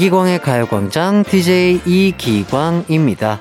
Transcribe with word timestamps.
이기광의 0.00 0.40
가요광장 0.40 1.24
DJ 1.24 1.82
이기광입니다. 1.84 3.38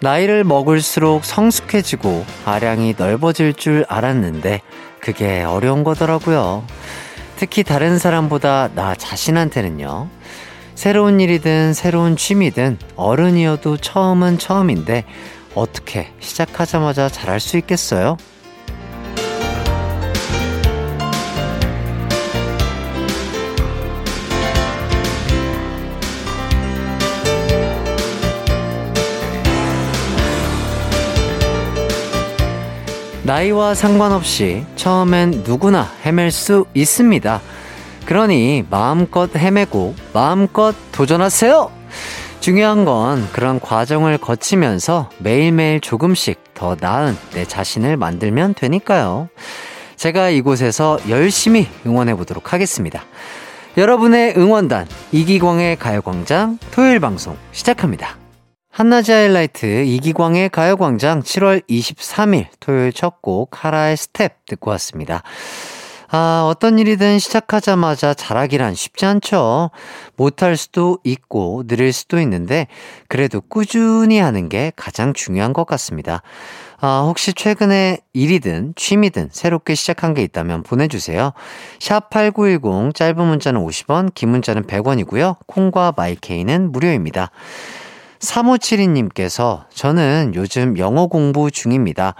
나이를 0.00 0.44
먹을수록 0.44 1.24
성숙해지고 1.24 2.26
아량이 2.44 2.96
넓어질 2.98 3.54
줄 3.54 3.86
알았는데 3.88 4.60
그게 5.00 5.42
어려운 5.44 5.84
거더라고요. 5.84 6.62
특히 7.36 7.62
다른 7.62 7.98
사람보다 7.98 8.68
나 8.74 8.94
자신한테는요. 8.94 10.10
새로운 10.74 11.20
일이든 11.20 11.72
새로운 11.72 12.16
취미든 12.16 12.76
어른이어도 12.94 13.78
처음은 13.78 14.36
처음인데 14.36 15.06
어떻게 15.54 16.12
시작하자마자 16.20 17.08
잘할 17.08 17.40
수 17.40 17.56
있겠어요? 17.56 18.18
나이와 33.28 33.74
상관없이 33.74 34.64
처음엔 34.76 35.42
누구나 35.46 35.86
헤맬 36.02 36.30
수 36.30 36.64
있습니다. 36.72 37.42
그러니 38.06 38.64
마음껏 38.70 39.28
헤매고 39.36 39.94
마음껏 40.14 40.74
도전하세요! 40.92 41.70
중요한 42.40 42.86
건 42.86 43.28
그런 43.34 43.60
과정을 43.60 44.16
거치면서 44.16 45.10
매일매일 45.18 45.80
조금씩 45.80 46.42
더 46.54 46.74
나은 46.80 47.18
내 47.34 47.44
자신을 47.44 47.98
만들면 47.98 48.54
되니까요. 48.54 49.28
제가 49.96 50.30
이곳에서 50.30 50.98
열심히 51.10 51.68
응원해 51.84 52.14
보도록 52.14 52.54
하겠습니다. 52.54 53.04
여러분의 53.76 54.38
응원단 54.38 54.86
이기광의 55.12 55.76
가요광장 55.76 56.58
토요일 56.70 56.98
방송 56.98 57.36
시작합니다. 57.52 58.17
한낮의 58.78 59.10
하이라이트 59.10 59.66
이기광의 59.86 60.50
가요광장 60.50 61.22
7월 61.22 61.68
23일 61.68 62.46
토요일 62.60 62.92
첫 62.92 63.20
곡 63.20 63.50
카라의 63.50 63.96
스텝 63.96 64.46
듣고 64.46 64.70
왔습니다. 64.70 65.24
아, 66.06 66.46
어떤 66.48 66.78
일이든 66.78 67.18
시작하자마자 67.18 68.14
잘하기란 68.14 68.76
쉽지 68.76 69.04
않죠. 69.04 69.72
못할 70.16 70.56
수도 70.56 71.00
있고 71.02 71.64
느릴 71.66 71.92
수도 71.92 72.20
있는데 72.20 72.68
그래도 73.08 73.40
꾸준히 73.40 74.20
하는 74.20 74.48
게 74.48 74.70
가장 74.76 75.12
중요한 75.12 75.52
것 75.52 75.66
같습니다. 75.66 76.22
아, 76.80 77.02
혹시 77.04 77.32
최근에 77.32 77.98
일이든 78.12 78.74
취미든 78.76 79.30
새롭게 79.32 79.74
시작한 79.74 80.14
게 80.14 80.22
있다면 80.22 80.62
보내주세요. 80.62 81.32
샵 81.80 82.10
8910 82.10 82.94
짧은 82.94 83.26
문자는 83.26 83.60
50원, 83.60 84.14
긴 84.14 84.28
문자는 84.28 84.68
100원이고요. 84.68 85.38
콩과 85.48 85.94
my 85.96 86.17
K는 86.17 86.70
무료입니다. 86.70 87.32
3572님께서 88.20 89.64
저는 89.74 90.32
요즘 90.34 90.78
영어 90.78 91.06
공부 91.06 91.50
중입니다. 91.50 92.14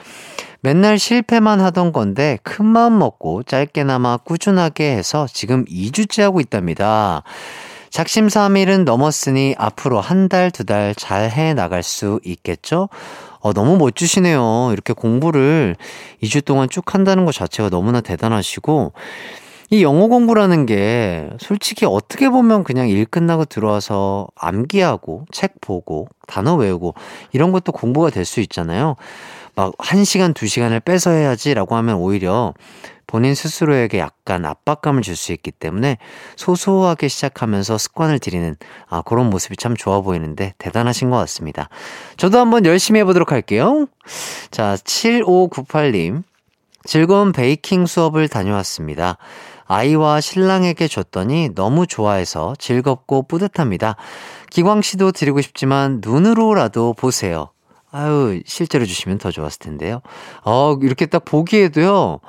맨날 0.60 0.98
실패만 0.98 1.60
하던 1.60 1.92
건데 1.92 2.38
큰 2.42 2.66
마음 2.66 2.98
먹고 2.98 3.42
짧게나마 3.44 4.16
꾸준하게 4.18 4.96
해서 4.96 5.26
지금 5.32 5.64
2주째 5.66 6.22
하고 6.22 6.40
있답니다. 6.40 7.22
작심삼일은 7.90 8.84
넘었으니 8.84 9.54
앞으로 9.56 10.00
한 10.00 10.28
달, 10.28 10.50
두 10.50 10.64
달 10.64 10.94
잘 10.94 11.30
해 11.30 11.54
나갈 11.54 11.82
수 11.82 12.20
있겠죠? 12.24 12.88
어, 13.40 13.52
너무 13.52 13.78
멋지시네요. 13.78 14.70
이렇게 14.72 14.92
공부를 14.92 15.76
2주 16.22 16.44
동안 16.44 16.68
쭉 16.68 16.92
한다는 16.94 17.24
것 17.24 17.32
자체가 17.34 17.70
너무나 17.70 18.00
대단하시고, 18.00 18.92
이 19.70 19.82
영어 19.82 20.06
공부라는 20.08 20.64
게 20.64 21.28
솔직히 21.38 21.84
어떻게 21.84 22.30
보면 22.30 22.64
그냥 22.64 22.88
일 22.88 23.04
끝나고 23.04 23.44
들어와서 23.44 24.26
암기하고 24.34 25.26
책 25.30 25.60
보고 25.60 26.08
단어 26.26 26.54
외우고 26.56 26.94
이런 27.32 27.52
것도 27.52 27.72
공부가 27.72 28.08
될 28.10 28.24
수 28.24 28.40
있잖아요. 28.40 28.96
막 29.54 29.76
1시간, 29.76 30.32
2시간을 30.34 30.84
빼서 30.84 31.10
해야지라고 31.10 31.74
하면 31.76 31.96
오히려 31.96 32.54
본인 33.06 33.34
스스로에게 33.34 33.98
약간 33.98 34.44
압박감을 34.46 35.02
줄 35.02 35.16
수 35.16 35.32
있기 35.32 35.50
때문에 35.50 35.98
소소하게 36.36 37.08
시작하면서 37.08 37.76
습관을 37.78 38.18
들이는 38.20 38.56
아, 38.88 39.02
그런 39.02 39.28
모습이 39.30 39.56
참 39.56 39.74
좋아 39.76 40.00
보이는데 40.00 40.54
대단하신 40.58 41.10
것 41.10 41.16
같습니다. 41.18 41.68
저도 42.16 42.38
한번 42.38 42.64
열심히 42.66 43.00
해보도록 43.00 43.32
할게요. 43.32 43.86
자, 44.50 44.76
7598님. 44.82 46.22
즐거운 46.84 47.32
베이킹 47.32 47.86
수업을 47.86 48.28
다녀왔습니다. 48.28 49.18
아이와 49.68 50.20
신랑에게 50.20 50.88
줬더니 50.88 51.54
너무 51.54 51.86
좋아해서 51.86 52.54
즐겁고 52.58 53.22
뿌듯합니다. 53.28 53.96
기광 54.50 54.82
씨도 54.82 55.12
드리고 55.12 55.40
싶지만 55.40 56.00
눈으로라도 56.02 56.94
보세요. 56.94 57.50
아유, 57.90 58.42
실제로 58.44 58.84
주시면 58.84 59.18
더 59.18 59.30
좋았을 59.30 59.60
텐데요. 59.60 60.00
어, 60.44 60.76
이렇게 60.82 61.06
딱 61.06 61.24
보기에도요, 61.24 62.20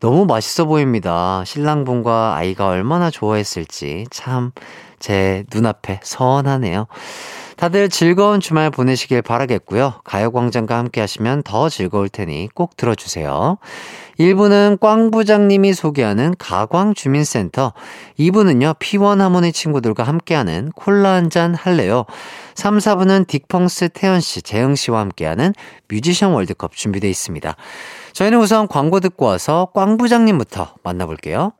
너무 0.00 0.26
맛있어 0.26 0.64
보입니다. 0.64 1.44
신랑분과 1.44 2.34
아이가 2.36 2.66
얼마나 2.68 3.10
좋아했을지 3.10 4.06
참 4.10 4.52
제 4.98 5.44
눈앞에 5.52 6.00
선하네요. 6.02 6.86
다들 7.56 7.88
즐거운 7.88 8.40
주말 8.40 8.70
보내시길 8.70 9.22
바라겠고요. 9.22 10.00
가요광장과 10.04 10.76
함께 10.76 11.00
하시면 11.00 11.42
더 11.42 11.68
즐거울 11.68 12.08
테니 12.08 12.48
꼭 12.54 12.76
들어주세요. 12.76 13.58
1부는 14.18 14.80
꽝 14.80 15.10
부장님이 15.10 15.74
소개하는 15.74 16.34
가광 16.38 16.94
주민센터, 16.94 17.72
2부는요, 18.18 18.78
P1 18.78 19.18
하모니 19.18 19.52
친구들과 19.52 20.04
함께하는 20.04 20.72
콜라 20.74 21.10
한 21.12 21.26
잔 21.28 21.54
할래요. 21.54 22.04
3, 22.54 22.78
4부는 22.78 23.26
딕펑스 23.26 23.90
태연 23.92 24.20
씨, 24.20 24.42
재영 24.42 24.74
씨와 24.76 25.00
함께하는 25.00 25.52
뮤지션 25.88 26.32
월드컵 26.32 26.74
준비되어 26.76 27.10
있습니다. 27.10 27.56
저희는 28.12 28.38
우선 28.38 28.68
광고 28.68 29.00
듣고 29.00 29.26
와서 29.26 29.68
꽝 29.74 29.96
부장님부터 29.96 30.74
만나볼게요. 30.82 31.52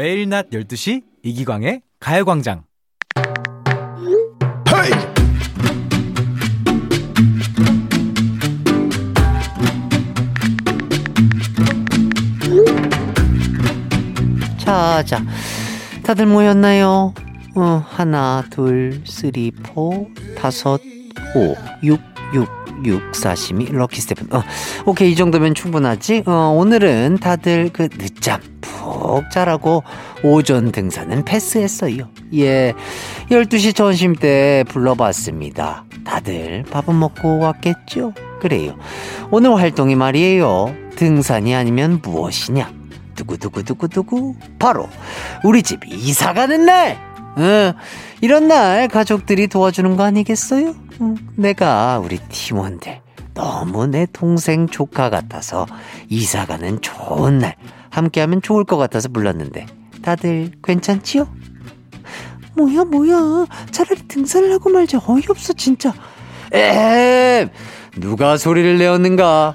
매일 0.00 0.30
낮 0.30 0.48
12시 0.48 1.02
이기광의 1.22 1.82
가요광장. 2.00 2.62
자, 14.56 15.02
자. 15.04 15.22
다들 16.02 16.24
모였나요? 16.24 17.12
어, 17.54 17.84
하나, 17.86 18.42
둘, 18.48 19.02
three, 19.04 19.50
four, 19.50 20.08
다섯, 20.34 20.80
오, 21.36 21.54
육, 21.82 22.00
육, 22.32 22.48
육, 22.86 23.14
사심이, 23.14 23.66
lucky 23.66 24.00
seven. 24.00 24.34
어, 24.34 24.42
오케이, 24.86 25.12
이 25.12 25.14
정도면 25.14 25.54
충분하지? 25.54 26.22
어, 26.24 26.54
오늘은 26.56 27.18
다들 27.20 27.68
그 27.74 27.90
늦잠 27.90 28.40
푹 28.90 29.30
자라고 29.30 29.82
오전 30.22 30.72
등산은 30.72 31.24
패스했어요. 31.24 32.08
예, 32.34 32.74
12시 33.30 33.74
점심 33.74 34.14
때 34.14 34.64
불러봤습니다. 34.68 35.84
다들 36.04 36.64
밥은 36.70 36.98
먹고 36.98 37.38
왔겠죠? 37.38 38.12
그래요. 38.40 38.76
오늘 39.30 39.54
활동이 39.54 39.94
말이에요. 39.94 40.74
등산이 40.96 41.54
아니면 41.54 42.00
무엇이냐? 42.02 42.72
두구두구두구두구 43.14 44.34
바로 44.58 44.88
우리 45.44 45.62
집 45.62 45.80
이사 45.86 46.32
가는 46.32 46.64
날. 46.64 46.98
어, 47.36 47.74
이런 48.20 48.48
날 48.48 48.88
가족들이 48.88 49.46
도와주는 49.46 49.96
거 49.96 50.02
아니겠어요? 50.02 50.74
응, 51.00 51.16
내가 51.36 51.98
우리 51.98 52.18
팀원들 52.18 53.00
너무 53.34 53.86
내 53.86 54.06
동생 54.12 54.66
조카 54.66 55.10
같아서 55.10 55.66
이사 56.08 56.44
가는 56.44 56.80
좋은 56.80 57.38
날 57.38 57.54
함께하면 57.90 58.42
좋을 58.42 58.64
것 58.64 58.76
같아서 58.76 59.08
불렀는데 59.08 59.66
다들 60.02 60.52
괜찮지요? 60.62 61.28
뭐야 62.56 62.84
뭐야 62.84 63.46
차라리 63.70 64.06
등산을 64.08 64.52
하고 64.52 64.70
말자 64.70 65.00
어이없어 65.06 65.52
진짜 65.52 65.92
에 66.52 67.48
누가 67.96 68.36
소리를 68.36 68.78
내었는가 68.78 69.54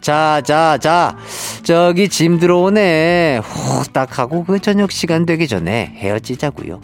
자, 0.00 0.40
자, 0.42 0.78
자, 0.80 1.14
저기 1.62 2.08
짐 2.08 2.38
들어오네. 2.38 3.40
후딱 3.44 4.18
하고 4.18 4.44
그 4.44 4.58
저녁 4.58 4.92
시간 4.92 5.26
되기 5.26 5.46
전에 5.46 5.92
헤어지자고요. 5.96 6.80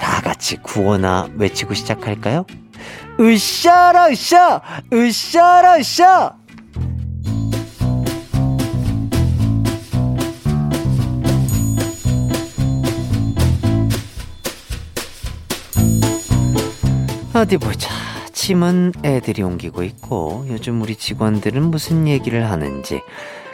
다 0.00 0.20
같이 0.20 0.56
구호나 0.56 1.28
외치고 1.36 1.74
시작할까요? 1.74 2.44
으쌰라, 3.20 4.08
으쌰! 4.10 4.60
으쌰라, 4.92 5.78
으쌰! 5.78 6.34
어디 17.36 17.58
보자. 17.58 17.90
짐은 18.32 18.94
애들이 19.04 19.42
옮기고 19.42 19.82
있고 19.82 20.46
요즘 20.48 20.80
우리 20.80 20.96
직원들은 20.96 21.64
무슨 21.64 22.08
얘기를 22.08 22.50
하는지 22.50 23.02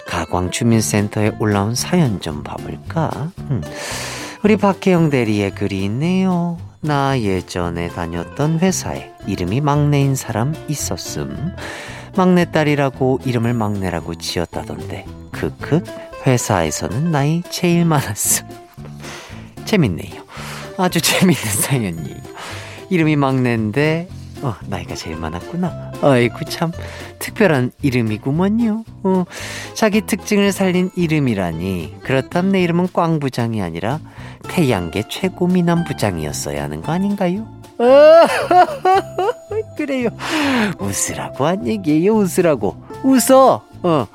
가광 0.06 0.52
주민센터에 0.52 1.32
올라온 1.40 1.74
사연 1.74 2.20
좀 2.20 2.44
봐볼까? 2.44 3.32
음. 3.50 3.60
우리 4.44 4.56
박혜영 4.56 5.10
대리의 5.10 5.56
글이 5.56 5.84
있네요. 5.86 6.58
나 6.80 7.18
예전에 7.18 7.88
다녔던 7.88 8.60
회사에 8.60 9.10
이름이 9.26 9.60
막내인 9.60 10.14
사람 10.14 10.54
있었음. 10.68 11.56
막내딸이라고 12.16 13.20
이름을 13.24 13.52
막내라고 13.52 14.14
지었다던데. 14.14 15.06
크크, 15.32 15.82
회사에서는 16.24 17.10
나이 17.10 17.42
제일 17.50 17.84
많았음. 17.84 18.46
재밌네요. 19.66 20.22
아주 20.76 21.00
재밌는 21.00 21.34
사연이에요. 21.34 22.32
이름이 22.92 23.16
막내인데, 23.16 24.06
어, 24.42 24.54
나이가 24.66 24.94
제일 24.94 25.16
많았구나. 25.16 25.92
아이고, 26.02 26.44
참, 26.44 26.72
특별한 27.18 27.72
이름이구먼요. 27.80 28.84
어, 29.04 29.24
자기 29.72 30.02
특징을 30.02 30.52
살린 30.52 30.90
이름이라니. 30.94 32.00
그렇다면 32.02 32.52
내 32.52 32.62
이름은 32.62 32.88
꽝 32.92 33.18
부장이 33.18 33.62
아니라 33.62 33.98
태양계 34.48 35.04
최고 35.08 35.46
미남 35.46 35.84
부장이었어야 35.84 36.64
하는 36.64 36.82
거 36.82 36.92
아닌가요? 36.92 37.48
그래요. 39.78 40.10
웃으라고 40.78 41.46
한 41.46 41.66
얘기예요, 41.66 42.12
웃으라고. 42.14 42.76
웃어! 43.04 43.62
어. 43.84 44.06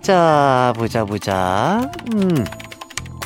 자, 0.00 0.72
보자, 0.76 1.04
보자. 1.04 1.90
음. 2.14 2.44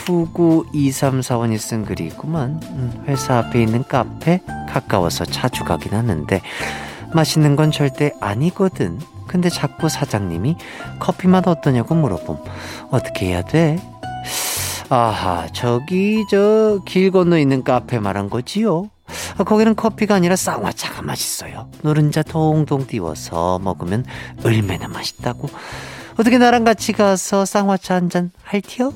9923사원이 0.05 1.59
쓴 1.59 1.85
글이 1.85 2.05
있구만. 2.07 2.61
음, 2.71 3.05
회사 3.09 3.39
앞에 3.39 3.63
있는 3.63 3.85
카페 3.89 4.41
가까워서 4.69 5.25
자주 5.25 5.65
가긴 5.65 5.93
하는데 5.95 6.41
맛있는 7.13 7.57
건 7.57 7.71
절대 7.71 8.13
아니거든. 8.21 8.99
근데 9.27 9.49
자꾸 9.49 9.89
사장님이 9.89 10.57
커피 10.99 11.29
맛 11.29 11.47
어떠냐고 11.49 11.95
물어봄. 11.95 12.39
어떻게 12.91 13.27
해야 13.27 13.43
돼? 13.43 13.79
아하, 14.91 15.49
저기 15.53 16.25
저 16.31 16.79
길 16.85 17.11
건너 17.11 17.39
있는 17.39 17.65
카페 17.65 17.99
말한 17.99 18.29
거지요? 18.31 18.91
아, 19.39 19.45
거기는 19.45 19.75
커피가 19.75 20.15
아니라 20.15 20.37
쌍화차가 20.37 21.03
맛있어요. 21.03 21.69
노른자 21.83 22.23
동동 22.23 22.87
띄워서 22.87 23.59
먹으면 23.61 24.05
얼마나 24.45 24.87
맛있다고. 24.89 25.49
어떻게 26.19 26.39
나랑 26.39 26.65
같이 26.65 26.93
가서 26.93 27.45
쌍화차 27.45 27.95
한 27.95 28.09
잔 28.11 28.31
할티요? 28.45 28.93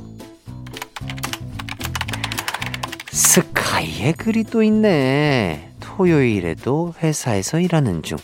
스카이의 3.18 4.12
글이 4.12 4.44
또 4.44 4.62
있네. 4.62 5.72
토요일에도 5.80 6.94
회사에서 7.02 7.58
일하는 7.58 8.04
중. 8.04 8.16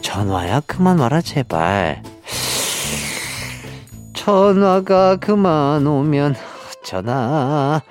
전화야 0.00 0.62
그만 0.66 0.98
와라 0.98 1.20
제발. 1.20 2.02
전화가 4.14 5.16
그만 5.16 5.86
오면 5.86 6.36
어쩌나. 6.80 7.82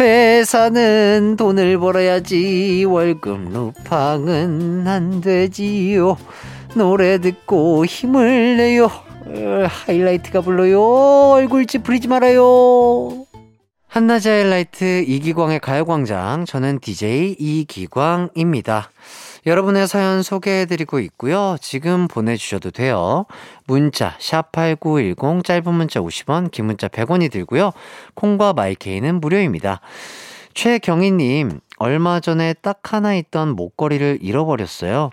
회사는 0.00 1.36
돈을 1.38 1.78
벌어야지 1.78 2.84
월급 2.84 3.48
루팡은 3.52 4.84
안 4.84 5.20
되지요. 5.20 6.16
노래 6.74 7.18
듣고 7.18 7.86
힘을 7.86 8.56
내요. 8.56 8.86
어, 9.26 9.66
하이라이트가 9.68 10.40
불러요. 10.40 10.82
얼굴 11.34 11.66
찌푸리지 11.66 12.08
말아요. 12.08 13.27
한낮의 13.88 14.42
하이라이트 14.42 15.04
이기광의 15.06 15.60
가요광장. 15.60 16.44
저는 16.44 16.78
DJ 16.80 17.36
이기광입니다. 17.38 18.90
여러분의 19.46 19.88
사연 19.88 20.22
소개해드리고 20.22 21.00
있고요. 21.00 21.56
지금 21.62 22.06
보내주셔도 22.06 22.70
돼요. 22.70 23.24
문자 23.66 24.14
샵8910 24.18 25.42
짧은 25.42 25.72
문자 25.72 26.00
50원 26.00 26.50
긴 26.50 26.66
문자 26.66 26.88
100원이 26.88 27.32
들고요. 27.32 27.72
콩과 28.14 28.52
마이케이는 28.52 29.22
무료입니다. 29.22 29.80
최경희님 30.52 31.60
얼마 31.78 32.20
전에 32.20 32.52
딱 32.60 32.92
하나 32.92 33.14
있던 33.14 33.56
목걸이를 33.56 34.18
잃어버렸어요. 34.20 35.10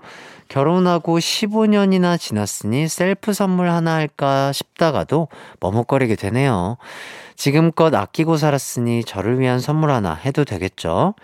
결혼하고 0.48 1.18
15년이나 1.18 2.20
지났으니 2.20 2.88
셀프 2.88 3.34
선물 3.34 3.70
하나 3.70 3.96
할까 3.96 4.52
싶다가도 4.52 5.30
머뭇거리게 5.60 6.16
되네요. 6.16 6.78
지금껏 7.36 7.94
아끼고 7.94 8.38
살았으니 8.38 9.04
저를 9.04 9.40
위한 9.40 9.60
선물 9.60 9.92
하나 9.92 10.14
해도 10.14 10.46
되겠죠? 10.46 11.16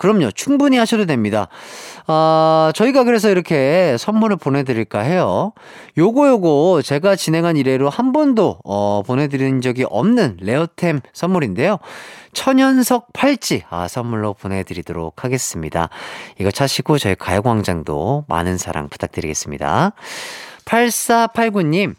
그럼요. 0.00 0.30
충분히 0.30 0.78
하셔도 0.78 1.04
됩니다. 1.04 1.48
아, 2.06 2.72
저희가 2.74 3.04
그래서 3.04 3.28
이렇게 3.28 3.96
선물을 3.98 4.38
보내드릴까 4.38 5.00
해요. 5.00 5.52
요거, 5.98 6.26
요거, 6.26 6.80
제가 6.82 7.16
진행한 7.16 7.58
이래로 7.58 7.90
한 7.90 8.14
번도, 8.14 8.60
어, 8.64 9.02
보내드린 9.06 9.60
적이 9.60 9.84
없는 9.90 10.38
레어템 10.40 11.00
선물인데요. 11.12 11.76
천연석 12.32 13.12
팔찌, 13.12 13.64
아, 13.68 13.88
선물로 13.88 14.32
보내드리도록 14.32 15.22
하겠습니다. 15.22 15.90
이거 16.38 16.50
차시고 16.50 16.96
저희 16.96 17.14
가요광장도 17.14 18.24
많은 18.26 18.56
사랑 18.56 18.88
부탁드리겠습니다. 18.88 19.92
8489님, 20.64 21.94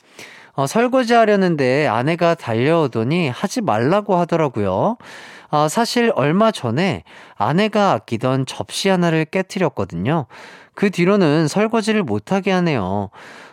어, 0.53 0.67
설거지 0.67 1.13
하려는데 1.13 1.87
아내가 1.87 2.35
달려오더니 2.35 3.29
하지 3.29 3.61
말라고 3.61 4.15
하더라고요. 4.15 4.97
아, 5.49 5.67
사실 5.67 6.11
얼마 6.15 6.51
전에 6.51 7.03
아내가 7.35 7.91
아끼던 7.91 8.45
접시 8.45 8.89
하나를 8.89 9.25
깨뜨렸거든요. 9.25 10.25
그 10.73 10.89
뒤로는 10.89 11.47
설거지를 11.47 12.03
못하게 12.03 12.51
하네요. 12.51 13.09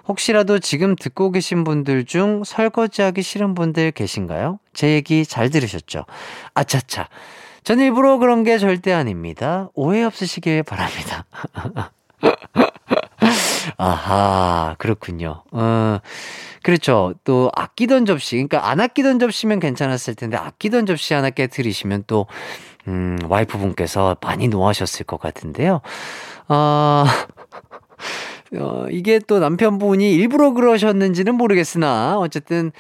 혹시라도 0.06 0.58
지금 0.58 0.96
듣고 0.96 1.32
계신 1.32 1.64
분들 1.64 2.04
중 2.06 2.42
설거지하기 2.44 3.20
싫은 3.20 3.54
분들 3.54 3.90
계신가요? 3.90 4.58
제 4.72 4.90
얘기 4.90 5.26
잘 5.26 5.50
들으셨죠? 5.50 6.04
아차차. 6.54 7.08
전 7.64 7.80
일부러 7.80 8.16
그런 8.18 8.44
게 8.44 8.56
절대 8.58 8.92
아닙니다. 8.92 9.68
오해 9.74 10.02
없으시길 10.04 10.62
바랍니다. 10.62 11.26
아하, 13.76 14.74
그렇군요. 14.78 15.42
어, 15.52 15.98
그렇죠. 16.62 17.14
또 17.24 17.50
아끼던 17.54 18.04
접시, 18.06 18.36
그러니까 18.36 18.68
안 18.68 18.80
아끼던 18.80 19.18
접시면 19.18 19.60
괜찮았을 19.60 20.14
텐데 20.14 20.36
아끼던 20.36 20.86
접시 20.86 21.14
하나 21.14 21.30
깨뜨리시면 21.30 22.04
또 22.06 22.26
음, 22.86 23.18
와이프분께서 23.28 24.16
많이 24.22 24.48
노하셨을 24.48 25.04
것 25.06 25.20
같은데요. 25.20 25.80
어, 26.48 27.04
어, 28.58 28.86
이게 28.90 29.18
또 29.18 29.38
남편분이 29.40 30.10
일부러 30.14 30.52
그러셨는지는 30.52 31.34
모르겠으나, 31.34 32.18
어쨌든, 32.18 32.72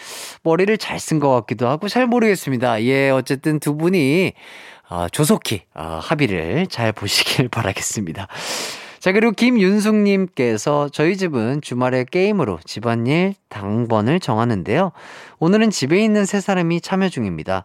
머리를 0.42 0.76
잘 0.78 0.98
쓴 0.98 1.20
것 1.20 1.30
같기도 1.30 1.68
하고, 1.68 1.88
잘 1.88 2.06
모르겠습니다. 2.06 2.82
예, 2.84 3.10
어쨌든 3.10 3.60
두 3.60 3.76
분이, 3.76 4.32
어, 4.88 5.08
조속히, 5.10 5.62
어, 5.74 5.98
합의를 6.02 6.68
잘 6.68 6.92
보시길 6.92 7.48
바라겠습니다. 7.50 8.28
자, 9.00 9.12
그리고 9.12 9.32
김윤숙님께서 9.32 10.88
저희 10.88 11.16
집은 11.16 11.60
주말에 11.62 12.04
게임으로 12.04 12.58
집안일 12.64 13.34
당번을 13.48 14.18
정하는데요. 14.18 14.90
오늘은 15.38 15.70
집에 15.70 16.02
있는 16.02 16.24
세 16.24 16.40
사람이 16.40 16.80
참여 16.80 17.08
중입니다. 17.08 17.64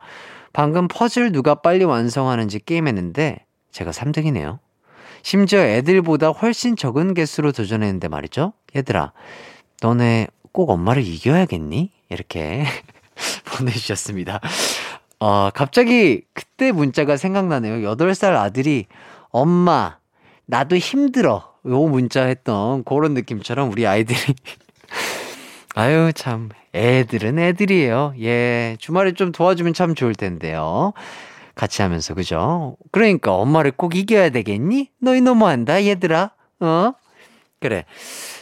방금 0.53 0.87
퍼즐 0.87 1.31
누가 1.31 1.55
빨리 1.55 1.85
완성하는지 1.85 2.59
게임했는데 2.59 3.45
제가 3.71 3.89
3등이네요. 3.89 4.59
심지어 5.23 5.59
애들보다 5.61 6.29
훨씬 6.29 6.75
적은 6.75 7.15
개수로 7.15 7.51
도전했는데 7.51 8.09
말이죠. 8.09 8.53
얘들아, 8.75 9.13
너네 9.81 10.27
꼭 10.51 10.69
엄마를 10.69 11.01
이겨야겠니? 11.01 11.91
이렇게 12.09 12.65
보내주셨습니다. 13.57 14.39
어, 15.19 15.49
갑자기 15.51 16.21
그때 16.33 16.71
문자가 16.71 17.17
생각나네요. 17.17 17.89
8살 17.95 18.35
아들이 18.35 18.85
엄마, 19.29 19.97
나도 20.45 20.77
힘들어. 20.77 21.53
요 21.65 21.79
문자 21.88 22.23
했던 22.23 22.83
그런 22.83 23.13
느낌처럼 23.13 23.71
우리 23.71 23.88
아이들이. 23.88 24.17
아유, 25.75 26.12
참. 26.13 26.50
애들은 26.75 27.39
애들이에요. 27.39 28.15
예. 28.19 28.75
주말에 28.79 29.13
좀 29.13 29.31
도와주면 29.31 29.73
참 29.73 29.95
좋을 29.95 30.13
텐데요. 30.15 30.93
같이 31.55 31.81
하면서, 31.81 32.13
그죠? 32.13 32.77
그러니까 32.91 33.33
엄마를 33.33 33.71
꼭 33.71 33.95
이겨야 33.95 34.29
되겠니? 34.29 34.89
너희 35.00 35.21
너무한다, 35.21 35.85
얘들아. 35.85 36.31
어? 36.59 36.93
그래. 37.59 37.85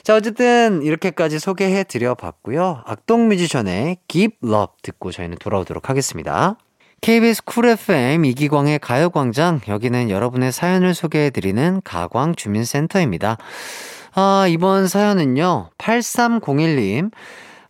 자, 0.02 0.16
어쨌든 0.16 0.82
이렇게까지 0.82 1.38
소개해 1.40 1.84
드려 1.84 2.16
봤고요. 2.16 2.82
악동 2.86 3.28
뮤지션의 3.28 3.98
Give 4.08 4.36
Love 4.44 4.78
듣고 4.82 5.12
저희는 5.12 5.38
돌아오도록 5.38 5.90
하겠습니다. 5.90 6.58
KBS 7.02 7.44
Cool 7.46 7.66
FM 7.66 8.26
이기광의 8.26 8.78
가요광장 8.78 9.62
여기는 9.68 10.12
여러분의 10.12 10.52
사연을 10.52 10.94
소개해드리는 10.94 11.82
가광 11.84 12.36
주민센터입니다. 12.36 13.38
아, 14.14 14.46
이번 14.48 14.88
사연은요, 14.88 15.72
8301님. 15.80 17.10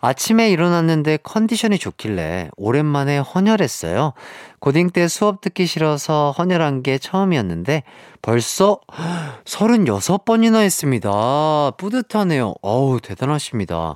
아침에 0.01 0.49
일어났는데 0.49 1.19
컨디션이 1.23 1.77
좋길래 1.77 2.49
오랜만에 2.57 3.19
헌혈했어요. 3.19 4.11
고딩 4.59 4.89
때 4.89 5.07
수업 5.07 5.39
듣기 5.39 5.65
싫어서 5.65 6.35
헌혈한 6.37 6.83
게 6.83 6.97
처음이었는데 6.97 7.83
벌써 8.21 8.81
36번이나 9.45 10.57
했습니다. 10.57 11.71
뿌듯하네요. 11.77 12.55
어우, 12.61 12.99
대단하십니다. 12.99 13.95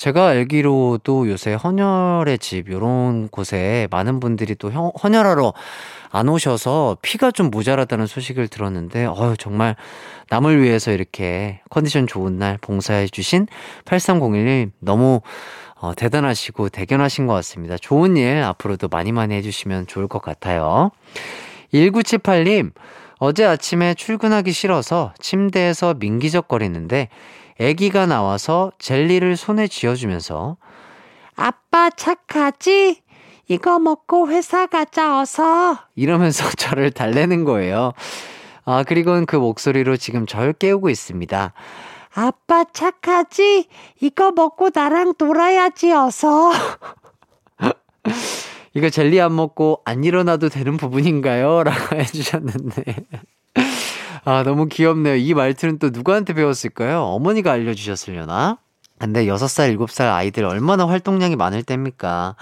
제가 0.00 0.28
알기로도 0.28 1.28
요새 1.28 1.52
헌혈의 1.52 2.38
집, 2.38 2.70
요런 2.70 3.28
곳에 3.28 3.86
많은 3.90 4.18
분들이 4.18 4.54
또 4.54 4.70
헌혈하러 4.70 5.52
안 6.10 6.28
오셔서 6.30 6.96
피가 7.02 7.32
좀 7.32 7.50
모자라다는 7.50 8.06
소식을 8.06 8.48
들었는데, 8.48 9.04
어유 9.04 9.36
정말 9.36 9.76
남을 10.30 10.62
위해서 10.62 10.90
이렇게 10.90 11.60
컨디션 11.68 12.06
좋은 12.06 12.38
날 12.38 12.56
봉사해 12.62 13.08
주신 13.08 13.46
8301님 13.84 14.70
너무 14.78 15.20
어, 15.74 15.94
대단하시고 15.94 16.70
대견하신 16.70 17.26
것 17.26 17.34
같습니다. 17.34 17.76
좋은 17.76 18.16
일 18.16 18.42
앞으로도 18.42 18.88
많이 18.88 19.12
많이 19.12 19.34
해주시면 19.34 19.86
좋을 19.86 20.08
것 20.08 20.22
같아요. 20.22 20.92
1978님, 21.74 22.72
어제 23.18 23.44
아침에 23.44 23.92
출근하기 23.92 24.50
싫어서 24.52 25.12
침대에서 25.20 25.92
민기적거리는데 25.92 27.10
아기가 27.60 28.06
나와서 28.06 28.72
젤리를 28.78 29.36
손에 29.36 29.68
쥐어주면서 29.68 30.56
아빠 31.36 31.90
착하지? 31.90 33.02
이거 33.48 33.78
먹고 33.78 34.28
회사 34.30 34.66
가자 34.66 35.20
어서 35.20 35.78
이러면서 35.94 36.48
저를 36.56 36.90
달래는 36.90 37.44
거예요. 37.44 37.92
아 38.64 38.84
그리고는 38.84 39.26
그 39.26 39.36
목소리로 39.36 39.96
지금 39.96 40.26
절 40.26 40.52
깨우고 40.52 40.88
있습니다. 40.88 41.52
아빠 42.14 42.64
착하지? 42.64 43.68
이거 44.00 44.32
먹고 44.32 44.70
나랑 44.74 45.14
놀아야지 45.18 45.92
어서. 45.92 46.52
이거 48.74 48.88
젤리 48.88 49.20
안 49.20 49.34
먹고 49.34 49.82
안 49.84 50.04
일어나도 50.04 50.48
되는 50.48 50.76
부분인가요? 50.76 51.64
라고 51.64 51.96
해주셨는데. 51.98 52.82
아, 54.24 54.42
너무 54.42 54.66
귀엽네요. 54.66 55.16
이 55.16 55.34
말투는 55.34 55.78
또 55.78 55.90
누구한테 55.90 56.34
배웠을까요? 56.34 57.02
어머니가 57.02 57.52
알려주셨으려나? 57.52 58.58
근데 58.98 59.24
6살, 59.24 59.76
7살 59.78 60.12
아이들 60.12 60.44
얼마나 60.44 60.86
활동량이 60.86 61.36
많을 61.36 61.62
때입니까? 61.62 62.36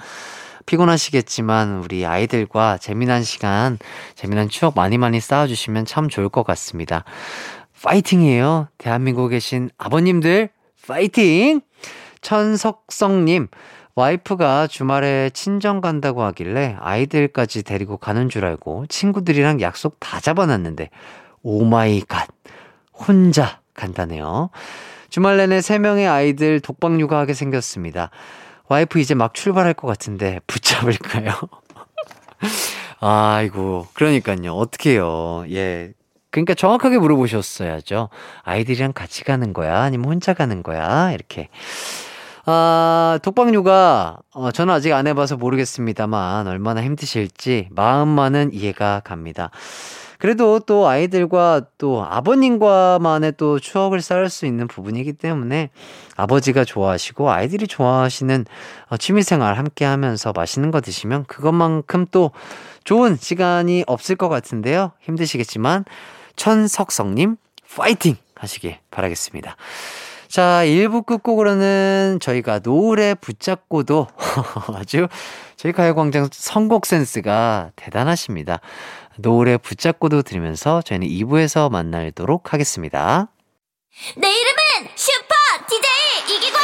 피곤하시겠지만 0.67 1.79
우리 1.79 2.05
아이들과 2.05 2.79
재미난 2.79 3.23
시간, 3.23 3.79
재미난 4.17 4.49
추억 4.49 4.75
많이 4.75 4.99
많이 4.99 5.21
쌓아주시면 5.21 5.85
참 5.87 6.09
좋을 6.09 6.29
것 6.29 6.43
같습니다. 6.45 7.05
파이팅이에요. 7.83 8.69
대한민국에 8.77 9.37
계신 9.37 9.71
아버님들, 9.79 10.51
파이팅! 10.87 11.61
천석성님, 12.21 13.47
와이프가 13.95 14.67
주말에 14.67 15.31
친정 15.31 15.81
간다고 15.81 16.23
하길래 16.25 16.77
아이들까지 16.81 17.63
데리고 17.63 17.97
가는 17.97 18.29
줄 18.29 18.45
알고 18.45 18.87
친구들이랑 18.89 19.61
약속 19.61 19.97
다 20.01 20.19
잡아놨는데 20.19 20.91
oh 21.49 21.76
my 21.76 22.03
god. 22.03 22.29
혼자 22.93 23.61
간다네요. 23.73 24.51
주말 25.09 25.39
내내 25.39 25.61
3명의 25.61 26.11
아이들 26.11 26.61
독박 26.61 27.01
육아하게 27.01 27.33
생겼습니다. 27.33 28.11
와이프 28.69 28.99
이제 28.99 29.15
막 29.15 29.33
출발할 29.33 29.73
것 29.73 29.87
같은데 29.87 30.41
붙잡을까요? 30.47 31.33
아이고, 33.01 33.87
그러니까요. 33.95 34.53
어떡해요. 34.53 35.47
예. 35.51 35.93
그러니까 36.31 36.53
정확하게 36.53 36.99
물어보셨어야죠. 36.99 38.11
아이들이랑 38.43 38.93
같이 38.93 39.25
가는 39.25 39.55
거야? 39.55 39.81
아니면 39.81 40.11
혼자 40.11 40.35
가는 40.35 40.63
거야? 40.63 41.13
이렇게. 41.13 41.49
아, 42.45 43.19
독방 43.23 43.55
육아, 43.55 44.19
어, 44.35 44.51
저는 44.51 44.75
아직 44.75 44.93
안 44.93 45.07
해봐서 45.07 45.39
모르겠습니다만, 45.39 46.47
얼마나 46.47 46.83
힘드실지 46.83 47.69
마음만은 47.71 48.53
이해가 48.53 49.01
갑니다. 49.03 49.51
그래도 50.19 50.59
또 50.59 50.89
아이들과 50.89 51.63
또 51.79 52.05
아버님과만의 52.05 53.35
또 53.37 53.61
추억을 53.61 54.01
쌓을 54.01 54.29
수 54.29 54.47
있는 54.47 54.67
부분이기 54.67 55.13
때문에 55.13 55.71
아버지가 56.17 56.65
좋아하시고 56.65 57.31
아이들이 57.31 57.69
좋아하시는 57.69 58.45
어, 58.89 58.97
취미생활 58.97 59.57
함께 59.57 59.85
하면서 59.85 60.33
맛있는 60.35 60.73
거 60.73 60.81
드시면 60.81 61.25
그것만큼 61.27 62.07
또 62.11 62.33
좋은 62.83 63.17
시간이 63.17 63.85
없을 63.87 64.17
것 64.17 64.29
같은데요. 64.29 64.93
힘드시겠지만 65.01 65.85
천석성님 66.35 67.37
파이팅 67.77 68.17
하시길 68.35 68.79
바라겠습니다. 68.91 69.57
자, 70.29 70.63
1부 70.65 71.07
끝곡으로는 71.07 72.19
저희가 72.21 72.59
노래 72.59 73.15
붙잡고도 73.15 74.09
아주 74.77 75.09
저희 75.57 75.73
가요광장 75.73 76.29
선곡 76.31 76.87
센스가 76.87 77.73
대단하십니다. 77.77 78.61
노래 79.19 79.57
붙잡고도 79.57 80.23
들으면서 80.23 80.81
저희는 80.83 81.09
2부에서 81.09 81.71
만나도록 81.71 82.53
하겠습니다. 82.53 83.29
내 84.17 84.29
이름은 84.29 84.91
슈퍼 84.95 85.35
DJ 85.69 86.37
이기광! 86.37 86.61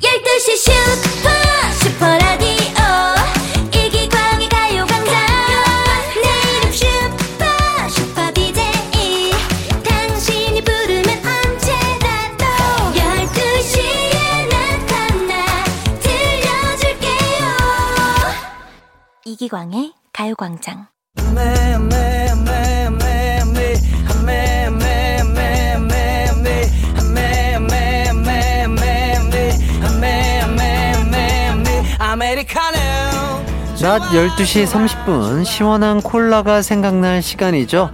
12시 0.00 0.56
슈퍼 0.56 1.27
이기광의 19.40 19.92
가요광장 20.12 20.88
낮 33.80 34.02
12시 34.10 34.66
30분 34.66 35.44
시원한 35.44 36.00
콜라가 36.00 36.60
생각날 36.62 37.22
시간이죠. 37.22 37.92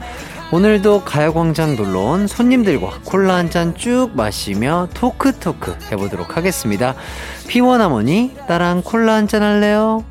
오늘도 0.50 1.04
가요광장 1.04 1.76
놀러온 1.76 2.26
손님들과 2.26 3.00
콜라 3.04 3.34
한 3.34 3.50
잔 3.50 3.76
쭉 3.76 4.12
마시며 4.14 4.88
토크토크 4.94 5.76
해보도록 5.92 6.38
하겠습니다. 6.38 6.94
P1Harmony, 7.48 8.34
나랑 8.48 8.80
콜라 8.82 9.12
한 9.12 9.28
잔 9.28 9.42
할래요? 9.42 10.04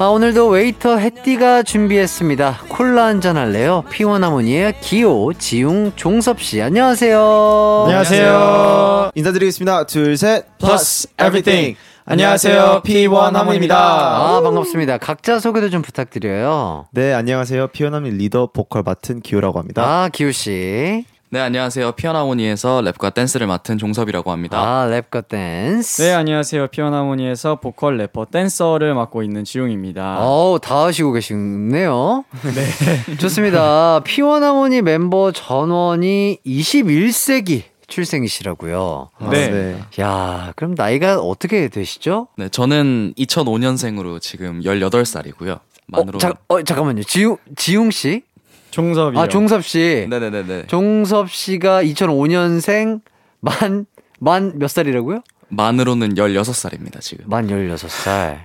아, 0.00 0.06
오늘도 0.06 0.48
웨이터 0.48 0.96
햇띠가 0.96 1.62
준비했습니다. 1.62 2.60
콜라 2.70 3.04
한잔 3.04 3.36
할래요? 3.36 3.84
P1Harmony의 3.90 4.80
기호, 4.80 5.34
지웅, 5.34 5.92
종섭씨. 5.94 6.62
안녕하세요. 6.62 7.82
안녕하세요. 7.84 9.10
인사드리겠습니다. 9.14 9.84
둘, 9.84 10.16
셋. 10.16 10.46
Plus 10.58 11.06
everything. 11.20 11.76
안녕하세요. 12.06 12.80
P1Harmony입니다. 12.82 13.76
아, 13.76 14.40
반갑습니다. 14.40 14.96
각자 14.96 15.38
소개도 15.38 15.68
좀 15.68 15.82
부탁드려요. 15.82 16.86
네, 16.92 17.12
안녕하세요. 17.12 17.66
P1Harmony 17.66 18.08
리더 18.12 18.46
보컬 18.46 18.82
맡은 18.82 19.20
기호라고 19.20 19.58
합니다. 19.58 19.82
아, 19.84 20.08
기호씨. 20.10 21.04
네, 21.32 21.38
안녕하세요. 21.38 21.92
P1Harmony에서 21.92 22.80
랩과 22.80 23.14
댄스를 23.14 23.46
맡은 23.46 23.78
종섭이라고 23.78 24.32
합니다. 24.32 24.58
아, 24.58 24.88
랩과 24.88 25.28
댄스. 25.28 26.02
네, 26.02 26.12
안녕하세요. 26.12 26.66
P1Harmony에서 26.66 27.60
보컬 27.60 27.98
래퍼 27.98 28.24
댄서를 28.32 28.94
맡고 28.94 29.22
있는 29.22 29.44
지웅입니다. 29.44 30.18
어우, 30.18 30.58
다 30.58 30.86
하시고 30.86 31.12
계시네요. 31.12 32.24
네. 33.06 33.16
좋습니다. 33.18 34.00
P1Harmony 34.02 34.82
멤버 34.82 35.30
전원이 35.30 36.38
21세기 36.44 37.62
출생이시라고요. 37.86 39.10
네. 39.30 39.78
야, 40.00 40.52
그럼 40.56 40.74
나이가 40.76 41.20
어떻게 41.20 41.68
되시죠? 41.68 42.26
네, 42.38 42.48
저는 42.48 43.14
2005년생으로 43.16 44.20
지금 44.20 44.62
18살이고요. 44.62 45.60
만으로. 45.86 46.16
어, 46.16 46.18
자, 46.20 46.34
어, 46.48 46.60
잠깐만요. 46.62 47.04
지웅, 47.04 47.36
지웅 47.56 47.90
씨? 47.92 48.22
종섭이요. 48.70 49.20
아, 49.20 49.28
종섭 49.28 49.64
씨. 49.64 50.06
네네네네. 50.08 50.66
종섭 50.66 51.30
씨가 51.30 51.82
2005년생 51.84 53.00
만, 53.40 53.86
만 54.18 54.52
몇 54.56 54.68
살이라고요? 54.70 55.20
만으로는 55.48 56.14
16살입니다, 56.14 57.00
지금. 57.00 57.24
만 57.28 57.46
16살. 57.48 58.38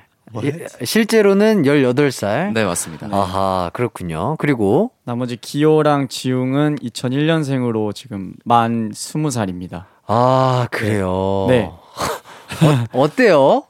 예, 0.44 0.66
실제로는 0.84 1.64
18살. 1.64 2.52
네, 2.54 2.66
맞습니다. 2.66 3.08
아하, 3.12 3.70
그렇군요. 3.74 4.36
그리고 4.40 4.92
나머지 5.06 5.38
기호랑 5.38 6.08
지용은 6.08 6.78
2001년생으로 6.80 7.94
지금 7.94 8.34
만 8.44 8.92
20살입니다. 8.92 9.86
아, 10.08 10.68
그래요. 10.72 11.46
네. 11.50 11.64
어, 11.64 12.84
어때요? 12.94 13.64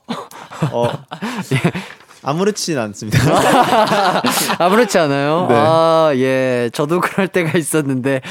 어, 0.72 0.88
아무렇지는 2.26 2.82
않습니다. 2.82 3.20
아무렇지 4.58 4.98
않아요? 4.98 5.46
네. 5.48 5.56
아, 5.56 6.12
예. 6.16 6.70
저도 6.74 7.00
그럴 7.00 7.28
때가 7.28 7.58
있었는데. 7.58 8.22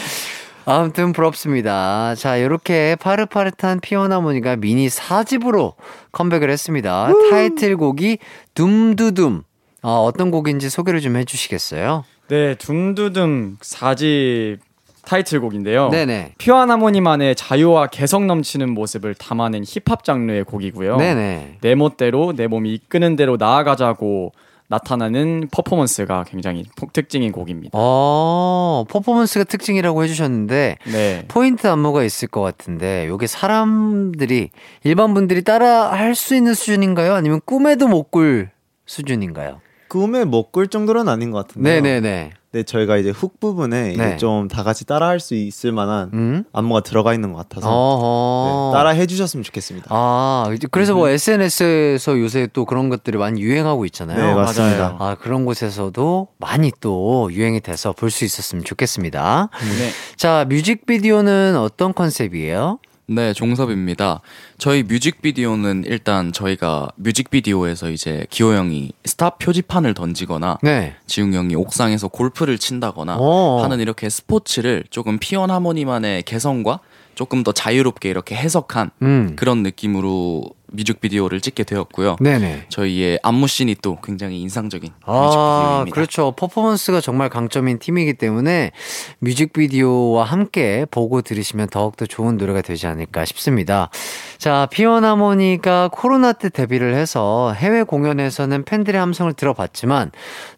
아무튼 0.67 1.13
부럽습니다. 1.13 2.15
자, 2.17 2.37
이렇게 2.37 2.97
파릇파릇한 2.97 3.81
피어나무니가 3.81 4.57
미니 4.57 4.89
4집으로 4.89 5.75
컴백을 6.11 6.51
했습니다. 6.51 7.11
타이틀곡이 7.31 8.19
둠두둠. 8.55 9.43
어, 9.83 10.03
어떤 10.03 10.31
곡인지 10.31 10.71
소개를 10.71 11.01
좀 11.01 11.17
해주시겠어요? 11.17 12.05
네, 12.29 12.55
둠두둠 12.55 13.59
4집 13.61 14.59
타이틀곡인데요. 15.04 15.90
네네. 15.90 16.34
피어한 16.38 16.70
하모니만의 16.70 17.34
자유와 17.37 17.88
개성 17.88 18.26
넘치는 18.26 18.70
모습을 18.75 19.14
담아낸 19.14 19.64
힙합 19.64 20.04
장르의 20.04 20.44
곡이고요. 20.44 20.96
네네. 20.96 21.58
내 21.61 21.75
멋대로 21.75 22.32
내 22.34 22.46
몸이 22.46 22.73
이끄는 22.75 23.16
대로 23.16 23.37
나아가자고 23.38 24.32
나타나는 24.66 25.49
퍼포먼스가 25.52 26.25
굉장히 26.26 26.64
폭- 26.76 26.92
특징인 26.94 27.32
곡입니다. 27.32 27.70
어, 27.75 28.84
퍼포먼스가 28.88 29.44
특징이라고 29.44 30.02
해주셨는데, 30.04 30.78
네. 30.90 31.25
포인트 31.28 31.66
안무가 31.66 32.02
있을 32.02 32.28
것 32.28 32.40
같은데, 32.40 33.06
요게 33.06 33.26
사람들이, 33.26 34.49
일반 34.82 35.12
분들이 35.12 35.42
따라 35.44 35.90
할 35.92 36.14
수 36.14 36.34
있는 36.34 36.54
수준인가요? 36.54 37.12
아니면 37.14 37.40
꿈에도 37.44 37.88
못 37.88 38.11
꿀 38.11 38.49
수준인가요? 38.87 39.61
꿈에 39.95 40.25
못꿀 40.25 40.67
정도는 40.67 41.09
아닌 41.09 41.31
것 41.31 41.47
같은데. 41.47 41.81
네네네. 41.81 42.33
네, 42.51 42.63
저희가 42.63 42.97
이제 42.99 43.11
훅 43.11 43.39
부분에 43.41 43.95
네. 43.97 44.17
좀 44.17 44.49
다 44.49 44.63
같이 44.65 44.85
따라할 44.85 45.19
수 45.21 45.35
있을 45.37 45.71
만한 45.73 46.11
음? 46.15 46.45
안무가 46.53 46.81
들어가 46.81 47.15
있는 47.15 47.33
것 47.33 47.39
같아서. 47.39 48.73
네, 48.73 48.77
따라 48.77 48.91
해주셨으면 48.91 49.45
좋겠습니다. 49.45 49.87
아, 49.91 50.51
이제 50.55 50.67
그래서 50.71 50.95
뭐 50.95 51.09
SNS에서 51.09 52.19
요새 52.21 52.49
또 52.53 52.65
그런 52.65 52.89
것들이 52.89 53.19
많이 53.19 53.41
유행하고 53.41 53.85
있잖아요. 53.87 54.19
네, 54.27 54.35
맞습니다. 54.35 54.79
맞아요. 54.79 54.97
아, 55.01 55.15
그런 55.15 55.45
곳에서도 55.45 56.29
많이 56.39 56.73
또 56.81 57.29
유행이 57.33 57.61
돼서 57.61 57.93
볼 57.93 58.11
수 58.11 58.25
있었으면 58.25 58.65
좋겠습니다. 58.65 59.49
네. 59.79 59.91
자, 60.17 60.45
뮤직비디오는 60.49 61.57
어떤 61.57 61.95
concept이에요? 61.95 62.78
네, 63.06 63.34
종섭입니다. 63.34 64.20
저희 64.56 64.82
뮤직비디오는 64.82 65.84
일단 65.87 66.32
저희가 66.32 66.88
뮤직비디오에서 66.96 67.90
이제 67.90 68.26
기호 68.30 68.54
형이 68.54 68.92
stop 69.04 69.38
표지판을 69.38 69.92
던지거나 69.94 70.58
네. 70.62 70.96
지웅 71.06 71.34
형이 71.34 71.54
옥상에서 71.54 72.08
골프를 72.08 72.58
친다거나 72.58 73.16
어. 73.18 73.62
하는 73.62 73.80
이렇게 73.80 74.08
스포츠를 74.08 74.84
조금 74.88 75.18
P1Harmony만의 75.19 76.23
개성과 76.23 76.80
조금 77.14 77.42
더 77.42 77.52
자유롭게 77.52 78.08
이렇게 78.08 78.34
해석한 78.34 78.90
음. 79.02 79.37
그런 79.37 79.62
느낌으로 79.62 80.44
뮤직비디오를 80.75 81.40
찍게 81.40 81.64
되었고요. 81.64 82.16
네네. 82.21 82.66
저희의 82.69 83.19
안무씬이 83.23 83.76
또 83.83 83.99
굉장히 84.02 84.40
인상적인 84.40 84.90
아, 85.04 85.12
뮤직비디오입니다. 85.12 85.95
그렇죠. 85.95 86.33
퍼포먼스가 86.33 87.00
정말 87.00 87.28
강점인 87.28 87.78
팀이기 87.78 88.14
때문에 88.14 88.73
뮤직비디오와 89.21 90.25
함께 90.25 90.87
보고 90.90 91.23
들으시면 91.23 91.69
더욱더 91.69 92.07
좋은 92.07 92.37
노래가 92.37 92.62
되지 92.62 92.87
않을까 92.87 93.25
싶습니다. 93.25 93.90
자, 94.38 94.69
피원 94.71 95.04
하모니가 95.04 95.90
코로나 95.93 96.33
때 96.33 96.49
데뷔를 96.49 96.95
해서 96.95 97.52
해외 97.57 97.83
공연에서는 97.83 98.64
팬들의 98.64 99.00
함성을 99.00 99.33
들어봤지만 99.33 100.11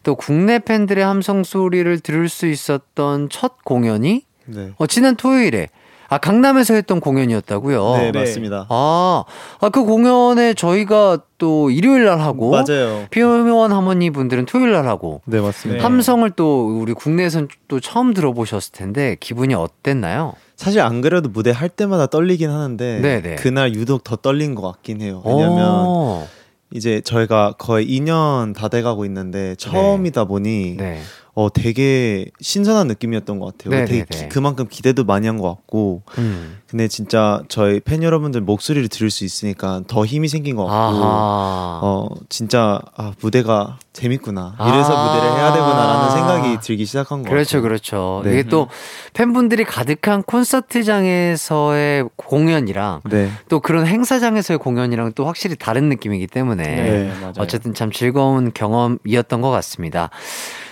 또 0.03 0.15
국내 0.15 0.59
팬들의 0.59 1.03
함성 1.03 1.43
소리를 1.43 1.99
들을 1.99 2.29
수 2.29 2.47
있었던 2.47 3.29
첫 3.29 3.63
공연이 3.63 4.23
네. 4.45 4.71
어, 4.77 4.87
지난 4.87 5.15
토요일에 5.15 5.69
아, 6.09 6.17
강남에서 6.17 6.73
했던 6.73 6.99
공연이었다고요. 6.99 7.97
네, 7.97 8.11
네. 8.11 8.19
맞습니다. 8.19 8.65
아, 8.69 9.23
아, 9.59 9.69
그 9.69 9.83
공연에 9.83 10.53
저희가 10.53 11.19
또 11.37 11.69
일요일 11.69 12.05
날 12.05 12.19
하고 12.19 12.51
맞아요. 12.51 13.05
피어원 13.11 13.71
하모니 13.71 14.11
분들은 14.11 14.45
토요일 14.45 14.71
날 14.71 14.87
하고 14.87 15.21
네, 15.25 15.39
맞습니다. 15.41 15.79
네. 15.79 15.83
함성을 15.83 16.29
또 16.31 16.79
우리 16.79 16.93
국내에선 16.93 17.49
또 17.67 17.79
처음 17.79 18.13
들어보셨을 18.13 18.71
텐데 18.71 19.17
기분이 19.19 19.53
어땠나요? 19.53 20.33
사실 20.55 20.81
안 20.81 21.01
그래도 21.01 21.29
무대 21.29 21.51
할 21.51 21.69
때마다 21.69 22.07
떨리긴 22.07 22.49
하는데 22.49 22.99
네네. 22.99 23.35
그날 23.35 23.75
유독 23.75 24.03
더 24.03 24.15
떨린 24.15 24.55
것 24.55 24.63
같긴 24.63 25.01
해요. 25.01 25.21
왜냐면 25.25 25.85
오, 25.85 26.27
이제 26.73 26.99
저희가 27.01 27.53
거의 27.59 27.87
2년 27.87 28.55
다 28.55 28.67
돼가고 28.67 29.05
있는데 29.05 29.55
처음이다 29.55 30.25
보니 30.25 30.77
네. 30.77 30.99
어 31.39 31.49
되게 31.53 32.25
신선한 32.41 32.87
느낌이었던 32.87 33.37
것 33.37 33.55
같아요. 33.57 33.69
네네네. 33.69 33.85
되게 34.05 34.05
기- 34.09 34.27
그만큼 34.27 34.65
기대도 34.67 35.03
많이 35.03 35.27
한 35.27 35.37
것 35.37 35.47
같고 35.49 36.01
음. 36.17 36.57
근데 36.67 36.87
진짜 36.87 37.43
저희 37.47 37.79
팬 37.79 38.01
여러분들 38.01 38.41
목소리를 38.41 38.87
들을 38.89 39.11
수 39.11 39.23
있으니까 39.23 39.81
더 39.87 40.03
힘이 40.03 40.29
생긴 40.29 40.55
것 40.55 40.63
같고 40.65 40.75
아하. 41.03 41.79
어 41.83 42.07
진짜 42.27 42.81
아 42.95 43.13
무대가 43.21 43.77
재밌구나 43.93 44.55
이래서 44.59 44.97
아. 44.97 45.13
무대를 45.13 45.35
해야 45.37 45.53
되구나라는 45.53 46.09
생각이 46.11 46.57
들기 46.63 46.85
시작한 46.85 47.21
것 47.21 47.29
그렇죠, 47.29 47.57
같아요. 47.57 47.61
그렇죠. 47.61 48.21
네. 48.25 48.31
이게 48.33 48.43
또 48.49 48.67
팬분들이 49.13 49.63
가득한 49.63 50.23
콘서트장에서의 50.23 52.05
공연이랑 52.15 53.01
네. 53.11 53.29
또 53.47 53.59
그런 53.59 53.85
행사장에서의 53.85 54.57
공연이랑 54.57 55.13
또 55.13 55.25
확실히 55.25 55.55
다른 55.55 55.89
느낌이기 55.89 56.25
때문에 56.25 56.63
네, 56.63 57.13
맞아요. 57.21 57.33
어쨌든 57.37 57.73
참 57.75 57.91
즐거운 57.91 58.51
경험이었던 58.53 59.41
것 59.41 59.51
같습니다. 59.51 60.09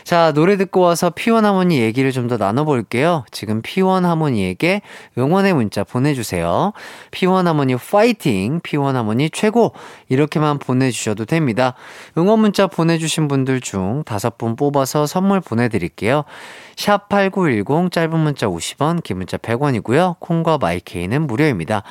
자, 0.05 0.31
노래 0.33 0.55
듣고 0.55 0.81
와서 0.81 1.09
P1Harmony 1.09 1.79
얘기를 1.79 2.11
좀 2.11 2.25
더 2.27 2.37
나눠볼게요. 2.37 3.25
지금 3.31 3.61
P1Harmony에게 3.63 4.81
응원의 5.17 5.53
문자 5.53 5.83
보내주세요. 5.83 6.73
P1Harmony 7.09 7.75
파이팅, 7.77 8.59
P1Harmony 8.61 9.31
최고, 9.31 9.73
이렇게만 10.09 10.59
보내주셔도 10.59 11.25
됩니다. 11.25 11.73
응원 12.17 12.39
문자 12.39 12.67
보내주신 12.67 13.27
분들 13.27 13.61
중 13.61 14.03
다섯 14.05 14.37
분 14.37 14.55
뽑아서 14.55 15.05
선물 15.07 15.39
보내드릴게요. 15.41 16.23
샵 16.75 17.09
8910 17.09 17.91
짧은 17.91 18.19
문자 18.19 18.47
50원, 18.47 19.03
긴 19.03 19.17
문자 19.17 19.37
100원이고요. 19.37 20.19
콩과 20.19 20.59
my 20.59 20.78
K는 20.78 21.25
무료입니다. 21.27 21.81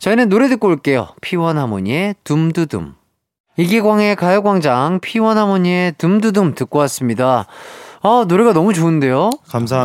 저희는 0.00 0.28
노래 0.28 0.48
듣고 0.48 0.68
올게요. 0.68 1.08
P1Harmony의 1.22 2.16
Doom 2.24 2.53
Du 2.53 2.67
Doom. 2.67 3.03
이기광의 3.56 4.16
가요광장 4.16 5.00
피원 5.00 5.38
하모니의 5.38 5.94
둠두둠 5.98 6.54
듣고 6.54 6.80
왔습니다. 6.80 7.46
아, 8.02 8.24
노래가 8.28 8.52
너무 8.52 8.74
좋은데요? 8.74 9.30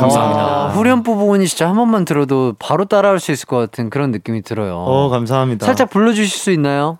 감사합니다. 0.02 0.42
아, 0.42 0.68
후렴부 0.74 1.16
부분이 1.16 1.48
진짜 1.48 1.70
한 1.70 1.76
번만 1.76 2.04
들어도 2.04 2.54
바로 2.60 2.84
따라할 2.86 3.20
수 3.20 3.32
있을 3.32 3.46
것 3.48 3.58
같은 3.58 3.90
그런 3.90 4.12
느낌이 4.12 4.42
들어요. 4.42 4.76
어 4.78 5.10
감사합니다. 5.10 5.66
살짝 5.66 5.90
불러주실 5.90 6.38
수 6.38 6.52
있나요? 6.52 6.98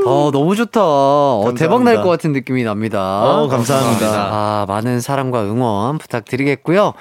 어, 0.05 0.31
너무 0.31 0.55
좋다. 0.55 0.81
어, 0.83 1.53
대박 1.57 1.83
날 1.83 2.01
것 2.01 2.09
같은 2.09 2.31
느낌이 2.33 2.63
납니다. 2.63 3.23
어 3.23 3.47
감사합니다. 3.47 4.07
아, 4.07 4.65
많은 4.67 4.99
사랑과 5.01 5.43
응원 5.43 5.97
부탁드리겠고요. 5.97 6.93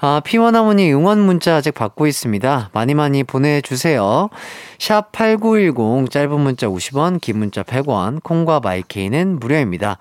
아, 0.00 0.20
피원하모니 0.24 0.92
응원 0.92 1.20
문자 1.20 1.56
아직 1.56 1.72
받고 1.74 2.06
있습니다. 2.06 2.70
많이 2.72 2.94
많이 2.94 3.24
보내주세요. 3.24 4.30
샵 4.78 5.12
8910 5.12 6.10
짧은 6.10 6.40
문자 6.40 6.68
50원, 6.68 7.20
긴 7.20 7.38
문자 7.38 7.62
100원, 7.62 8.22
콩과 8.22 8.60
마이케이는 8.60 9.38
무료입니다. 9.40 9.98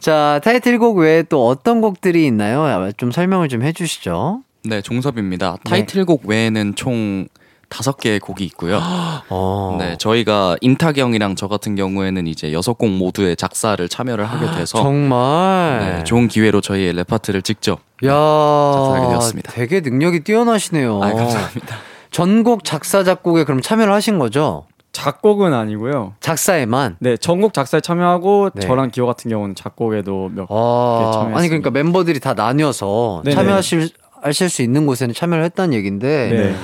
자, 0.00 0.40
타이틀곡 0.44 0.98
외에 0.98 1.22
또 1.22 1.46
어떤 1.48 1.80
곡들이 1.80 2.26
있나요? 2.26 2.90
좀 2.96 3.10
설명을 3.10 3.48
좀 3.48 3.62
해주시죠. 3.62 4.40
네, 4.64 4.82
종섭입니다. 4.82 5.56
타이틀곡 5.64 6.22
외에는 6.26 6.74
총 6.74 7.26
다섯 7.68 7.96
개의 7.98 8.18
곡이 8.20 8.44
있고요. 8.46 8.80
어. 9.28 9.76
네, 9.78 9.96
저희가 9.98 10.56
인타경이랑 10.60 11.36
저 11.36 11.48
같은 11.48 11.74
경우에는 11.76 12.26
이제 12.26 12.52
여섯 12.52 12.74
곡 12.78 12.90
모두의 12.90 13.36
작사를 13.36 13.86
참여를 13.88 14.24
하게 14.24 14.46
돼서 14.58 14.82
정말. 14.82 15.96
네, 15.98 16.04
좋은 16.04 16.28
기회로 16.28 16.60
저희의 16.60 16.94
랩파트를 16.94 17.44
직접 17.44 17.80
야, 18.04 18.10
작사하게 18.10 19.08
되었습니다. 19.08 19.52
되게 19.52 19.80
능력이 19.80 20.20
뛰어나시네요. 20.20 21.02
아, 21.02 21.12
감사합니다. 21.12 21.76
전곡 22.10 22.64
작사 22.64 23.04
작곡에 23.04 23.44
그럼 23.44 23.60
참여를 23.60 23.92
하신 23.92 24.18
거죠? 24.18 24.64
작곡은 24.92 25.52
아니고요. 25.52 26.14
작사에만. 26.20 26.96
네, 26.98 27.16
전곡 27.16 27.52
작사에 27.52 27.80
참여하고 27.80 28.50
네. 28.54 28.66
저랑 28.66 28.90
기호 28.90 29.06
같은 29.06 29.30
경우는 29.30 29.54
작곡에도 29.54 30.30
몇 30.34 30.46
아, 30.50 31.10
참여했습니다. 31.12 31.38
아니 31.38 31.48
그러니까 31.48 31.70
멤버들이 31.70 32.18
다 32.18 32.34
나뉘어서 32.34 33.22
네네. 33.24 33.36
참여하실 33.36 33.90
하실 34.22 34.48
수 34.48 34.62
있는 34.62 34.86
곳에는 34.86 35.14
참여를 35.14 35.44
했다는 35.44 35.74
얘긴데. 35.74 36.30
네. 36.32 36.56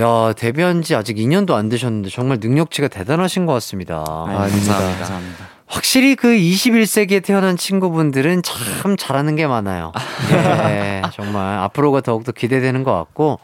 야, 0.00 0.32
데뷔한 0.32 0.82
지 0.82 0.94
아직 0.96 1.16
2년도 1.16 1.52
안 1.52 1.68
되셨는데 1.68 2.10
정말 2.10 2.38
능력치가 2.40 2.88
대단하신 2.88 3.46
것 3.46 3.52
같습니다. 3.54 4.04
아닙니다. 4.26 4.78
감사합니다. 4.78 5.48
확실히 5.66 6.14
그 6.14 6.28
21세기에 6.28 7.24
태어난 7.24 7.56
친구분들은 7.56 8.42
참 8.42 8.96
잘하는 8.96 9.36
게 9.36 9.46
많아요. 9.46 9.92
예, 10.68 11.02
정말 11.12 11.58
앞으로가 11.58 12.00
더욱더 12.00 12.32
기대되는 12.32 12.82
것 12.84 12.92
같고. 12.92 13.38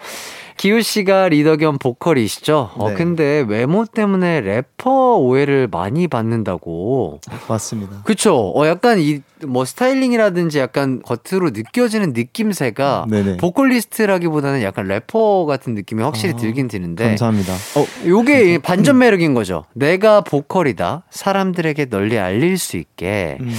기호 0.60 0.82
씨가 0.82 1.30
리더 1.30 1.56
겸 1.56 1.78
보컬이시죠? 1.78 2.72
어, 2.74 2.90
네. 2.90 2.94
근데 2.94 3.42
외모 3.48 3.86
때문에 3.86 4.42
래퍼 4.42 5.16
오해를 5.16 5.68
많이 5.68 6.06
받는다고. 6.06 7.18
맞습니다. 7.48 8.02
그쵸? 8.04 8.52
어, 8.54 8.66
약간 8.66 8.98
이, 8.98 9.22
뭐, 9.46 9.64
스타일링이라든지 9.64 10.58
약간 10.58 11.00
겉으로 11.00 11.48
느껴지는 11.54 12.12
느낌새가 12.12 13.06
네네. 13.08 13.36
보컬리스트라기보다는 13.38 14.60
약간 14.62 14.86
래퍼 14.86 15.46
같은 15.46 15.74
느낌이 15.74 16.02
확실히 16.02 16.34
아, 16.34 16.36
들긴 16.36 16.68
드는데. 16.68 17.06
감사합니다. 17.06 17.54
어, 17.54 17.86
요게 18.06 18.58
반전 18.62 18.98
매력인 18.98 19.32
거죠. 19.32 19.64
내가 19.72 20.20
보컬이다. 20.20 21.04
사람들에게 21.08 21.86
널리 21.86 22.18
알릴 22.18 22.58
수 22.58 22.76
있게. 22.76 23.38
음. 23.40 23.50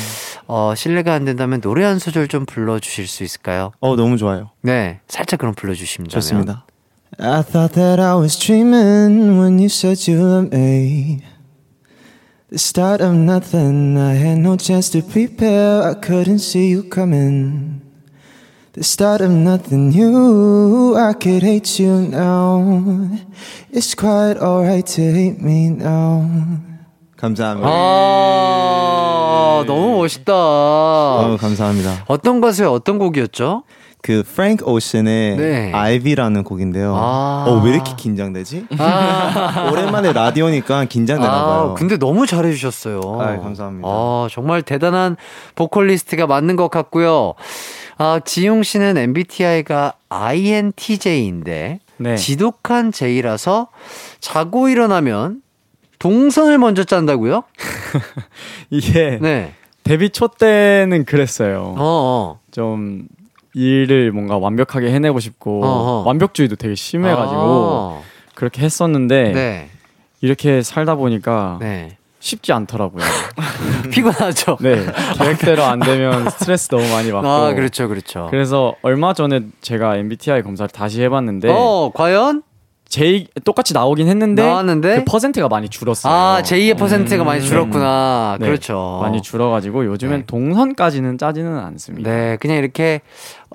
어, 0.46 0.76
실례가 0.76 1.16
안 1.16 1.26
된다면 1.26 1.62
노래 1.62 1.84
한 1.84 1.98
소절 1.98 2.28
좀 2.28 2.46
불러주실 2.46 3.08
수 3.08 3.24
있을까요? 3.24 3.72
어 3.80 3.96
너무 3.96 4.18
좋아요. 4.18 4.52
네. 4.62 5.00
살짝 5.08 5.40
그럼 5.40 5.56
불러주시면 5.56 6.10
좋습니다. 6.10 6.68
I 7.20 7.42
thought 7.42 7.74
that 7.74 8.00
I 8.00 8.16
was 8.16 8.40
dreaming 8.40 9.38
when 9.38 9.60
you 9.60 9.68
said 9.68 10.08
you 10.08 10.24
loved 10.24 10.54
me. 10.54 11.22
The 12.50 12.58
start 12.58 13.02
of 13.02 13.14
nothing, 13.14 13.98
I 13.98 14.14
had 14.14 14.38
no 14.38 14.56
chance 14.56 14.90
to 14.92 15.02
prepare. 15.02 15.84
I 15.84 15.94
couldn't 15.94 16.40
see 16.40 16.70
you 16.70 16.84
coming. 16.84 17.82
The 18.74 18.84
start 18.84 19.20
of 19.20 19.30
nothing 19.30 19.90
new, 19.90 20.96
I 20.96 21.12
could 21.14 21.44
hate 21.44 21.80
you 21.80 22.08
now. 22.08 23.10
It's 23.72 23.94
quite 23.94 24.38
alright 24.38 24.86
to 24.96 25.02
hate 25.02 25.42
me 25.42 25.70
now. 25.70 26.28
감사합니다. 27.18 27.70
아, 27.70 29.64
너무 29.68 29.98
멋있다. 29.98 30.34
어, 30.34 31.38
감사합니다. 31.40 32.06
어떤 32.08 32.40
가수의 32.40 32.70
어떤 32.70 32.98
곡이었죠? 33.00 33.64
그 34.02 34.24
프랭크 34.24 34.66
오션의 34.66 35.38
네. 35.38 35.72
아이비라는 35.74 36.44
곡인데요. 36.44 36.96
아. 36.96 37.46
어, 37.48 37.62
왜 37.64 37.72
이렇게 37.74 37.94
긴장되지? 37.96 38.68
아, 38.80 39.70
오랜만에 39.72 40.12
라디오니까 40.12 40.86
긴장되나 40.86 41.32
봐요. 41.32 41.72
아, 41.72 41.74
근데 41.76 41.98
너무 41.98 42.26
잘해 42.26 42.52
주셨어요. 42.52 43.00
아, 43.20 43.38
감사합니다. 43.40 43.88
아, 43.88 44.28
정말 44.32 44.64
대단한 44.64 45.18
보컬리스트가 45.56 46.26
맞는 46.26 46.56
것 46.56 46.70
같고요. 46.70 47.36
아, 47.98 48.20
지용 48.26 48.64
씨는 48.64 48.98
MBTI가 48.98 49.94
INTJ인데 50.10 51.80
네. 51.98 52.16
지독한 52.16 52.92
J라서 52.92 53.68
자고 54.20 54.70
일어나면 54.70 55.44
동선을 56.00 56.58
먼저 56.58 56.84
짠다고요? 56.84 57.44
이게 58.72 59.20
네. 59.22 59.54
데뷔 59.84 60.10
초 60.10 60.28
때는 60.28 61.06
그랬어요. 61.06 61.76
어, 61.78 61.78
어. 61.78 62.40
좀 62.50 63.08
일을 63.54 64.12
뭔가 64.12 64.38
완벽하게 64.38 64.92
해내고 64.92 65.20
싶고 65.20 65.64
어허. 65.66 66.04
완벽주의도 66.08 66.56
되게 66.56 66.76
심해가지고 66.76 67.40
아, 67.40 68.02
그렇게 68.34 68.62
했었는데 68.62 69.32
네. 69.34 69.70
이렇게 70.22 70.62
살다 70.62 70.96
보니까 70.96 71.58
네. 71.60 71.98
쉽지 72.20 72.54
않더라고요. 72.54 73.04
피곤하죠. 73.92 74.58
네 74.62 74.86
계획대로 75.18 75.64
안 75.64 75.80
되면 75.80 76.30
스트레스 76.30 76.70
너무 76.70 76.88
많이 76.90 77.12
받고. 77.12 77.28
아, 77.28 77.54
그렇죠, 77.54 77.88
그렇죠. 77.88 78.28
그래서 78.30 78.76
얼마 78.84 79.14
전에 79.14 79.42
제가 79.62 79.98
MBTI 79.98 80.44
검사를 80.44 80.70
다시 80.70 81.02
해봤는데 81.02 81.50
어, 81.52 81.92
과연? 81.94 82.44
J 82.92 83.26
똑같이 83.46 83.74
나오긴 83.74 84.10
했는데 84.10 84.44
나왔는데? 84.46 84.98
그 84.98 85.06
퍼센트가 85.06 85.48
많이 85.48 85.70
줄었어요. 85.70 86.14
아, 86.14 86.42
제2의 86.44 86.78
퍼센트가 86.78 87.24
많이 87.24 87.42
줄었구나. 87.42 88.36
네, 88.38 88.46
그렇죠. 88.46 89.00
많이 89.02 89.22
줄어가지고 89.22 89.86
요즘엔 89.86 90.20
네. 90.20 90.26
동선까지는 90.26 91.18
짜지는 91.18 91.58
않습니다. 91.58 92.12
네, 92.12 92.38
그냥 92.42 92.58
이렇게 92.58 93.00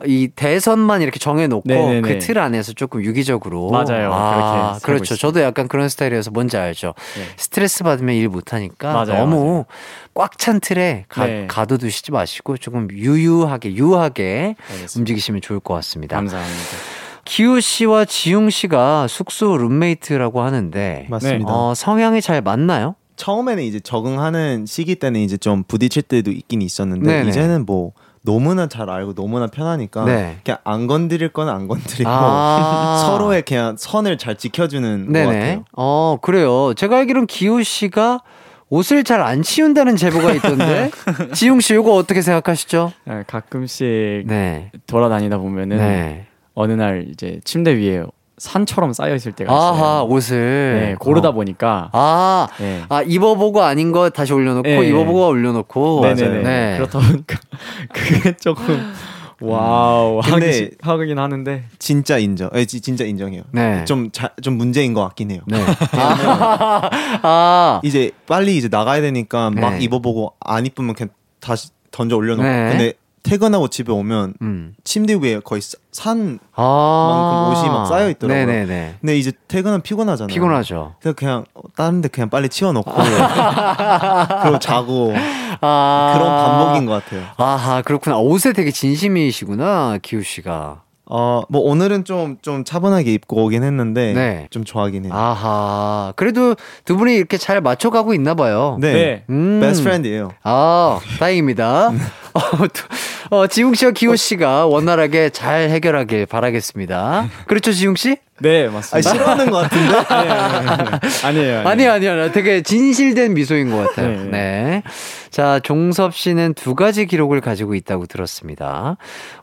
이 0.06 0.28
대선만 0.34 1.02
이렇게 1.02 1.18
정해놓고 1.18 1.68
네네네. 1.68 2.00
그틀 2.00 2.38
안에서 2.38 2.72
조금 2.72 3.04
유기적으로. 3.04 3.68
맞아요. 3.70 4.10
아, 4.10 4.78
그렇죠. 4.82 5.02
있습니다. 5.04 5.20
저도 5.20 5.42
약간 5.42 5.68
그런 5.68 5.90
스타일이어서 5.90 6.30
뭔지 6.30 6.56
알죠. 6.56 6.94
네. 7.16 7.24
스트레스 7.36 7.84
받으면 7.84 8.14
일 8.14 8.30
못하니까 8.30 8.92
맞아요, 8.94 9.20
너무 9.20 9.66
꽉 10.14 10.38
찬 10.38 10.60
틀에 10.60 11.04
가, 11.08 11.26
네. 11.26 11.46
가둬두시지 11.46 12.10
마시고 12.10 12.56
조금 12.56 12.88
유유하게, 12.90 13.74
유하게 13.74 14.56
알겠습니다. 14.70 14.98
움직이시면 14.98 15.42
좋을 15.42 15.60
것 15.60 15.74
같습니다. 15.74 16.16
감사합니다. 16.16 17.05
기우 17.26 17.60
씨와 17.60 18.04
지용 18.06 18.48
씨가 18.48 19.08
숙소 19.08 19.56
룸메이트라고 19.58 20.40
하는데 20.40 21.06
맞습니다. 21.10 21.52
어, 21.52 21.74
성향이 21.74 22.22
잘 22.22 22.40
맞나요? 22.40 22.94
처음에는 23.16 23.62
이제 23.62 23.80
적응하는 23.80 24.64
시기 24.66 24.94
때는 24.94 25.20
이제 25.20 25.36
좀 25.36 25.64
부딪힐 25.66 26.02
때도 26.04 26.30
있긴 26.30 26.62
있었는데 26.62 27.10
네네. 27.10 27.28
이제는 27.28 27.66
뭐 27.66 27.92
너무나 28.22 28.68
잘 28.68 28.88
알고 28.90 29.14
너무나 29.14 29.46
편하니까 29.48 30.04
네. 30.04 30.38
그냥 30.44 30.58
안 30.64 30.86
건드릴 30.86 31.30
거는 31.30 31.52
안 31.52 31.66
건드리고 31.68 32.08
아. 32.08 33.02
서로의 33.06 33.42
그냥 33.42 33.76
선을 33.78 34.18
잘 34.18 34.36
지켜주는 34.36 35.06
것 35.06 35.12
네네. 35.12 35.26
같아요. 35.26 35.64
어, 35.72 36.18
그래요. 36.22 36.74
제가 36.74 36.98
알기로는 36.98 37.26
기호 37.26 37.62
씨가 37.62 38.20
옷을 38.68 39.02
잘 39.04 39.20
안 39.20 39.42
치운다는 39.42 39.96
제보가 39.96 40.32
있던데. 40.34 40.90
지용 41.34 41.60
씨 41.60 41.74
이거 41.74 41.94
어떻게 41.94 42.20
생각하시죠? 42.22 42.92
네, 43.04 43.24
가끔씩 43.26 44.24
네. 44.26 44.70
돌아다니다 44.86 45.38
보면은 45.38 45.76
네. 45.78 46.26
어느 46.56 46.72
날 46.72 47.06
이제 47.12 47.38
침대 47.44 47.76
위에 47.76 48.02
산처럼 48.38 48.92
쌓여 48.92 49.14
있을 49.14 49.32
때가 49.32 49.52
있어요. 49.52 49.66
아하, 49.84 50.02
옷을. 50.02 50.78
네, 50.90 50.94
고르다 50.98 51.28
어. 51.28 51.32
보니까 51.32 51.90
아, 51.92 52.48
네. 52.58 52.82
아, 52.88 53.02
입어보고 53.02 53.62
아닌 53.62 53.92
거 53.92 54.10
다시 54.10 54.32
올려놓고, 54.32 54.68
네. 54.68 54.88
입어보고 54.88 55.28
올려놓고. 55.28 56.00
네네네. 56.02 56.42
네. 56.42 56.74
그렇다 56.78 56.98
보니까 56.98 57.38
그게 57.94 58.32
조금 58.36 58.92
와우 59.40 60.20
근데- 60.24 60.46
하긴, 60.46 60.70
하긴 60.80 61.18
하는데 61.18 61.64
진짜 61.78 62.16
인정. 62.18 62.48
에, 62.54 62.64
지- 62.64 62.80
진짜 62.80 63.04
인정해요. 63.04 63.42
네. 63.52 63.84
좀, 63.84 64.10
문제인 64.52 64.92
것 64.94 65.02
같긴 65.02 65.30
해요. 65.30 65.40
네. 65.46 65.58
아, 65.92 66.90
아, 67.22 67.80
이제 67.84 68.10
빨리 68.26 68.56
이제 68.56 68.68
나가야 68.70 69.00
되니까 69.02 69.50
막 69.50 69.74
네. 69.76 69.80
입어보고 69.84 70.34
안 70.40 70.64
이쁘면 70.66 70.94
그냥 70.94 71.10
다시 71.40 71.68
던져 71.90 72.16
올려놓고. 72.16 72.46
네. 72.48 72.68
근데 72.70 72.92
퇴근하고 73.26 73.66
집에 73.68 73.92
오면 73.92 74.34
음. 74.42 74.74
침대 74.84 75.14
위에 75.14 75.40
거의 75.40 75.60
사- 75.60 75.76
산 75.90 76.38
아. 76.54 77.52
옷이 77.52 77.68
막 77.68 77.86
쌓여 77.86 78.08
있더라고요. 78.10 78.46
네네네. 78.46 78.96
근데 79.00 79.18
이제 79.18 79.32
퇴근은 79.48 79.80
피곤하잖아요. 79.82 80.32
피곤하죠. 80.32 80.94
그래서 81.00 81.14
그냥 81.16 81.44
다른 81.76 82.00
데 82.02 82.08
그냥 82.08 82.30
빨리 82.30 82.48
치워놓고 82.48 82.88
그리고 84.42 84.58
자고 84.60 85.12
아. 85.60 86.12
그런 86.16 86.28
반복인 86.36 86.86
것 86.86 87.04
같아요. 87.04 87.24
아하, 87.36 87.82
그렇구나. 87.82 88.18
옷에 88.18 88.52
되게 88.52 88.70
진심이시구나, 88.70 89.98
기호 90.02 90.22
씨가. 90.22 90.82
어, 91.08 91.42
뭐 91.48 91.62
오늘은 91.62 92.04
좀, 92.04 92.36
좀 92.42 92.64
차분하게 92.64 93.12
입고 93.14 93.44
오긴 93.44 93.62
했는데 93.62 94.12
네. 94.12 94.46
좀 94.50 94.64
좋아하긴 94.64 95.04
해요. 95.04 95.12
아하. 95.14 96.12
그래도 96.16 96.56
두 96.84 96.96
분이 96.96 97.14
이렇게 97.14 97.36
잘 97.36 97.60
맞춰가고 97.60 98.12
있나 98.12 98.34
봐요. 98.34 98.76
네. 98.80 98.92
네. 98.92 99.24
음. 99.30 99.60
best 99.60 99.84
friend예요. 99.84 100.30
아, 100.42 100.98
다행입니다. 101.20 101.88
어, 102.34 102.40
두- 102.72 102.86
어, 103.30 103.46
지웅 103.46 103.74
씨와 103.74 103.92
기호 103.92 104.16
씨가 104.16 104.66
원활하게 104.66 105.30
잘 105.30 105.70
해결하길 105.70 106.26
바라겠습니다. 106.26 107.28
그렇죠, 107.46 107.72
지웅 107.72 107.94
씨? 107.96 108.18
네 108.40 108.66
아, 108.66 108.70
맞습니다. 108.70 109.10
싫어하는 109.10 109.50
것 109.50 109.58
같은데? 109.62 109.94
아니에요. 111.26 111.66
아니요, 111.66 111.92
아니요. 111.92 112.32
되게 112.32 112.62
진실된 112.62 113.34
미소인 113.34 113.70
것 113.70 113.78
같아요. 113.88 114.08
네. 114.24 114.28
네. 114.30 114.82
자, 115.30 115.60
종섭 115.62 116.14
씨는 116.14 116.54
두 116.54 116.74
가지 116.74 117.06
기록을 117.06 117.40
가지고 117.40 117.74
있다고 117.74 118.06
들었습니다. 118.06 118.96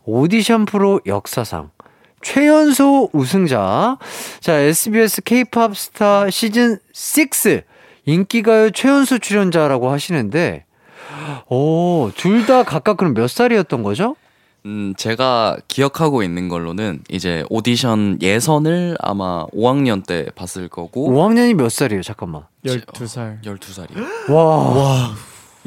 오디션 0.06 0.66
프로 0.66 1.00
역사상. 1.06 1.72
최연소 2.22 3.10
우승자. 3.14 3.98
자, 4.40 4.54
SBS 4.60 5.22
K-팝 5.24 5.76
스타 5.76 6.30
시즌 6.30 6.78
6 7.18 7.64
인기가요 8.06 8.70
최연소 8.72 9.18
출연자라고 9.18 9.90
하시는데, 9.92 10.66
오, 11.50 12.12
둘 12.16 12.46
다 12.46 12.64
각각 12.64 12.98
그럼 12.98 13.14
몇 13.14 13.30
살이었던 13.30 13.84
거죠? 13.84 14.16
음, 14.66 14.94
제가 14.98 15.58
기억하고 15.68 16.24
있는 16.24 16.48
걸로는 16.48 17.02
이제 17.10 17.44
오디션 17.50 18.20
예선을 18.22 18.96
아마 19.02 19.46
5학년 19.48 20.06
때 20.06 20.28
봤을 20.36 20.70
거고 20.70 21.10
5학년이 21.12 21.54
몇 21.56 21.70
살이에요? 21.70 22.02
잠깐만. 22.02 22.44
12살. 22.66 23.44
12살이요. 23.44 24.32
와. 24.32 24.44
와. 24.46 25.16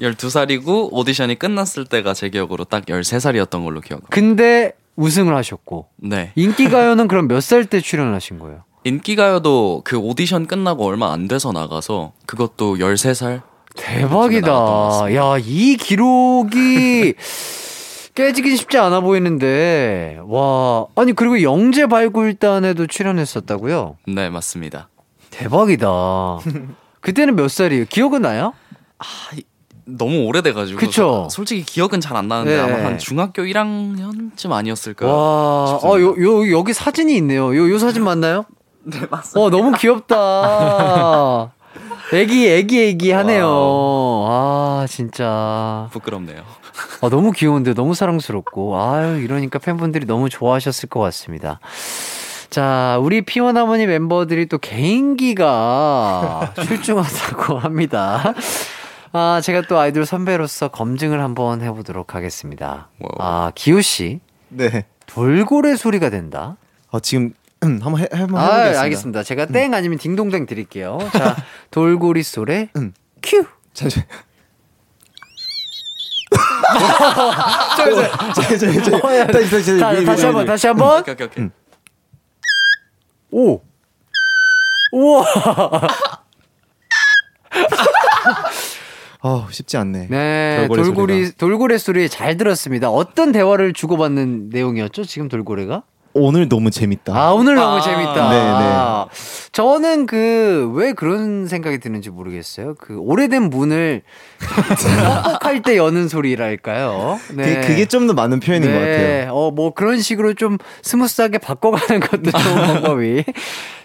12살이고 0.00 0.88
오디션이 0.92 1.38
끝났을 1.38 1.84
때가 1.86 2.14
제 2.14 2.28
기억으로 2.30 2.64
딱 2.64 2.86
13살이었던 2.86 3.64
걸로 3.64 3.80
기억합니다. 3.80 4.08
근데 4.10 4.72
우승을 4.96 5.34
하셨고. 5.36 5.88
네. 5.96 6.32
인기가요는 6.36 7.08
그럼 7.08 7.28
몇 7.28 7.40
살 7.40 7.66
때 7.66 7.80
출연하신 7.80 8.38
거예요? 8.38 8.62
인기가요도 8.84 9.82
그 9.84 9.98
오디션 9.98 10.46
끝나고 10.46 10.86
얼마 10.86 11.12
안 11.12 11.28
돼서 11.28 11.52
나가서 11.52 12.12
그것도 12.24 12.76
13살? 12.76 13.42
대박이다. 13.74 15.14
야, 15.14 15.36
이 15.38 15.76
기록이 15.76 17.14
깨지긴 18.16 18.56
쉽지 18.56 18.78
않아 18.78 19.00
보이는데, 19.00 20.18
와. 20.26 20.86
아니, 20.96 21.12
그리고 21.12 21.42
영재 21.42 21.86
발굴단에도 21.86 22.86
출연했었다고요? 22.86 23.98
네, 24.08 24.30
맞습니다. 24.30 24.88
대박이다. 25.30 25.86
그때는 27.02 27.36
몇 27.36 27.48
살이에요? 27.50 27.84
기억은 27.88 28.22
나요? 28.22 28.54
너무 29.84 30.24
오래돼가지고 30.24 30.80
그쵸? 30.80 31.28
솔직히 31.30 31.62
기억은 31.62 32.00
잘 32.00 32.16
안 32.16 32.26
나는데 32.26 32.56
네. 32.56 32.60
아마 32.60 32.84
한 32.86 32.98
중학교 32.98 33.42
1학년쯤 33.42 34.50
아니었을까. 34.50 35.06
와, 35.06 35.12
어, 35.76 36.00
요, 36.00 36.16
요, 36.18 36.50
여기 36.58 36.72
사진이 36.72 37.14
있네요. 37.18 37.54
요, 37.54 37.70
요 37.70 37.78
사진 37.78 38.02
맞나요? 38.02 38.46
네 38.82 39.00
맞습니다. 39.10 39.40
어, 39.40 39.50
너무 39.50 39.76
귀엽다. 39.78 41.52
애기, 42.14 42.48
애기, 42.48 42.80
애기 42.82 43.10
하네요. 43.12 43.46
아, 44.28 44.86
진짜. 44.88 45.88
부끄럽네요. 45.92 46.42
아, 47.00 47.08
너무 47.08 47.32
귀여운데 47.32 47.74
너무 47.74 47.94
사랑스럽고. 47.94 48.80
아유, 48.80 49.20
이러니까 49.20 49.58
팬분들이 49.58 50.06
너무 50.06 50.28
좋아하셨을 50.28 50.88
것 50.88 51.00
같습니다. 51.00 51.60
자, 52.50 52.98
우리 53.02 53.22
피원아버니 53.22 53.86
멤버들이 53.86 54.46
또 54.46 54.58
개인기가 54.58 56.52
출중하다고 56.64 57.58
합니다. 57.58 58.34
아, 59.12 59.40
제가 59.42 59.62
또 59.62 59.78
아이돌 59.78 60.06
선배로서 60.06 60.68
검증을 60.68 61.20
한번 61.20 61.62
해보도록 61.62 62.14
하겠습니다. 62.14 62.88
아, 63.18 63.50
기우 63.54 63.82
씨, 63.82 64.20
네. 64.48 64.84
돌고래 65.06 65.76
소리가 65.76 66.10
된다. 66.10 66.56
어, 66.90 67.00
지금 67.00 67.32
한번 67.60 67.98
해, 67.98 68.06
한번 68.12 68.40
아, 68.40 68.44
해보겠습니다. 68.44 68.80
알겠습니다. 68.82 69.22
제가 69.22 69.46
땡 69.46 69.74
아니면 69.74 69.98
딩동댕 69.98 70.46
드릴게요. 70.46 70.98
자, 71.12 71.36
돌고리 71.70 72.22
소리, 72.22 72.68
음. 72.76 72.92
큐! 73.22 73.44
잠시. 73.72 74.00
저, 77.76 77.84
저, 78.34 78.58
저, 78.58 78.80
저, 78.82 78.96
어, 79.06 79.16
야, 79.16 79.26
다시, 79.26 79.50
다시, 79.50 79.78
다, 79.78 79.94
다시 80.04 80.24
한 80.26 80.34
번. 80.34 80.46
다시 80.46 80.66
한 80.66 80.76
번. 80.76 81.00
오케이 81.00 81.14
오케이 81.14 81.26
오케이. 81.26 81.48
오! 83.30 83.60
우와! 84.92 85.24
어, 89.22 89.46
쉽지 89.50 89.76
않네. 89.76 90.06
네, 90.08 90.56
돌고래 90.68 90.82
돌고리, 90.82 91.14
소리가. 91.14 91.34
돌고래 91.38 91.78
소리 91.78 92.08
잘 92.08 92.36
들었습니다. 92.36 92.90
어떤 92.90 93.32
대화를 93.32 93.72
주고받는 93.72 94.50
내용이었죠? 94.50 95.04
지금 95.04 95.28
돌고래가? 95.28 95.82
오늘 96.14 96.48
너무 96.48 96.70
재밌다. 96.70 97.14
아, 97.14 97.32
오늘 97.32 97.56
너무 97.56 97.76
아, 97.76 97.80
재밌다. 97.80 98.30
네, 98.30 98.38
저는 99.56 100.04
그, 100.04 100.70
왜 100.74 100.92
그런 100.92 101.48
생각이 101.48 101.78
드는지 101.78 102.10
모르겠어요. 102.10 102.74
그, 102.74 102.98
오래된 102.98 103.44
문을 103.44 104.02
뻑뻑할 105.24 105.62
때 105.62 105.78
여는 105.78 106.08
소리랄까요? 106.08 107.18
네. 107.32 107.62
그, 107.62 107.68
그게 107.68 107.86
좀 107.86 108.06
더 108.06 108.12
많은 108.12 108.38
표현인 108.40 108.70
것 108.70 108.78
같아요. 108.78 109.32
어, 109.32 109.50
뭐 109.50 109.72
그런 109.72 109.98
식으로 110.02 110.34
좀 110.34 110.58
스무스하게 110.82 111.38
바꿔가는 111.38 112.00
것도 112.00 112.30
좋은 112.32 112.54
방법이 112.82 113.24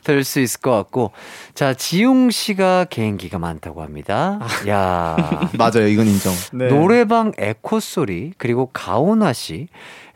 될 0.03 0.23
수 0.25 0.41
있을 0.41 0.59
것 0.59 0.71
같고. 0.71 1.11
자, 1.55 1.73
지웅 1.73 2.31
씨가 2.31 2.87
개인기가 2.89 3.39
많다고 3.39 3.81
합니다. 3.81 4.39
야 4.67 5.15
맞아요, 5.57 5.87
이건 5.87 6.05
인정. 6.07 6.33
네. 6.51 6.67
노래방 6.67 7.31
에코 7.37 7.79
소리, 7.79 8.33
그리고 8.37 8.69
가오나 8.73 9.31
씨, 9.31 9.69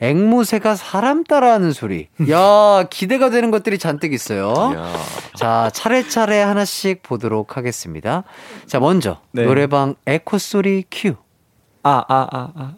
앵무새가 0.10 0.76
사람 0.76 1.24
따라하는 1.24 1.72
소리. 1.72 2.08
야 2.30 2.86
기대가 2.89 3.30
되는 3.30 3.52
것들이 3.52 3.78
잔뜩 3.78 4.13
있어요. 4.13 4.54
이야. 4.74 4.94
자, 5.36 5.70
차례차례 5.74 6.41
하나씩 6.41 7.02
보도록 7.04 7.58
하겠습니다. 7.58 8.24
자, 8.65 8.80
먼저 8.80 9.20
네. 9.32 9.44
노래방 9.46 9.96
에코 10.06 10.38
소리 10.38 10.84
큐. 10.91 11.15
아, 11.84 12.04
아, 12.08 12.28
아, 12.32 12.52
아. 12.56 12.74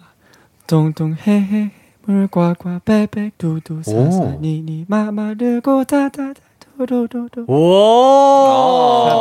동동해해 0.67 1.71
물과과 2.05 2.81
백백 2.85 3.37
두두 3.37 3.83
사사니니 3.83 4.85
마마르고 4.87 5.83
다다다 5.83 6.46
도도도도. 6.85 7.45
오! 7.47 9.17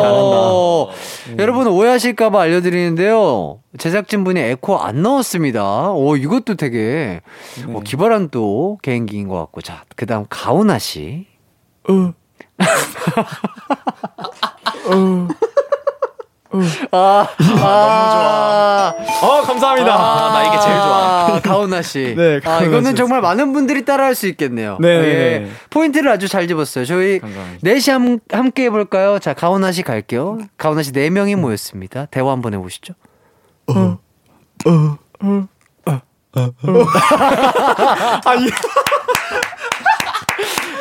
잘한다. 0.00 1.40
여러분 1.42 1.66
오해하실까봐 1.66 2.40
알려드리는데요. 2.40 3.60
제작진분이 3.78 4.38
에코 4.40 4.78
안 4.78 5.02
넣었습니다. 5.02 5.92
오, 5.92 6.16
이것도 6.16 6.54
되게 6.56 7.20
어, 7.68 7.80
기발한 7.80 8.28
또 8.30 8.78
개인기인 8.82 9.28
것 9.28 9.36
같고. 9.38 9.60
자, 9.62 9.84
그 9.96 10.06
다음 10.06 10.24
가오나 10.28 10.78
씨. 10.78 11.26
어. 11.88 12.12
아, 16.92 17.26
너무 17.38 17.58
좋아. 17.60 18.94
어, 19.22 19.42
감사합니다. 19.42 19.94
아, 19.94 20.32
나 20.32 20.44
이게 20.48 20.58
제일 20.60 20.74
좋아. 20.76 21.40
가오나 21.44 21.82
씨. 21.82 22.14
네, 22.16 22.36
아, 22.38 22.40
가오나 22.40 22.66
이거는 22.66 22.90
씨. 22.90 22.96
정말 22.96 23.20
많은 23.20 23.52
분들이 23.52 23.84
따라할 23.84 24.14
수 24.14 24.26
있겠네요. 24.26 24.76
네, 24.80 24.88
예, 24.88 25.02
네. 25.40 25.50
포인트를 25.70 26.10
아주 26.10 26.26
잘 26.28 26.48
집었어요. 26.48 26.84
저희 26.84 27.18
감사합니다. 27.20 27.58
넷이 27.62 27.92
함, 27.92 28.18
함께 28.32 28.64
해볼까요? 28.64 29.18
자, 29.20 29.32
가오나 29.34 29.70
씨 29.72 29.82
갈게요. 29.82 30.38
가오나 30.58 30.82
씨 30.82 30.90
네 30.92 31.08
명이 31.10 31.36
모였습니다. 31.36 32.06
대화 32.10 32.32
한번 32.32 32.54
해보시죠. 32.54 32.94
아, 38.24 38.34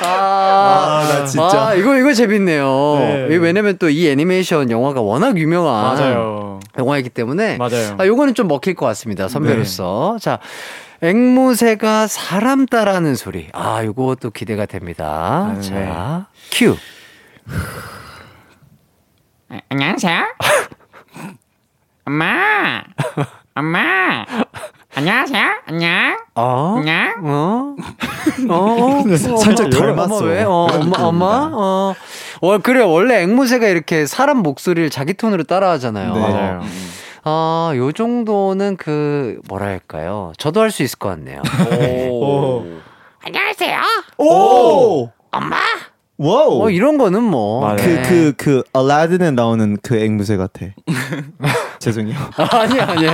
나 0.01 1.25
진짜. 1.25 1.67
아, 1.69 1.73
이거, 1.75 1.97
이거 1.97 2.13
재밌네요. 2.13 2.65
네. 2.99 3.35
왜냐면 3.37 3.77
또 3.77 3.89
이 3.89 4.07
애니메이션 4.09 4.69
영화가 4.71 5.01
워낙 5.01 5.37
유명한 5.37 5.95
맞아요. 5.95 6.59
영화이기 6.77 7.09
때문에. 7.09 7.57
맞아요. 7.57 7.95
아, 7.97 8.05
요거는 8.05 8.33
좀 8.35 8.47
먹힐 8.47 8.75
것 8.75 8.85
같습니다. 8.87 9.27
선배로서. 9.27 10.17
자, 10.21 10.39
앵무새가 11.01 12.07
사람 12.07 12.65
따라하는 12.65 13.15
소리. 13.15 13.47
아, 13.53 13.83
요것도 13.83 14.31
기대가 14.31 14.65
됩니다. 14.65 15.53
네. 15.55 15.61
자, 15.61 16.27
큐. 16.51 16.75
안녕하세요. 19.69 20.19
엄마. 22.05 22.83
엄마. 23.55 24.25
안녕하세요. 24.99 25.41
안녕. 25.65 26.17
어? 26.35 26.75
안녕. 26.77 27.13
어? 27.23 27.75
어? 28.49 28.99
어? 28.99 29.37
살짝 29.37 29.67
엄마, 29.67 29.79
닮았어. 29.95 30.15
엄마 30.17 30.25
왜? 30.29 30.43
어, 30.43 30.67
엄마, 30.69 30.97
엄마? 30.97 31.49
어. 31.53 31.95
어, 32.41 32.57
그래. 32.57 32.81
원래 32.83 33.21
앵무새가 33.21 33.65
이렇게 33.69 34.05
사람 34.05 34.39
목소리를 34.39 34.89
자기 34.89 35.13
톤으로 35.13 35.43
따라하잖아요. 35.45 36.13
네. 36.13 36.19
맞아요. 36.19 36.61
아, 37.23 37.71
요 37.77 37.93
정도는 37.93 38.75
그, 38.75 39.39
뭐랄까요. 39.47 40.33
저도 40.37 40.59
할 40.59 40.69
수 40.69 40.83
있을 40.83 40.99
것 40.99 41.07
같네요. 41.07 41.41
오. 42.11 42.65
안녕하세요. 43.23 43.79
오! 44.17 45.09
엄마. 45.31 45.55
와우! 46.17 46.63
어, 46.63 46.69
이런 46.69 46.97
거는 46.97 47.23
뭐. 47.23 47.73
그, 47.77 47.81
네. 47.83 48.01
그, 48.01 48.33
그, 48.35 48.63
알라딘에 48.73 49.31
나오는 49.31 49.77
그 49.81 49.95
앵무새 49.97 50.35
같아. 50.35 50.65
죄송해요. 51.79 52.17
아니, 52.51 52.79
아니. 52.79 53.07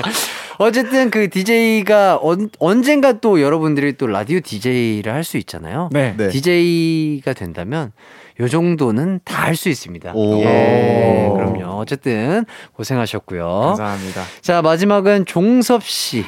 어쨌든 0.58 1.12
그 1.12 1.30
DJ가 1.30 2.17
언, 2.21 2.49
언젠가 2.60 3.13
또 3.19 3.41
여러분들이 3.41 3.97
또 3.97 4.08
라디오 4.08 4.39
DJ를 4.39 5.12
할 5.13 5.23
수 5.23 5.38
있잖아요. 5.38 5.89
네. 5.91 6.13
네. 6.17 6.30
DJ가 6.30 7.34
된다면 7.34 7.91
요 8.39 8.47
정도는 8.47 9.19
다 9.23 9.45
할 9.45 9.56
수 9.56 9.69
있습니다. 9.69 10.13
오. 10.13 10.41
예, 10.41 11.30
그럼요. 11.34 11.78
어쨌든 11.80 12.45
고생하셨고요. 12.73 13.45
감사합니다. 13.47 14.23
자, 14.41 14.62
마지막은 14.62 15.25
종섭 15.25 15.84
씨. 15.84 16.25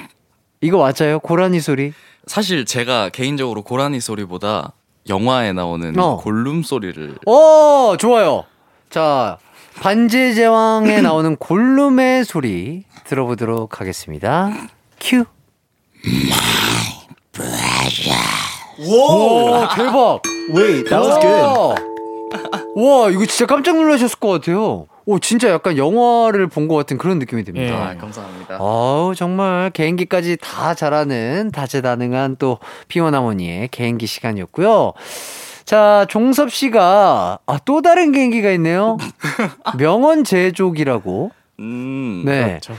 이거 0.62 0.78
맞아요? 0.78 1.20
고라니 1.20 1.60
소리? 1.60 1.94
사실 2.26 2.66
제가 2.66 3.10
개인적으로 3.10 3.62
고라니 3.64 4.00
소리보다 4.02 4.74
영화에 5.08 5.54
나오는 5.54 5.98
어. 6.00 6.18
골룸 6.18 6.64
소리를 6.64 7.16
오, 7.26 7.96
좋아요. 7.98 8.44
자, 8.90 9.38
반지의 9.82 10.36
제왕에 10.36 11.02
나오는 11.02 11.36
골룸의 11.36 12.26
소리 12.26 12.84
들어보도록 13.06 13.80
하겠습니다. 13.80 14.52
큐. 15.00 15.26
와, 18.90 19.76
대박. 19.76 20.22
Wait, 20.54 20.90
that 20.90 20.96
was 20.96 21.20
good. 21.20 21.82
와, 22.76 23.02
와, 23.04 23.10
이거 23.10 23.26
진짜 23.26 23.46
깜짝 23.46 23.76
놀라셨을 23.76 24.20
것 24.20 24.30
같아요. 24.30 24.88
오, 25.06 25.20
진짜 25.20 25.50
약간 25.50 25.78
영화를 25.78 26.48
본 26.48 26.68
것 26.68 26.76
같은 26.76 26.98
그런 26.98 27.18
느낌이 27.18 27.44
듭니다. 27.46 27.66
예. 27.68 27.72
아, 27.74 27.98
감사합니다. 27.98 28.58
아우 28.60 29.14
정말 29.16 29.70
개인기까지 29.72 30.38
다 30.42 30.74
잘하는 30.74 31.52
다재다능한 31.54 32.36
또 32.38 32.60
피원아모니의 32.90 33.70
개인기 33.70 34.06
시간이었고요. 34.06 34.92
자 35.68 36.06
종섭 36.08 36.50
씨가 36.50 37.40
아, 37.46 37.60
또 37.66 37.82
다른 37.82 38.14
개인기가 38.14 38.52
있네요. 38.52 38.96
명언 39.78 40.24
제조기라고. 40.24 41.32
음. 41.60 42.24
네. 42.26 42.60
그렇죠. 42.62 42.74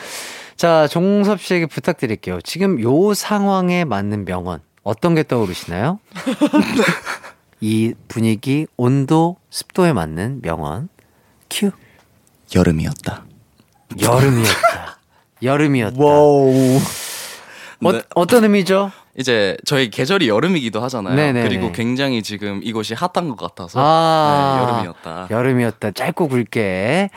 자 0.57 0.89
종섭 0.89 1.39
씨에게 1.39 1.67
부탁드릴게요. 1.67 2.41
지금 2.41 2.81
요 2.81 3.13
상황에 3.13 3.85
맞는 3.85 4.25
명언 4.25 4.61
어떤 4.85 5.15
게 5.15 5.23
떠오르시나요? 5.23 6.01
이 7.61 7.93
분위기, 8.09 8.67
온도, 8.79 9.37
습도에 9.51 9.93
맞는 9.93 10.41
명언. 10.41 10.89
큐. 11.51 11.71
여름이었다. 12.55 13.27
여름이었다. 14.01 14.99
여름이었다. 15.43 16.03
와우. 16.03 16.79
어, 17.85 17.93
네. 17.93 18.01
어떤 18.15 18.45
의미죠? 18.45 18.91
이제 19.19 19.57
저희 19.67 19.91
계절이 19.91 20.29
여름이기도 20.29 20.81
하잖아요. 20.83 21.15
네네네. 21.17 21.49
그리고 21.49 21.73
굉장히 21.73 22.23
지금 22.23 22.61
이곳이 22.63 22.95
핫한 22.95 23.29
것 23.31 23.37
같아서 23.37 23.81
아, 23.83 24.61
네, 24.61 24.73
여름이었다. 24.73 25.27
여름이었다. 25.31 25.91
짧고 25.91 26.29
굵게. 26.29 27.11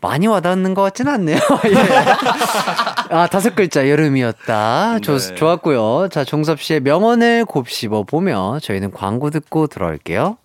많이 0.00 0.26
와닿는 0.26 0.74
것 0.74 0.82
같진 0.82 1.06
않네요. 1.06 1.38
예. 1.66 3.14
아, 3.14 3.28
다섯 3.28 3.54
글자, 3.54 3.88
여름이었다. 3.88 4.98
좋, 4.98 5.16
네. 5.16 5.34
좋았고요. 5.36 6.08
자, 6.10 6.24
종섭 6.24 6.60
씨의 6.60 6.80
명언을 6.80 7.44
곱씹어 7.44 8.02
보며 8.02 8.58
저희는 8.60 8.90
광고 8.90 9.30
듣고 9.30 9.68
들어올게요. 9.68 10.38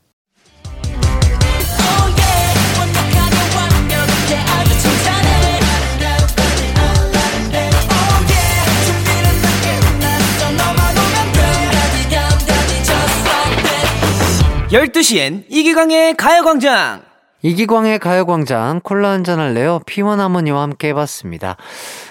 열두 14.70 15.02
시엔 15.02 15.46
이기광의 15.48 16.16
가요광장 16.16 17.02
이기광의 17.42 18.00
가요광장 18.00 18.82
콜라 18.84 19.12
한잔 19.12 19.40
할래요? 19.40 19.80
피원 19.86 20.20
할머니와 20.20 20.62
함께 20.62 20.90
해봤습니다. 20.90 21.56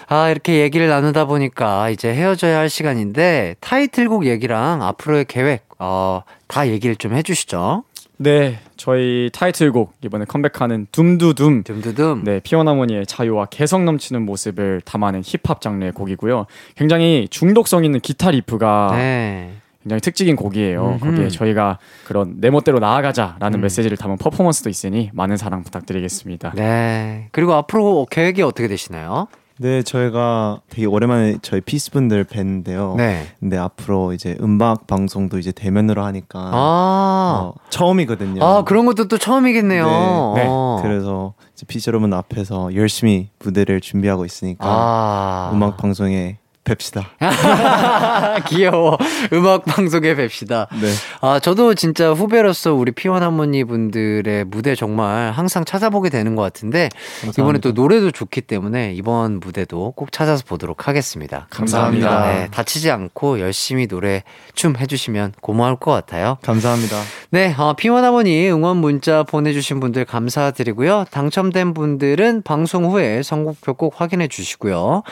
아, 0.09 0.31
이렇게 0.31 0.62
얘기를 0.62 0.88
나누다 0.88 1.27
보니까 1.27 1.90
이제 1.90 2.14
헤어져야 2.14 2.59
할 2.59 2.71
시간인데 2.71 3.57
타이틀곡 3.61 4.25
얘기랑 4.25 4.83
앞으로의 4.83 5.27
계획, 5.27 5.66
어, 5.79 6.23
다 6.47 6.66
얘기를 6.69 6.97
좀 6.97 7.14
해주시죠. 7.14 7.85
네, 8.19 8.59
저희 8.79 9.29
타이틀곡 9.35 9.92
이번에 10.03 10.25
컴백하는 10.25 10.87
둠두둠. 10.90 11.64
둠두둠. 11.64 12.25
네, 12.25 12.40
피어나모니의 12.40 13.05
자유와 13.05 13.47
개성 13.47 13.85
넘치는 13.85 14.25
모습을 14.25 14.81
담아낸 14.83 15.23
힙합 15.23 15.61
장르의 15.61 15.92
곡이고요. 15.92 16.47
굉장히 16.77 17.29
중독성 17.31 17.85
있는 17.85 18.01
기타 18.01 18.31
리프가 18.31 18.92
네. 18.92 19.53
굉장히 19.87 20.01
특징인 20.01 20.35
곡이에요. 20.35 20.85
음흠. 20.85 20.99
거기에 20.99 21.29
저희가 21.29 21.79
그런 22.07 22.35
내 22.40 22.51
멋대로 22.51 22.81
나아가자라는 22.81 23.61
음. 23.61 23.62
메시지를 23.62 23.96
담은 23.96 24.18
퍼포먼스도 24.18 24.68
있으니 24.68 25.11
많은 25.12 25.37
사랑 25.37 25.62
부탁드리겠습니다. 25.62 26.55
네. 26.57 27.29
그리고 27.31 27.55
앞으로 27.55 28.09
계획이 28.11 28.42
어떻게 28.42 28.66
되시나요? 28.66 29.29
네, 29.59 29.83
저희가 29.83 30.61
되게 30.68 30.87
오랜만에 30.87 31.37
저희 31.40 31.61
피스분들 31.61 32.25
뵀는데요. 32.25 32.96
네. 32.96 33.29
근데 33.38 33.57
앞으로 33.57 34.12
이제 34.12 34.37
음악 34.40 34.88
방송도 34.88 35.38
이제 35.38 35.53
대면으로 35.53 36.05
하니까 36.05 36.51
아. 36.53 37.40
어, 37.40 37.55
처음이거든요. 37.70 38.44
아, 38.44 38.64
그런 38.64 38.87
것도 38.87 39.07
또 39.07 39.16
처음이겠네요. 39.16 39.87
네, 39.87 40.42
네. 40.42 40.46
어. 40.51 40.81
그래서 40.83 41.35
이제 41.55 41.64
피스 41.64 41.88
여러분 41.88 42.12
앞에서 42.12 42.75
열심히 42.75 43.31
무대를 43.38 43.81
준비하고 43.81 44.25
있으니까 44.25 44.66
아. 44.66 45.51
음악 45.55 45.77
방송에 45.77 46.38
뵙시다. 46.66 47.09
귀여워. 48.48 48.98
음악 49.33 49.64
방송에 49.64 50.14
뵙시다. 50.14 50.66
네. 50.81 50.92
아, 51.22 51.38
저도 51.38 51.74
진짜 51.74 52.12
후배로서 52.12 52.74
우리 52.74 52.92
피원 52.92 53.22
할머니 53.22 53.64
분들의 53.64 54.44
무대 54.44 54.74
정말 54.74 55.31
항상 55.31 55.64
찾아보게 55.64 56.11
되는 56.11 56.37
것 56.37 56.42
같은데, 56.42 56.90
이번에 57.38 57.61
또 57.61 57.72
노래도 57.72 58.11
좋기 58.11 58.42
때문에 58.42 58.92
이번 58.94 59.40
무대도 59.40 59.92
꼭 59.92 60.12
찾아서 60.12 60.44
보도록 60.46 60.88
하겠습니다. 60.88 61.46
감사합니다. 61.50 62.26
네, 62.26 62.48
다치지 62.50 62.90
않고 62.90 63.40
열심히 63.40 63.87
노래, 63.87 64.24
춤 64.55 64.76
해주시면 64.76 65.35
고마울 65.40 65.76
것 65.76 65.92
같아요. 65.92 66.38
감사합니다. 66.42 67.00
네, 67.31 67.55
어, 67.57 67.74
피원 67.74 68.05
할머니 68.05 68.50
응원 68.50 68.79
문자 68.79 69.22
보내주신 69.22 69.81
분들 69.81 70.05
감사드리고요. 70.05 71.07
당첨된 71.11 71.74
분들은 71.74 72.42
방송 72.42 72.87
후에 72.87 73.22
선곡표 73.22 73.74
꼭 73.74 74.00
확인해 74.00 74.26
주시고요. 74.26 75.02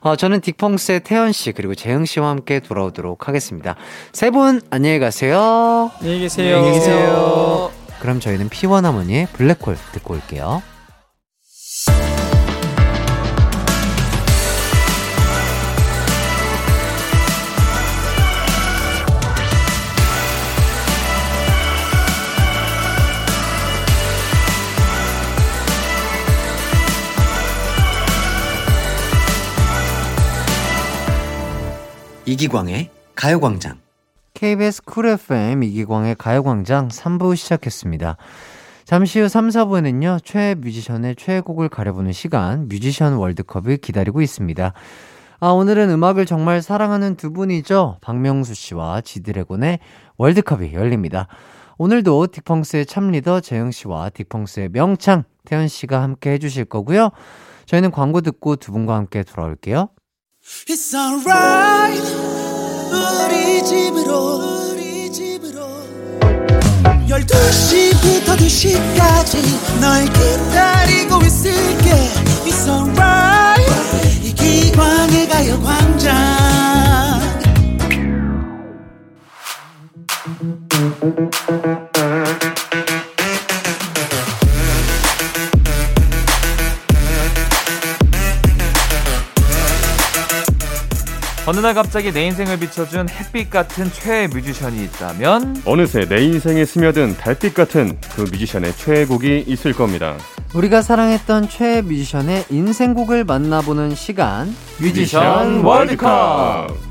어, 0.00 0.16
저는 0.16 0.40
딕펑스의 0.40 1.04
태연 1.04 1.32
씨 1.32 1.52
그리고 1.52 1.74
재흥 1.74 2.04
씨와 2.04 2.28
함께 2.30 2.60
돌아오도록 2.60 3.28
하겠습니다. 3.28 3.76
세 4.12 4.30
분 4.30 4.60
안녕히 4.70 4.98
가세요. 4.98 5.90
안녕히 6.00 6.20
계세요. 6.20 6.56
안녕히 6.58 6.78
계세요. 6.78 7.70
그럼 8.00 8.20
저희는 8.20 8.48
피원 8.48 8.84
할머니의 8.84 9.26
블랙홀 9.32 9.76
듣고 9.92 10.14
올게요. 10.14 10.62
이기광의 32.28 32.90
가요광장. 33.14 33.78
KBS 34.34 34.82
Cool 34.82 35.06
FM 35.06 35.62
이기광의 35.62 36.14
가요광장 36.16 36.88
3부 36.88 37.34
시작했습니다. 37.34 38.18
잠시 38.84 39.18
후 39.20 39.28
3, 39.28 39.48
4부에는요, 39.48 40.22
최애 40.22 40.56
뮤지션의 40.56 41.16
최애곡을 41.16 41.70
가려보는 41.70 42.12
시간, 42.12 42.68
뮤지션 42.68 43.14
월드컵을 43.14 43.78
기다리고 43.78 44.20
있습니다. 44.20 44.74
아, 45.40 45.48
오늘은 45.48 45.88
음악을 45.88 46.26
정말 46.26 46.60
사랑하는 46.60 47.14
두 47.14 47.32
분이죠. 47.32 47.96
박명수 48.02 48.52
씨와 48.52 49.00
지드래곤의 49.00 49.78
월드컵이 50.18 50.74
열립니다. 50.74 51.28
오늘도 51.78 52.26
딕펑스의 52.26 52.86
참리더 52.86 53.40
재흥 53.40 53.70
씨와 53.70 54.10
딕펑스의 54.10 54.70
명창 54.74 55.24
태현 55.46 55.66
씨가 55.66 56.02
함께 56.02 56.32
해주실 56.32 56.66
거고요. 56.66 57.08
저희는 57.64 57.90
광고 57.90 58.20
듣고 58.20 58.56
두 58.56 58.70
분과 58.72 58.96
함께 58.96 59.22
돌아올게요. 59.22 59.88
It's 60.66 60.94
alright. 60.94 62.02
우리 62.90 63.62
집으로 63.62 64.70
우리 64.72 65.12
집으로. 65.12 65.84
12시부터 67.06 68.36
2시까지 68.36 69.80
널 69.80 70.04
기다리고 70.06 71.20
있을게. 71.22 71.90
It's 72.46 72.66
alright. 72.66 73.70
이 74.24 74.32
기광의 74.34 75.28
가요 75.28 75.60
광장 75.62 76.38
어느 91.48 91.60
날 91.60 91.72
갑자기 91.72 92.12
내 92.12 92.26
인생을 92.26 92.58
비춰준 92.58 93.08
햇빛 93.08 93.48
같은 93.48 93.90
최애 93.90 94.26
뮤지션이 94.26 94.84
있다면 94.84 95.62
어느새 95.64 96.06
내 96.06 96.22
인생에 96.22 96.66
스며든 96.66 97.16
달빛 97.16 97.54
같은 97.54 97.96
그 98.14 98.20
뮤지션의 98.20 98.76
최애곡이 98.76 99.44
있을 99.46 99.72
겁니다. 99.72 100.18
우리가 100.54 100.82
사랑했던 100.82 101.48
최애 101.48 101.80
뮤지션의 101.80 102.44
인생곡을 102.50 103.24
만나보는 103.24 103.94
시간 103.94 104.54
뮤지션 104.78 105.64
월드컵. 105.64 106.87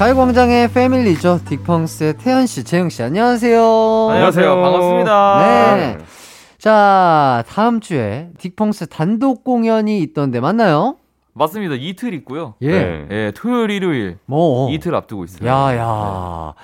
가요광장의 0.00 0.72
패밀리죠 0.72 1.40
딕펑스의 1.44 2.16
태현씨 2.18 2.64
재흥씨 2.64 3.02
안녕하세요 3.02 4.08
안녕하세요. 4.10 4.54
반갑습니다. 4.62 5.76
네. 5.76 5.98
자 6.56 7.44
다음 7.46 7.80
주에 7.80 8.30
딕펑스 8.38 8.88
단독 8.88 9.44
공연이 9.44 10.00
있던데 10.00 10.40
맞나요? 10.40 10.96
맞습니다. 11.34 11.74
이틀 11.74 12.14
있고요. 12.14 12.54
예. 12.62 12.70
네. 12.70 13.06
예, 13.10 13.32
토요일, 13.36 13.70
일요일 13.72 14.16
뭐 14.24 14.70
이틀 14.70 14.94
앞두고 14.94 15.24
있어요. 15.24 15.46
야야 15.46 16.54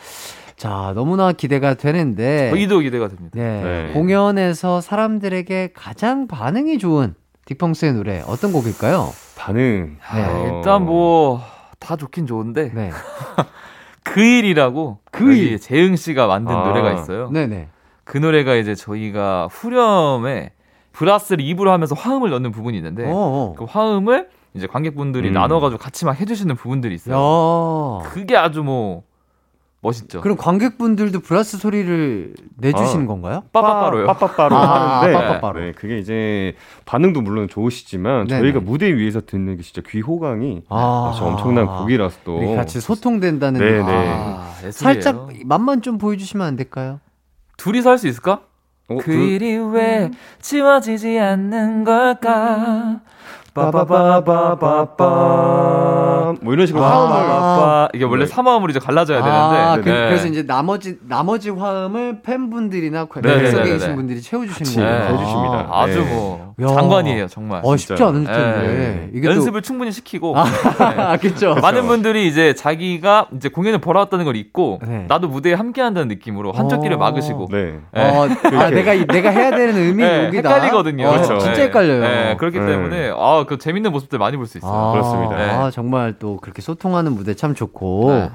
자 0.56 0.92
너무나 0.94 1.32
기대가 1.32 1.74
되는데 1.74 2.48
저희도 2.48 2.78
기대가 2.78 3.08
됩니다. 3.08 3.32
네. 3.34 3.62
네. 3.62 3.92
공연에서 3.92 4.80
사람들에게 4.80 5.72
가장 5.74 6.26
반응이 6.26 6.78
좋은 6.78 7.14
딕펑스의 7.44 7.96
노래 7.96 8.22
어떤 8.26 8.50
곡일까요? 8.50 9.10
반응. 9.36 9.98
아, 10.08 10.26
어, 10.26 10.56
일단 10.56 10.86
뭐 10.86 11.42
다 11.78 11.96
좋긴 11.96 12.26
좋은데 12.26 12.72
네. 12.74 12.90
그 14.02 14.20
일이라고 14.20 14.98
그일. 15.10 15.52
여기 15.54 15.58
재흥 15.60 15.96
씨가 15.96 16.26
만든 16.26 16.54
아. 16.54 16.68
노래가 16.68 16.92
있어요. 16.92 17.30
네네. 17.30 17.68
그 18.04 18.18
노래가 18.18 18.54
이제 18.54 18.74
저희가 18.74 19.48
후렴에 19.50 20.52
브라스를 20.92 21.44
입으로 21.44 21.72
하면서 21.72 21.94
화음을 21.94 22.30
넣는 22.30 22.52
부분이 22.52 22.76
있는데 22.78 23.04
어. 23.06 23.54
그 23.58 23.64
화음을 23.64 24.28
이제 24.54 24.66
관객분들이 24.66 25.28
음. 25.28 25.34
나눠가지고 25.34 25.78
같이 25.78 26.04
막 26.04 26.18
해주시는 26.18 26.56
부분들이 26.56 26.94
있어요. 26.94 28.00
야. 28.04 28.08
그게 28.08 28.36
아주 28.36 28.62
뭐 28.62 29.02
멋있죠. 29.86 30.20
그럼 30.20 30.36
관객분들도 30.36 31.20
브라스 31.20 31.58
소리를 31.58 32.34
내주시는 32.58 33.04
아. 33.04 33.06
건가요? 33.06 33.42
빠빠빠로요. 33.52 34.06
빠빠빠로 34.06 34.56
아, 34.56 35.00
하는데 35.00 35.12
빠빠빠로. 35.12 35.60
네, 35.60 35.72
그게 35.72 35.98
이제 35.98 36.54
반응도 36.84 37.20
물론 37.22 37.48
좋으시지만 37.48 38.26
네네. 38.26 38.40
저희가 38.40 38.60
무대 38.60 38.94
위에서 38.94 39.20
듣는 39.24 39.56
게 39.56 39.62
진짜 39.62 39.82
귀 39.88 40.00
호강이 40.00 40.62
아. 40.68 41.10
아주 41.12 41.24
엄청난 41.24 41.66
곡이라서 41.66 42.18
또 42.24 42.54
같이 42.56 42.80
소통된다는 42.80 43.60
네네. 43.60 43.84
아. 43.86 44.52
살짝 44.70 45.28
맛만 45.44 45.82
좀 45.82 45.98
보여주시면 45.98 46.46
안 46.46 46.56
될까요? 46.56 47.00
둘이서 47.56 47.90
할 47.90 47.98
수 47.98 48.08
있을까? 48.08 48.40
어, 48.88 48.98
그 49.00 49.12
일이 49.12 49.56
왜 49.56 50.10
지워지지 50.40 51.18
않는 51.18 51.84
걸까? 51.84 53.00
빠바바바바밤 55.06 56.38
뭐 56.42 56.52
이런 56.54 56.66
식으로 56.66 56.84
화음을 56.84 57.16
아, 57.16 57.88
이게 57.94 58.04
원래 58.04 58.24
네. 58.24 58.30
사마음으로 58.30 58.70
이제 58.70 58.78
갈라져야 58.78 59.20
아, 59.24 59.74
되는데. 59.76 59.90
그, 59.90 59.96
네. 59.96 60.10
래서 60.10 60.26
이제 60.28 60.44
나머지 60.46 60.98
나머지 61.08 61.50
화음을 61.50 62.20
팬분들이나 62.22 63.06
네, 63.06 63.20
네, 63.22 63.40
객석에 63.42 63.62
네, 63.64 63.70
계신 63.70 63.88
네. 63.90 63.94
분들이 63.96 64.20
채워주시는 64.20 64.86
거예요. 64.86 65.04
해주십니다. 65.14 65.68
아, 65.70 65.82
아주 65.82 66.00
네. 66.04 66.14
뭐 66.14 66.54
야. 66.60 66.66
장관이에요 66.68 67.26
정말. 67.28 67.60
어, 67.64 67.76
쉽지. 67.76 68.02
않을 68.02 68.24
텐데. 68.24 68.66
네. 68.66 69.10
이게 69.14 69.28
또- 69.28 69.34
연습을 69.34 69.62
충분히 69.62 69.92
시키고 69.92 70.34
아, 70.36 71.16
그쵸. 71.20 71.54
많은 71.54 71.86
분들이 71.86 72.26
이제 72.26 72.54
자기가 72.54 73.28
이제 73.36 73.48
공연을 73.48 73.78
보러 73.80 74.00
왔다는 74.00 74.24
걸 74.24 74.36
잊고 74.36 74.80
네. 74.86 75.04
나도 75.08 75.28
무대에 75.28 75.54
함께한다는 75.54 76.08
느낌으로 76.08 76.52
한쪽 76.52 76.82
귀를 76.82 76.96
어. 76.96 76.98
막으시고 76.98 77.48
네. 77.50 77.78
네. 77.92 78.02
어, 78.02 78.26
아, 78.58 78.70
내가 78.70 78.92
이- 78.94 79.06
내가 79.06 79.30
해야 79.30 79.50
되는 79.50 79.74
의미 79.76 80.02
네, 80.02 80.26
여기다. 80.26 80.54
헷갈리거든요. 80.54 81.06
어, 81.06 81.12
그렇죠. 81.12 81.38
진짜 81.38 81.54
네. 81.56 81.62
헷갈려요. 81.64 82.00
네, 82.00 82.36
그렇기 82.38 82.58
네. 82.58 82.66
때문에 82.66 83.10
아, 83.16 83.44
그 83.46 83.58
재밌는 83.58 83.92
모습들 83.92 84.18
많이 84.18 84.36
볼 84.36 84.46
수 84.46 84.58
있어요. 84.58 84.72
아, 84.72 84.92
그렇습니다. 84.92 85.36
네. 85.36 85.50
아, 85.50 85.70
정말 85.70 86.14
또 86.18 86.38
그렇게 86.38 86.62
소통하는 86.62 87.12
무대 87.12 87.34
참 87.34 87.54
좋고 87.54 88.10
네. 88.12 88.30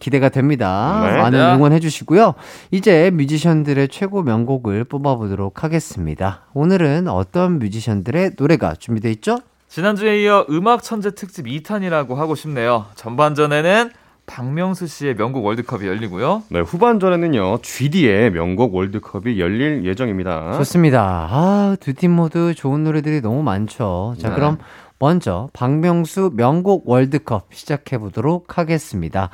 기대가 0.00 0.28
됩니다. 0.28 1.00
네. 1.04 1.16
많은 1.16 1.38
네. 1.38 1.54
응원해 1.54 1.80
주시고요. 1.80 2.34
이제 2.70 3.10
뮤지션들의 3.12 3.88
최고 3.88 4.22
명곡을 4.22 4.84
뽑아보도록 4.84 5.62
하겠습니다. 5.64 6.42
오늘은 6.54 7.08
어떤 7.08 7.58
뮤지션들의 7.58 8.32
노래가 8.38 8.74
준비되어 8.74 9.10
있죠? 9.12 9.38
지난주에 9.68 10.22
이어 10.22 10.46
음악 10.50 10.82
천재 10.82 11.10
특집 11.14 11.46
2탄이라고 11.46 12.14
하고 12.14 12.34
싶네요. 12.34 12.86
전반전에는 12.94 13.90
박명수 14.26 14.86
씨의 14.86 15.14
명곡 15.16 15.44
월드컵이 15.44 15.86
열리고요. 15.86 16.42
네, 16.48 16.60
후반전에는요, 16.60 17.58
GD의 17.62 18.30
명곡 18.32 18.74
월드컵이 18.74 19.38
열릴 19.40 19.84
예정입니다. 19.84 20.52
좋습니다. 20.58 21.28
아, 21.30 21.76
두 21.80 21.92
팀 21.94 22.10
모두 22.12 22.54
좋은 22.54 22.84
노래들이 22.84 23.20
너무 23.20 23.42
많죠. 23.42 24.14
자, 24.18 24.30
네. 24.30 24.34
그럼 24.34 24.58
먼저 24.98 25.48
박명수 25.52 26.32
명곡 26.34 26.88
월드컵 26.88 27.48
시작해 27.52 27.98
보도록 27.98 28.56
하겠습니다. 28.58 29.30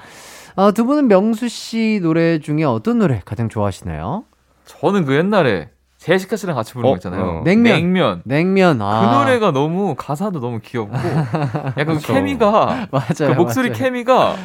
아, 0.56 0.72
두 0.72 0.84
분은 0.84 1.06
명수 1.08 1.48
씨 1.48 2.00
노래 2.02 2.38
중에 2.40 2.64
어떤 2.64 2.98
노래 2.98 3.22
가장 3.24 3.48
좋아하시나요? 3.48 4.24
저는 4.66 5.04
그 5.04 5.14
옛날에 5.16 5.68
제시카 5.98 6.36
씨랑 6.36 6.56
같이 6.56 6.72
부른 6.72 6.88
어, 6.88 6.92
거 6.92 6.96
있잖아요. 6.96 7.22
어. 7.22 7.42
냉면. 7.44 7.74
냉면. 7.76 8.22
냉면. 8.24 8.78
그 8.78 8.84
아. 8.84 9.18
노래가 9.22 9.52
너무 9.52 9.94
가사도 9.96 10.40
너무 10.40 10.58
귀엽고 10.62 10.96
약간 10.96 11.86
그 11.86 11.94
그쵸. 11.96 12.12
케미가 12.14 12.88
맞아요. 12.90 13.34
그 13.34 13.40
목소리 13.40 13.68
맞아요. 13.68 13.78
케미가 13.84 14.36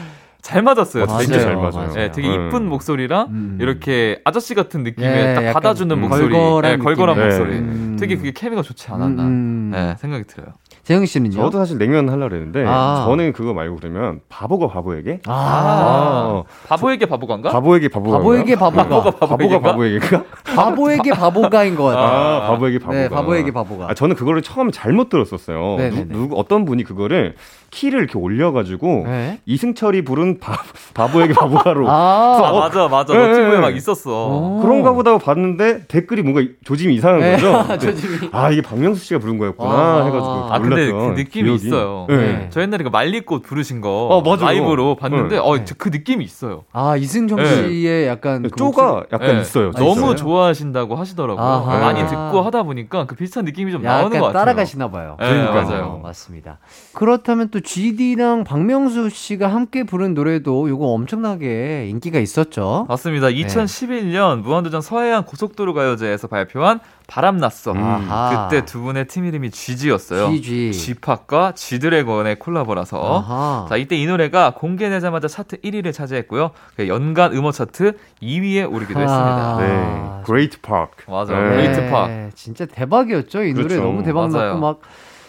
잘 0.45 0.61
맞았어요. 0.61 1.07
맞아요. 1.07 1.17
되게. 1.21 1.31
진짜 1.31 1.43
잘 1.43 1.55
맞아요. 1.55 1.91
네, 1.93 2.11
되게 2.11 2.27
음. 2.27 2.49
이쁜 2.49 2.69
목소리랑 2.69 3.27
음. 3.31 3.57
이렇게 3.59 4.21
아저씨 4.25 4.53
같은 4.53 4.83
느낌의 4.83 5.09
예, 5.09 5.33
딱 5.33 5.53
받아주는 5.53 5.95
음. 5.97 6.01
목소리, 6.01 6.29
걸걸한 6.31 6.77
네, 6.77 6.83
걸걸한. 6.83 7.19
목소리. 7.19 7.51
음. 7.57 7.97
되게 7.99 8.15
그게 8.15 8.31
케미가 8.31 8.61
좋지 8.61 8.91
않았나 8.91 9.23
음, 9.23 9.27
음. 9.27 9.71
네, 9.73 9.95
생각이 9.97 10.25
들어요. 10.25 10.49
재영 10.83 11.03
씨는요? 11.07 11.33
저도 11.35 11.57
사실 11.57 11.79
냉면 11.79 12.09
하려고 12.09 12.35
했는데, 12.35 12.63
아. 12.67 13.05
저는 13.07 13.33
그거 13.33 13.55
말고 13.55 13.77
그러면 13.77 14.19
바보가 14.29 14.67
바보에게? 14.67 15.21
아, 15.25 15.33
아, 15.33 16.43
바보에게 16.67 17.07
바보가인가? 17.07 17.49
바보에게 17.49 17.87
바보가. 17.87 18.17
바보에게 18.19 18.55
바보가. 18.55 18.83
바보가 18.87 19.11
바보가? 19.27 19.59
바보에게가? 19.61 20.23
바보에게 20.55 21.09
바보가인 21.09 21.75
것 21.75 21.85
같아요. 21.85 22.05
아, 22.05 22.47
바보에게 22.51 22.77
바보가. 22.77 22.95
네, 22.99 23.09
바보에게 23.09 23.51
바보가. 23.51 23.87
아, 23.89 23.93
저는 23.95 24.15
그거를 24.15 24.43
처음 24.43 24.69
잘못 24.69 25.09
들었었어요. 25.09 25.77
네네네. 25.77 26.03
누, 26.09 26.19
누구, 26.19 26.39
어떤 26.39 26.65
분이 26.65 26.83
그거를 26.83 27.33
키를 27.75 27.99
이렇게 27.99 28.17
올려가지고, 28.17 29.03
네. 29.05 29.39
이승철이 29.45 30.05
부른 30.05 30.39
바, 30.39 30.57
바보에게 30.93 31.33
바보가로. 31.33 31.87
아, 31.91 32.39
아, 32.41 32.51
맞아, 32.53 32.87
맞아. 32.87 33.13
네, 33.13 33.19
너튜브에 33.19 33.55
네. 33.55 33.59
막 33.59 33.75
있었어. 33.75 34.27
오. 34.27 34.59
그런가 34.61 34.93
보다 34.93 35.17
봤는데 35.17 35.87
댓글이 35.87 36.21
뭔가 36.21 36.41
조짐이 36.63 36.95
이상한 36.95 37.19
네, 37.19 37.35
거죠. 37.35 37.67
조짐이. 37.77 38.29
아 38.31 38.49
이게 38.49 38.61
박명수 38.61 39.03
씨가 39.03 39.19
부른 39.19 39.37
거였구나 39.37 39.69
아. 39.69 40.05
해가지고 40.05 40.53
아, 40.53 40.59
근데 40.59 40.89
그 40.89 41.13
느낌이 41.17 41.49
기억이. 41.49 41.67
있어요. 41.67 42.05
네. 42.07 42.47
저 42.49 42.61
옛날에 42.61 42.83
그 42.83 42.89
말리꽃 42.89 43.43
부르신 43.43 43.81
거 43.81 44.07
어, 44.07 44.21
맞아요. 44.21 44.45
라이브로 44.45 44.95
봤는데 44.95 45.35
네. 45.35 45.41
어, 45.41 45.63
저그 45.65 45.89
느낌이 45.89 46.23
있어요. 46.23 46.63
아, 46.71 46.95
이승정 46.95 47.37
네. 47.39 47.45
씨의 47.45 48.07
약간 48.07 48.43
그 48.43 48.51
쪼가 48.51 49.03
약간 49.11 49.35
네. 49.35 49.41
있어요. 49.41 49.71
아, 49.75 49.79
너무? 49.79 50.15
좋아하신다고 50.15 50.95
하시더라고요. 50.95 51.43
아하. 51.45 51.79
많이 51.79 52.07
듣고 52.07 52.41
하다 52.41 52.63
보니까 52.63 53.05
그 53.05 53.15
비슷한 53.15 53.43
느낌이 53.43 53.71
좀 53.71 53.81
나오는 53.81 54.17
것 54.17 54.27
같아요. 54.27 54.33
따라가시나 54.33 54.89
봐요. 54.91 55.17
네. 55.19 55.43
맞아요. 55.43 55.97
어, 55.97 55.99
맞습니다. 56.01 56.59
그렇다면 56.93 57.49
또 57.49 57.59
GD랑 57.65 58.43
박명수 58.43 59.09
씨가 59.09 59.47
함께 59.47 59.83
부른 59.83 60.13
노래도 60.13 60.67
이거 60.67 60.85
엄청나게 60.89 61.87
인기가 61.89 62.19
있었죠. 62.19 62.85
맞습니다. 62.87 63.27
2011년 63.27 64.41
무한도전 64.41 64.81
서해안 64.81 65.25
고속도로 65.25 65.73
가요제에서 65.73 66.27
발표한 66.27 66.79
바람났어. 67.07 67.73
아하. 67.75 68.47
그때 68.49 68.65
두 68.65 68.81
분의 68.81 69.07
팀 69.07 69.25
이름이 69.25 69.49
GG였어요. 69.49 70.29
GG. 70.31 70.73
G팍과 70.73 71.53
G드래곤의 71.55 72.37
콜라보라서. 72.39 73.01
아하. 73.01 73.65
자, 73.67 73.77
이때 73.77 73.95
이 73.95 74.05
노래가 74.05 74.53
공개되자마자 74.55 75.27
차트 75.27 75.61
1위를 75.61 75.91
차지했고요. 75.91 76.51
그 76.77 76.87
연간 76.87 77.33
음원 77.33 77.51
차트 77.51 77.93
2위에 78.21 78.71
오르기도 78.71 78.99
했습니다. 78.99 79.55
아. 79.55 79.57
네, 79.59 80.23
Great 80.25 80.59
Park. 80.61 81.05
맞아. 81.07 81.33
네. 81.33 81.49
Great 81.49 81.89
Park. 81.89 82.29
진짜 82.35 82.65
대박이었죠. 82.67 83.43
이 83.43 83.53
노래 83.53 83.67
그렇죠. 83.67 83.83
너무 83.83 84.03
대박 84.03 84.29
맞아요. 84.29 84.47
났고 84.49 84.59
막 84.61 84.79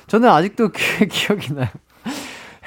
저는 0.07 0.28
아직도 0.28 0.68
그 0.72 1.07
기억이 1.07 1.55
나요. 1.55 1.68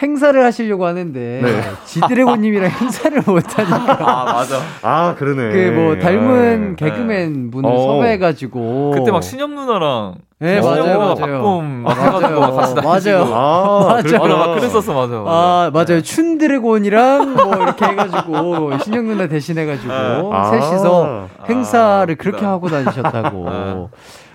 행사를 0.01 0.43
하시려고 0.45 0.85
하는데 0.85 1.41
네. 1.43 1.61
지드래곤님이랑 1.85 2.69
행사를 2.71 3.21
못하니까 3.25 3.97
아, 3.99 4.33
맞아. 4.33 4.59
아 4.81 5.15
그러네. 5.15 5.49
그 5.51 5.69
뭐 5.79 5.97
닮은 5.97 6.75
네. 6.75 6.85
개그맨 6.85 7.51
분을 7.51 7.69
어. 7.69 7.77
섭외해가지고 7.77 8.91
그때 8.95 9.11
막 9.11 9.21
신영 9.23 9.53
누나랑 9.55 10.15
네, 10.41 10.61
맞아요, 10.61 10.97
맞아요. 10.99 10.99
막 10.99 11.19
맞아요. 11.19 11.83
해가지고 11.89 12.39
막 12.39 12.51
같이 12.55 12.75
다니시고. 12.75 13.11
맞아요. 13.25 13.35
아, 13.35 13.85
맞아. 13.89 14.01
그렇구나. 14.07 14.35
맞아, 14.37 14.47
막 14.47 14.55
그랬었어, 14.55 14.93
맞아. 14.93 15.13
맞아. 15.19 15.31
아 15.31 15.71
맞아요 15.73 16.01
춘 16.01 16.37
드래곤이랑 16.37 17.33
뭐 17.35 17.55
이렇게 17.57 17.85
해가지고 17.85 18.77
신영 18.83 19.05
누나 19.07 19.27
대신해가지고 19.27 19.93
아. 20.33 20.49
셋이서 20.51 21.27
행사를 21.49 22.13
아, 22.13 22.17
그렇게 22.17 22.29
웃기다. 22.37 22.49
하고 22.49 22.69
다니셨다고 22.69 23.89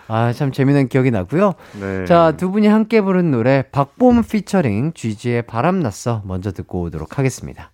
아 0.08 0.32
참 0.32 0.52
재미난 0.52 0.88
기억이 0.88 1.10
나고요 1.10 1.54
네. 1.80 2.04
자 2.06 2.32
두 2.36 2.50
분이 2.50 2.66
함께 2.66 3.00
부른 3.00 3.30
노래 3.30 3.62
박봄 3.72 4.22
피처링 4.24 4.92
GG의 4.94 5.42
바람났어 5.46 6.22
먼저 6.24 6.52
듣고 6.52 6.82
오도록 6.82 7.18
하겠습니다 7.18 7.72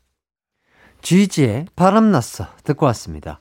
GG의 1.03 1.67
바람났어 1.77 2.47
듣고 2.65 2.87
왔습니다 2.87 3.41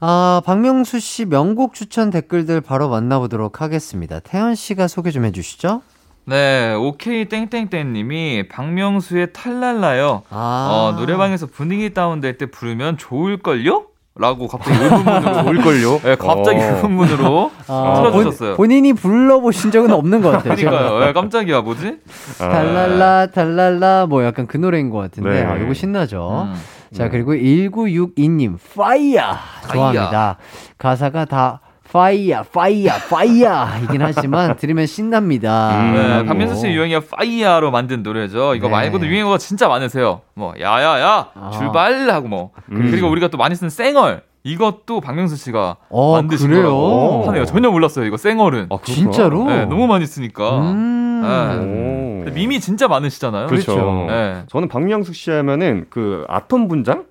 아 0.00 0.42
박명수 0.44 1.00
씨 1.00 1.24
명곡 1.24 1.74
추천 1.74 2.10
댓글들 2.10 2.60
바로 2.60 2.88
만나보도록 2.88 3.60
하겠습니다 3.60 4.20
태연 4.20 4.54
씨가 4.54 4.86
소개 4.88 5.10
좀 5.10 5.24
해주시죠 5.24 5.82
네, 6.26 6.74
오케이 6.74 7.24
땡땡땡님이 7.24 8.48
박명수의 8.50 9.32
탈랄라요. 9.32 10.24
아 10.28 10.68
어, 10.70 10.92
노래방에서 11.00 11.46
분위기 11.46 11.94
다운될 11.94 12.36
때 12.36 12.44
부르면 12.50 12.98
좋을걸요? 12.98 13.86
라고 14.18 14.48
갑자기 14.48 14.76
의문문으로 14.82 15.46
올걸요? 15.48 16.00
네, 16.00 16.16
갑자기 16.16 16.58
어. 16.60 16.76
의문문으로 16.76 17.52
아, 17.68 17.94
틀어주셨어요. 17.96 18.56
본, 18.56 18.70
인이 18.72 18.92
불러보신 18.94 19.70
적은 19.70 19.92
없는 19.92 20.20
것 20.22 20.30
같아요. 20.30 20.56
그러니까요. 20.56 20.98
네, 20.98 21.12
깜짝이야, 21.12 21.60
뭐지? 21.62 21.98
아. 22.40 22.48
달랄라 22.48 23.26
달랄라 23.26 24.06
뭐 24.06 24.24
약간 24.24 24.46
그 24.48 24.56
노래인 24.56 24.90
것 24.90 24.98
같은데 24.98 25.30
네. 25.30 25.42
아 25.44 25.56
이거 25.56 25.72
신나죠. 25.72 26.48
음. 26.52 26.60
자 26.92 27.08
그리고 27.10 27.32
1962님 27.34 28.56
파이야 28.76 29.38
좋아합니다. 29.72 30.38
가사가 30.78 31.24
다 31.26 31.60
파이야 31.92 32.44
파이야 32.52 32.98
파이야 33.08 33.80
이긴 33.84 34.02
하지만 34.02 34.56
들으면 34.56 34.86
신납니다. 34.86 35.70
음. 35.80 35.94
네. 35.94 36.24
박명수 36.26 36.56
씨 36.56 36.68
유행이가 36.68 37.00
파이야로 37.10 37.70
만든 37.70 38.02
노래죠. 38.02 38.54
이거 38.54 38.66
네. 38.68 38.72
말고도 38.72 39.06
유행어가 39.06 39.38
진짜 39.38 39.68
많으세요. 39.68 40.20
뭐 40.34 40.54
야야야 40.60 41.30
아. 41.34 41.50
출발 41.56 42.10
하고 42.10 42.28
뭐 42.28 42.50
음. 42.70 42.88
그리고 42.90 43.08
우리가 43.08 43.28
또 43.28 43.38
많이 43.38 43.54
쓰는 43.54 43.70
쌩얼 43.70 44.22
이것도 44.44 45.00
박명수 45.00 45.36
씨가 45.36 45.76
어, 45.88 46.16
만드신 46.16 46.48
그래요? 46.48 46.62
거라고 46.64 47.24
하네요. 47.28 47.44
전혀 47.44 47.70
몰랐어요. 47.70 48.04
이거 48.06 48.16
쌩얼은. 48.16 48.68
아. 48.70 48.78
진짜로? 48.84 49.44
네, 49.44 49.64
너무 49.66 49.86
많이 49.86 50.06
쓰니까. 50.06 50.58
음. 50.60 52.22
네. 52.24 52.30
밈이 52.32 52.60
진짜 52.60 52.88
많으시잖아요. 52.88 53.46
그렇죠. 53.46 54.06
네. 54.08 54.42
저는 54.48 54.68
박명숙 54.68 55.14
씨 55.14 55.30
하면은 55.30 55.86
그 55.90 56.24
아톰 56.28 56.68
분장 56.68 57.04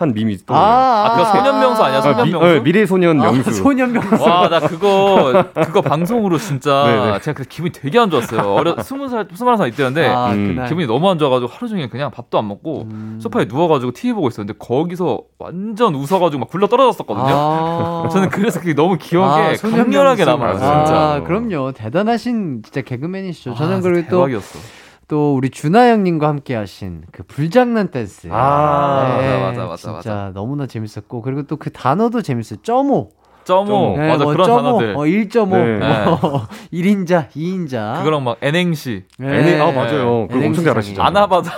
한 0.00 0.14
밈이 0.14 0.38
떠올라요. 0.46 0.66
아, 0.66 1.10
그거 1.14 1.24
소년명수 1.26 1.82
아니야? 1.82 1.98
아, 1.98 2.00
미, 2.00 2.30
소년명수? 2.30 2.58
어, 2.58 2.62
미래 2.62 2.86
소년 2.86 3.18
명수. 3.18 3.52
소년명수. 3.52 4.22
와, 4.22 4.48
나 4.48 4.60
그거, 4.60 5.44
그거 5.54 5.82
방송으로 5.82 6.38
진짜, 6.38 6.84
네네. 6.84 7.20
제가 7.20 7.36
그때 7.36 7.48
기분이 7.50 7.72
되게 7.72 7.98
안 7.98 8.08
좋았어요. 8.08 8.40
어려, 8.54 8.76
스무 8.82 9.08
살, 9.08 9.28
스물한 9.32 9.58
살 9.58 9.68
이때였는데, 9.68 10.08
아, 10.08 10.32
음. 10.32 10.64
기분이 10.66 10.86
너무 10.86 11.10
안 11.10 11.18
좋아가지고 11.18 11.52
하루 11.52 11.68
종일 11.68 11.90
그냥 11.90 12.10
밥도 12.10 12.38
안 12.38 12.48
먹고, 12.48 12.88
소파에 13.20 13.44
누워가지고 13.44 13.92
TV 13.92 14.14
보고 14.14 14.28
있었는데, 14.28 14.58
거기서 14.58 15.20
완전 15.38 15.94
웃어가지고 15.94 16.40
막 16.40 16.48
굴러 16.48 16.66
떨어졌었거든요. 16.66 17.26
아. 17.28 18.08
저는 18.10 18.30
그래서 18.30 18.58
그게 18.58 18.74
너무 18.74 18.96
기억에 18.96 19.54
아. 19.54 19.54
강렬하게 19.60 20.24
남아요, 20.24 20.52
진짜. 20.54 20.66
아, 20.66 21.20
그럼요. 21.24 21.72
대단하신 21.72 22.62
진짜 22.62 22.80
개그맨이시죠. 22.80 23.54
저는 23.54 23.76
아, 23.76 23.80
그리고 23.80 24.08
또 24.08 24.16
대박이었어. 24.16 24.58
또 24.58 24.79
우리 25.16 25.50
준하 25.50 25.88
형님과 25.90 26.28
함께 26.28 26.54
하신 26.54 27.04
그 27.12 27.22
불장난 27.24 27.90
댄스. 27.90 28.26
네, 28.26 28.32
아, 28.32 29.38
맞아, 29.38 29.38
맞아, 29.38 29.66
맞아, 29.66 29.76
진짜 29.76 29.92
맞아. 29.92 30.30
너무나 30.34 30.66
재밌었고 30.66 31.22
그리고 31.22 31.42
또 31.44 31.56
그 31.56 31.70
단어도 31.72 32.22
재밌어요. 32.22 32.60
점오. 32.62 33.10
점오. 33.50 33.96
네, 33.98 34.08
맞아 34.08 34.24
뭐 34.24 34.32
그런 34.32 34.46
점오, 34.46 34.56
단어들. 34.62 34.94
어, 34.96 34.98
1.5, 35.00 35.78
네. 35.80 36.04
뭐 36.04 36.46
1인자, 36.72 37.28
2인자. 37.30 37.98
그거랑 37.98 38.22
막 38.22 38.36
N행시. 38.40 39.02
네. 39.18 39.60
아, 39.60 39.72
맞아요. 39.72 40.28
그거 40.30 40.46
엄청 40.46 40.64
잘하시죠. 40.64 41.02
아나바다. 41.02 41.50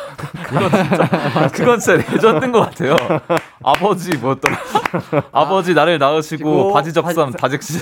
그건 0.43 0.71
진짜, 0.71 1.49
그건 1.53 1.79
진짜 1.79 2.13
레전드인 2.13 2.53
것 2.53 2.61
같아요. 2.61 2.97
아버지 3.63 4.17
뭐였더라. 4.17 4.57
아버지 5.33 5.75
나를 5.75 5.99
낳으시고 5.99 6.73
바지 6.73 6.93
적삼 6.93 7.33
다 7.33 7.43
적시. 7.43 7.81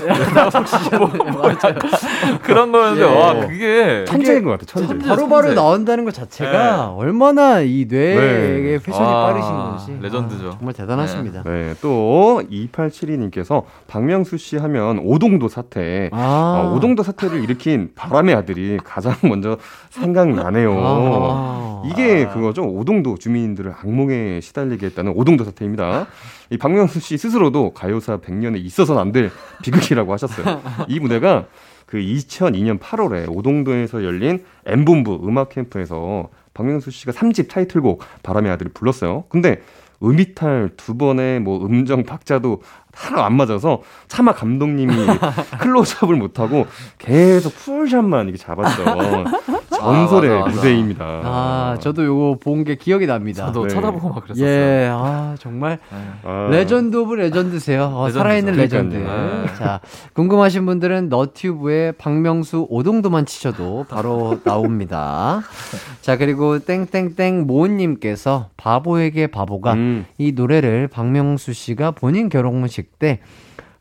그런 2.43 2.71
거였는데 2.71 3.01
예. 3.09 3.15
와 3.15 3.33
그게 3.33 4.05
천재인 4.05 4.43
것 4.43 4.51
같아, 4.51 4.65
천재. 4.65 4.97
바로바로 5.07 5.43
천재. 5.47 5.55
나온다는 5.55 6.05
것 6.05 6.13
자체가 6.13 6.51
네. 6.51 6.93
얼마나 6.95 7.61
이 7.61 7.85
뇌의 7.89 8.61
네. 8.61 8.79
패션이 8.83 9.05
아, 9.07 9.27
빠르신 9.27 9.49
건지. 9.51 9.97
레전드죠. 10.01 10.47
아, 10.49 10.51
정말 10.57 10.73
대단하십니다. 10.73 11.43
네, 11.43 11.73
또 11.81 12.41
2872님께서 12.51 13.63
박명수 14.01 14.37
씨 14.37 14.57
하면 14.57 14.97
오동도 15.03 15.47
사태. 15.47 16.09
아. 16.11 16.17
아, 16.21 16.73
오동도 16.73 17.03
사태를 17.03 17.43
일으킨 17.43 17.91
바람의 17.93 18.33
아들이 18.33 18.79
가장 18.83 19.13
먼저 19.21 19.57
생각나네요. 19.91 20.73
아. 20.75 21.83
이게 21.85 22.25
그거죠. 22.27 22.63
오동도 22.63 23.17
주민들을 23.19 23.71
악몽에 23.71 24.41
시달리게 24.41 24.87
했다는 24.87 25.13
오동도 25.15 25.43
사태입니다. 25.43 26.07
이 26.49 26.57
박명수 26.57 26.99
씨 26.99 27.15
스스로도 27.17 27.73
가요사 27.73 28.17
100년에 28.17 28.57
있어서는 28.65 28.99
안 28.99 29.11
될 29.11 29.29
비극이라고 29.61 30.13
하셨어요. 30.13 30.61
이 30.87 30.99
무대가 31.01 31.45
그 31.85 31.97
2002년 31.97 32.79
8월에 32.79 33.25
오동도에서 33.29 34.05
열린 34.05 34.43
엠본부 34.65 35.19
음악 35.25 35.49
캠프에서 35.49 36.29
박명수 36.53 36.89
씨가 36.91 37.11
3집 37.11 37.49
타이틀곡 37.49 38.01
바람의 38.23 38.49
아들을 38.53 38.71
불렀어요. 38.73 39.25
근데 39.27 39.61
음이탈 40.03 40.71
두 40.77 40.95
번의 40.97 41.41
뭐 41.41 41.63
음정 41.63 42.03
박자도 42.03 42.61
하나 43.01 43.25
안 43.25 43.35
맞아서 43.35 43.81
차마 44.07 44.31
감독님이 44.33 44.93
클로즈업을 45.59 46.15
못하고 46.15 46.67
계속 46.97 47.53
풀샷만 47.55 48.27
이렇게 48.27 48.37
잡았던 48.37 49.25
전설의 49.81 50.29
맞아, 50.29 50.45
맞아. 50.45 50.55
무대입니다. 50.55 51.03
아, 51.05 51.77
저도 51.79 52.05
요거 52.05 52.37
본 52.43 52.61
게 52.61 52.75
기억이 52.75 53.07
납니다. 53.07 53.47
저도 53.47 53.63
네. 53.63 53.73
쳐다보고 53.73 54.09
막 54.09 54.23
그랬었어요. 54.23 54.47
예, 54.47 54.87
아, 54.91 55.35
정말 55.39 55.79
아, 56.23 56.47
legend 56.51 56.95
of 56.95 57.15
legend세요. 57.15 57.85
어, 57.85 58.05
레전드죠. 58.05 58.19
살아있는 58.19 58.53
레전드. 58.53 58.95
네. 58.97 59.45
자, 59.57 59.79
궁금하신 60.13 60.67
분들은 60.67 61.09
너튜브에 61.09 61.93
박명수 61.93 62.67
오동도만 62.69 63.25
치셔도 63.25 63.87
바로 63.89 64.39
나옵니다. 64.43 65.41
자, 66.01 66.17
그리고 66.17 66.59
땡땡땡 66.59 67.47
모은님께서 67.47 68.49
바보에게 68.57 69.25
바보가 69.27 69.73
음. 69.73 70.05
이 70.19 70.33
노래를 70.33 70.87
박명수 70.87 71.53
씨가 71.53 71.91
본인 71.91 72.29
결혼식 72.29 72.90
때 72.99 73.19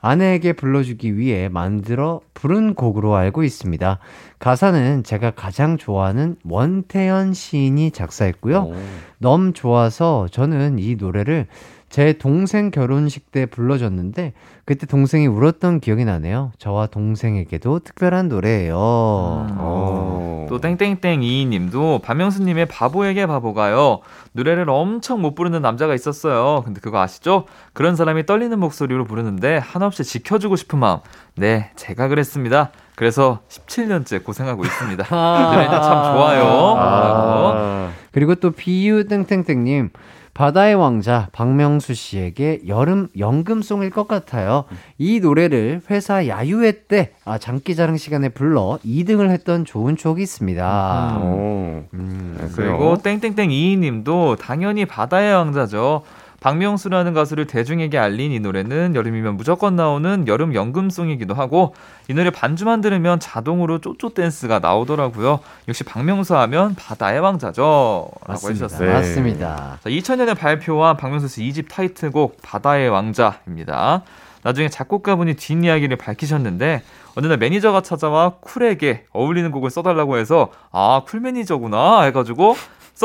아내에게 0.00 0.54
불러주기 0.54 1.18
위해 1.18 1.48
만들어 1.48 2.20
부른 2.32 2.74
곡으로 2.74 3.14
알고 3.14 3.42
있습니다. 3.44 3.98
가사는 4.38 5.04
제가 5.04 5.32
가장 5.32 5.76
좋아하는 5.76 6.36
원태연 6.44 7.34
시인이 7.34 7.90
작사했고요. 7.90 8.60
오. 8.60 8.74
너무 9.18 9.52
좋아서 9.52 10.26
저는 10.30 10.78
이 10.78 10.96
노래를 10.96 11.46
제 11.90 12.12
동생 12.12 12.70
결혼식 12.70 13.32
때 13.32 13.46
불러줬는데 13.46 14.32
그때 14.64 14.86
동생이 14.86 15.26
울었던 15.26 15.80
기억이 15.80 16.04
나네요. 16.04 16.52
저와 16.56 16.86
동생에게도 16.86 17.80
특별한 17.80 18.28
노래예요. 18.28 18.76
어. 18.78 20.46
또 20.48 20.60
땡땡땡 20.60 21.24
이님도 21.24 22.00
박명수님의 22.04 22.66
바보에게 22.66 23.26
바보가요 23.26 24.00
노래를 24.32 24.70
엄청 24.70 25.20
못 25.20 25.34
부르는 25.34 25.62
남자가 25.62 25.94
있었어요. 25.94 26.62
근데 26.64 26.80
그거 26.80 27.00
아시죠? 27.00 27.46
그런 27.72 27.96
사람이 27.96 28.24
떨리는 28.24 28.56
목소리로 28.58 29.04
부르는데 29.04 29.58
한없이 29.58 30.04
지켜주고 30.04 30.54
싶은 30.54 30.78
마음. 30.78 31.00
네, 31.36 31.72
제가 31.74 32.06
그랬습니다. 32.06 32.70
그래서 32.94 33.40
17년째 33.48 34.22
고생하고 34.22 34.64
있습니다. 34.64 35.04
노래가 35.10 35.80
참 35.80 36.14
좋아요. 36.14 36.74
아. 36.78 37.90
그리고 38.12 38.36
또 38.36 38.52
비유 38.52 39.08
땡땡땡님 39.08 39.90
바다의 40.34 40.74
왕자 40.74 41.28
박명수 41.32 41.94
씨에게 41.94 42.60
여름 42.66 43.08
연금송일 43.18 43.90
것 43.90 44.06
같아요. 44.08 44.64
이 44.98 45.20
노래를 45.20 45.82
회사 45.90 46.26
야유회 46.26 46.86
때 46.86 47.12
아, 47.24 47.38
장기자랑 47.38 47.96
시간에 47.96 48.28
불러 48.28 48.78
2등을 48.84 49.30
했던 49.30 49.64
좋은 49.64 49.96
추억이 49.96 50.22
있습니다. 50.22 51.18
어. 51.20 51.84
음. 51.92 52.36
네, 52.40 52.48
그리고 52.54 52.96
땡땡땡 52.96 53.50
이희님도 53.50 54.36
당연히 54.36 54.84
바다의 54.84 55.34
왕자죠. 55.34 56.02
박명수라는 56.40 57.12
가수를 57.14 57.46
대중에게 57.46 57.98
알린 57.98 58.32
이 58.32 58.40
노래는 58.40 58.94
여름이면 58.94 59.36
무조건 59.36 59.76
나오는 59.76 60.26
여름 60.26 60.54
연금송이기도 60.54 61.34
하고 61.34 61.74
이 62.08 62.14
노래 62.14 62.30
반주만 62.30 62.80
들으면 62.80 63.20
자동으로 63.20 63.78
쪼쪼 63.80 64.14
댄스가 64.14 64.58
나오더라고요. 64.58 65.40
역시 65.68 65.84
박명수 65.84 66.34
하면 66.36 66.74
바다의 66.74 67.20
왕자죠. 67.20 68.08
라고 68.26 68.32
맞습니다. 68.32 68.64
해주셨어요. 68.64 68.88
네. 68.88 68.94
맞습니다. 68.94 69.78
자, 69.84 69.90
2000년에 69.90 70.36
발표한 70.36 70.96
박명수 70.96 71.28
씨 71.28 71.42
2집 71.42 71.68
타이틀곡 71.68 72.38
바다의 72.42 72.88
왕자입니다. 72.88 74.02
나중에 74.42 74.70
작곡가분이 74.70 75.34
뒷이야기를 75.34 75.98
밝히셨는데 75.98 76.82
어느 77.14 77.26
날 77.26 77.36
매니저가 77.36 77.82
찾아와 77.82 78.36
쿨에게 78.40 79.04
어울리는 79.12 79.50
곡을 79.50 79.68
써달라고 79.68 80.16
해서 80.16 80.48
아 80.72 81.02
쿨 81.06 81.20
매니저구나 81.20 82.02
해가지고 82.04 82.56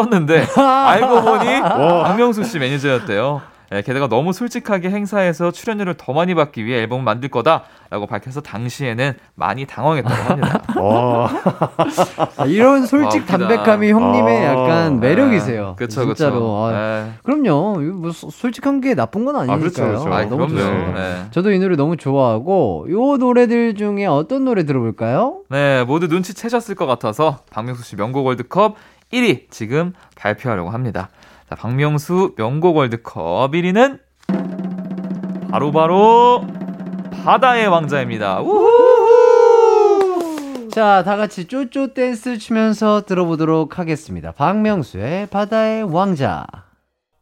썼는데 0.05 0.45
알고 0.59 1.21
보니 1.21 1.61
박명수 1.61 2.43
씨 2.43 2.59
매니저였대요. 2.59 3.41
예, 3.73 3.81
게다가 3.81 4.07
너무 4.07 4.31
솔직하게 4.31 4.91
행사에서 4.91 5.49
출연료를 5.49 5.95
더 5.97 6.13
많이 6.13 6.35
받기 6.35 6.65
위해 6.65 6.81
앨범을 6.81 7.03
만들 7.03 7.29
거다라고 7.29 8.05
밝혀서 8.07 8.41
당시에는 8.41 9.13
많이 9.33 9.65
당황했다고 9.65 10.15
합니다. 10.15 10.61
와. 10.79 11.27
아, 12.37 12.45
이런 12.45 12.85
솔직 12.85 13.23
아. 13.23 13.37
담백함이 13.37 13.89
형님의 13.91 14.45
아, 14.45 14.51
약간 14.51 14.99
매력이세요. 14.99 15.75
그쵸, 15.79 16.05
진짜로. 16.05 16.33
그쵸. 16.35 16.69
아, 16.71 17.05
예. 17.07 17.11
그럼요. 17.23 17.79
뭐 17.95 18.11
소- 18.11 18.29
솔직한 18.29 18.81
게 18.81 18.93
나쁜 18.93 19.25
건 19.25 19.35
아니니까요. 19.35 19.59
그렇죠, 19.59 19.83
그렇죠. 19.83 20.13
아, 20.13 20.21
너무 20.25 20.45
그럼요. 20.47 20.57
좋습니다. 20.57 20.93
네. 21.01 21.25
저도 21.31 21.51
이 21.51 21.57
노래 21.57 21.75
너무 21.75 21.97
좋아하고 21.97 22.85
요 22.91 23.17
노래들 23.17 23.73
중에 23.73 24.05
어떤 24.05 24.45
노래 24.45 24.63
들어볼까요? 24.63 25.37
네, 25.49 25.83
모두 25.85 26.05
눈치채셨을 26.05 26.75
것 26.75 26.85
같아서 26.85 27.39
박명수 27.49 27.83
씨 27.83 27.95
명곡 27.95 28.27
월드컵 28.27 28.75
1위 29.11 29.49
지금 29.49 29.93
발표하려고 30.15 30.69
합니다. 30.69 31.09
자, 31.49 31.55
박명수 31.55 32.33
명곡 32.37 32.77
월드컵 32.77 33.51
1위는 33.51 33.99
바로 35.49 35.71
바로 35.71 36.45
바다의 37.23 37.67
왕자입니다. 37.67 38.41
우후! 38.41 38.85
자, 40.69 41.03
다 41.03 41.15
같이 41.15 41.45
쪼쪼 41.45 41.93
댄스 41.93 42.37
추면서 42.37 43.05
들어보도록 43.05 43.79
하겠습니다. 43.79 44.33
박명수의 44.33 45.27
바다의 45.27 45.83
왕자. 45.83 46.45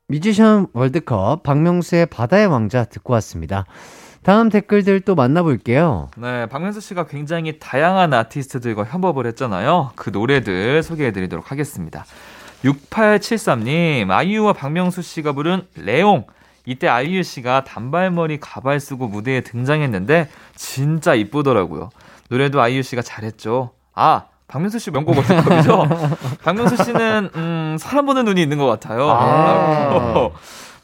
뮤지션 0.07 0.67
월드컵 0.73 1.43
박명수의 1.43 2.07
바다의 2.07 2.47
왕자 2.47 2.84
듣고 2.86 3.13
왔습니다. 3.13 3.65
다음 4.24 4.49
댓글들 4.49 5.01
또 5.01 5.15
만나볼게요. 5.15 6.09
네, 6.17 6.45
박명수 6.47 6.80
씨가 6.80 7.07
굉장히 7.07 7.59
다양한 7.59 8.13
아티스트들과 8.13 8.86
협업을 8.86 9.28
했잖아요. 9.28 9.91
그 9.95 10.09
노래들 10.09 10.82
소개해드리도록 10.82 11.51
하겠습니다. 11.51 12.05
6873님, 12.63 14.09
아이유와 14.09 14.53
박명수 14.53 15.01
씨가 15.01 15.34
부른 15.34 15.63
레옹. 15.76 16.26
이때 16.65 16.88
아이유 16.88 17.24
씨가 17.24 17.65
단발머리 17.65 18.39
가발 18.39 18.80
쓰고 18.80 19.07
무대에 19.09 19.41
등장했는데 19.41 20.30
진짜 20.55 21.13
이쁘더라고요. 21.13 21.89
노래도 22.30 22.61
아이유 22.61 22.82
씨가 22.82 23.01
잘했죠. 23.01 23.71
아, 23.93 24.24
박명수 24.47 24.80
씨 24.80 24.91
명곡 24.91 25.17
월드컵이죠? 25.17 25.88
박명수 26.43 26.82
씨는 26.86 27.30
음, 27.36 27.76
사람 27.78 28.05
보는 28.05 28.24
눈이 28.24 28.41
있는 28.41 28.57
것 28.57 28.67
같아요. 28.67 29.09
아. 29.09 30.30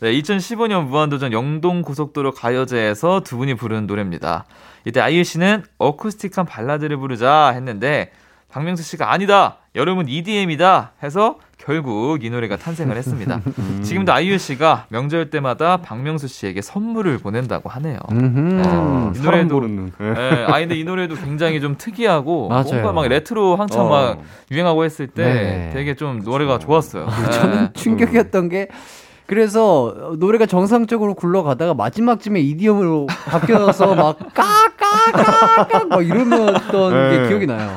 네, 0.01 0.13
2015년 0.13 0.85
무한도전 0.87 1.33
영동 1.33 1.81
고속도로 1.81 2.31
가요제에서 2.31 3.21
두 3.21 3.37
분이 3.37 3.55
부른 3.55 3.85
노래입니다. 3.85 4.45
이때 4.85 5.01
아이유 5.01 5.23
씨는 5.25 5.63
어쿠스틱한 5.77 6.45
발라드를 6.45 6.95
부르자 6.97 7.49
했는데 7.53 8.11
박명수 8.49 8.81
씨가 8.81 9.11
아니다. 9.11 9.57
여름은 9.75 10.07
EDM이다 10.07 10.93
해서 11.03 11.37
결국 11.57 12.23
이 12.23 12.29
노래가 12.29 12.55
탄생을 12.55 12.95
했습니다. 12.95 13.41
지금도 13.83 14.13
아이유 14.13 14.37
씨가 14.37 14.85
명절 14.89 15.29
때마다 15.29 15.77
박명수 15.77 16.29
씨에게 16.29 16.61
선물을 16.61 17.17
보낸다고 17.17 17.69
하네요. 17.69 17.99
음흠. 18.09 18.61
아, 18.65 19.11
이 19.13 19.19
노래도- 19.19 19.59
눈. 19.59 19.91
예, 19.99 20.45
아 20.47 20.59
근데 20.59 20.75
이 20.79 20.85
노래도 20.85 21.15
굉장히 21.15 21.59
좀 21.59 21.75
특이하고 21.77 22.47
맞아요. 22.49 22.63
뭔가 22.71 22.93
막 22.93 23.07
레트로 23.07 23.57
한참 23.57 23.81
어. 23.81 23.89
막 23.89 24.21
유행하고 24.49 24.85
했을 24.85 25.07
때 25.07 25.23
네. 25.25 25.69
되게 25.73 25.93
좀 25.95 26.21
노래가 26.23 26.57
좋았어요. 26.57 27.05
예. 27.27 27.31
저는 27.31 27.73
충격이었던 27.73 28.47
게 28.49 28.69
그래서 29.29 30.15
노래가 30.17 30.47
정상적으로 30.47 31.13
굴러가다가 31.13 31.75
마지막쯤에 31.75 32.39
EDM으로 32.39 33.05
바뀌어서 33.05 33.93
막 33.93 34.17
까까까까 34.33 35.85
막 35.85 36.01
이러던 36.03 37.11
게 37.11 37.19
네. 37.19 37.27
기억이 37.27 37.45
나요. 37.45 37.69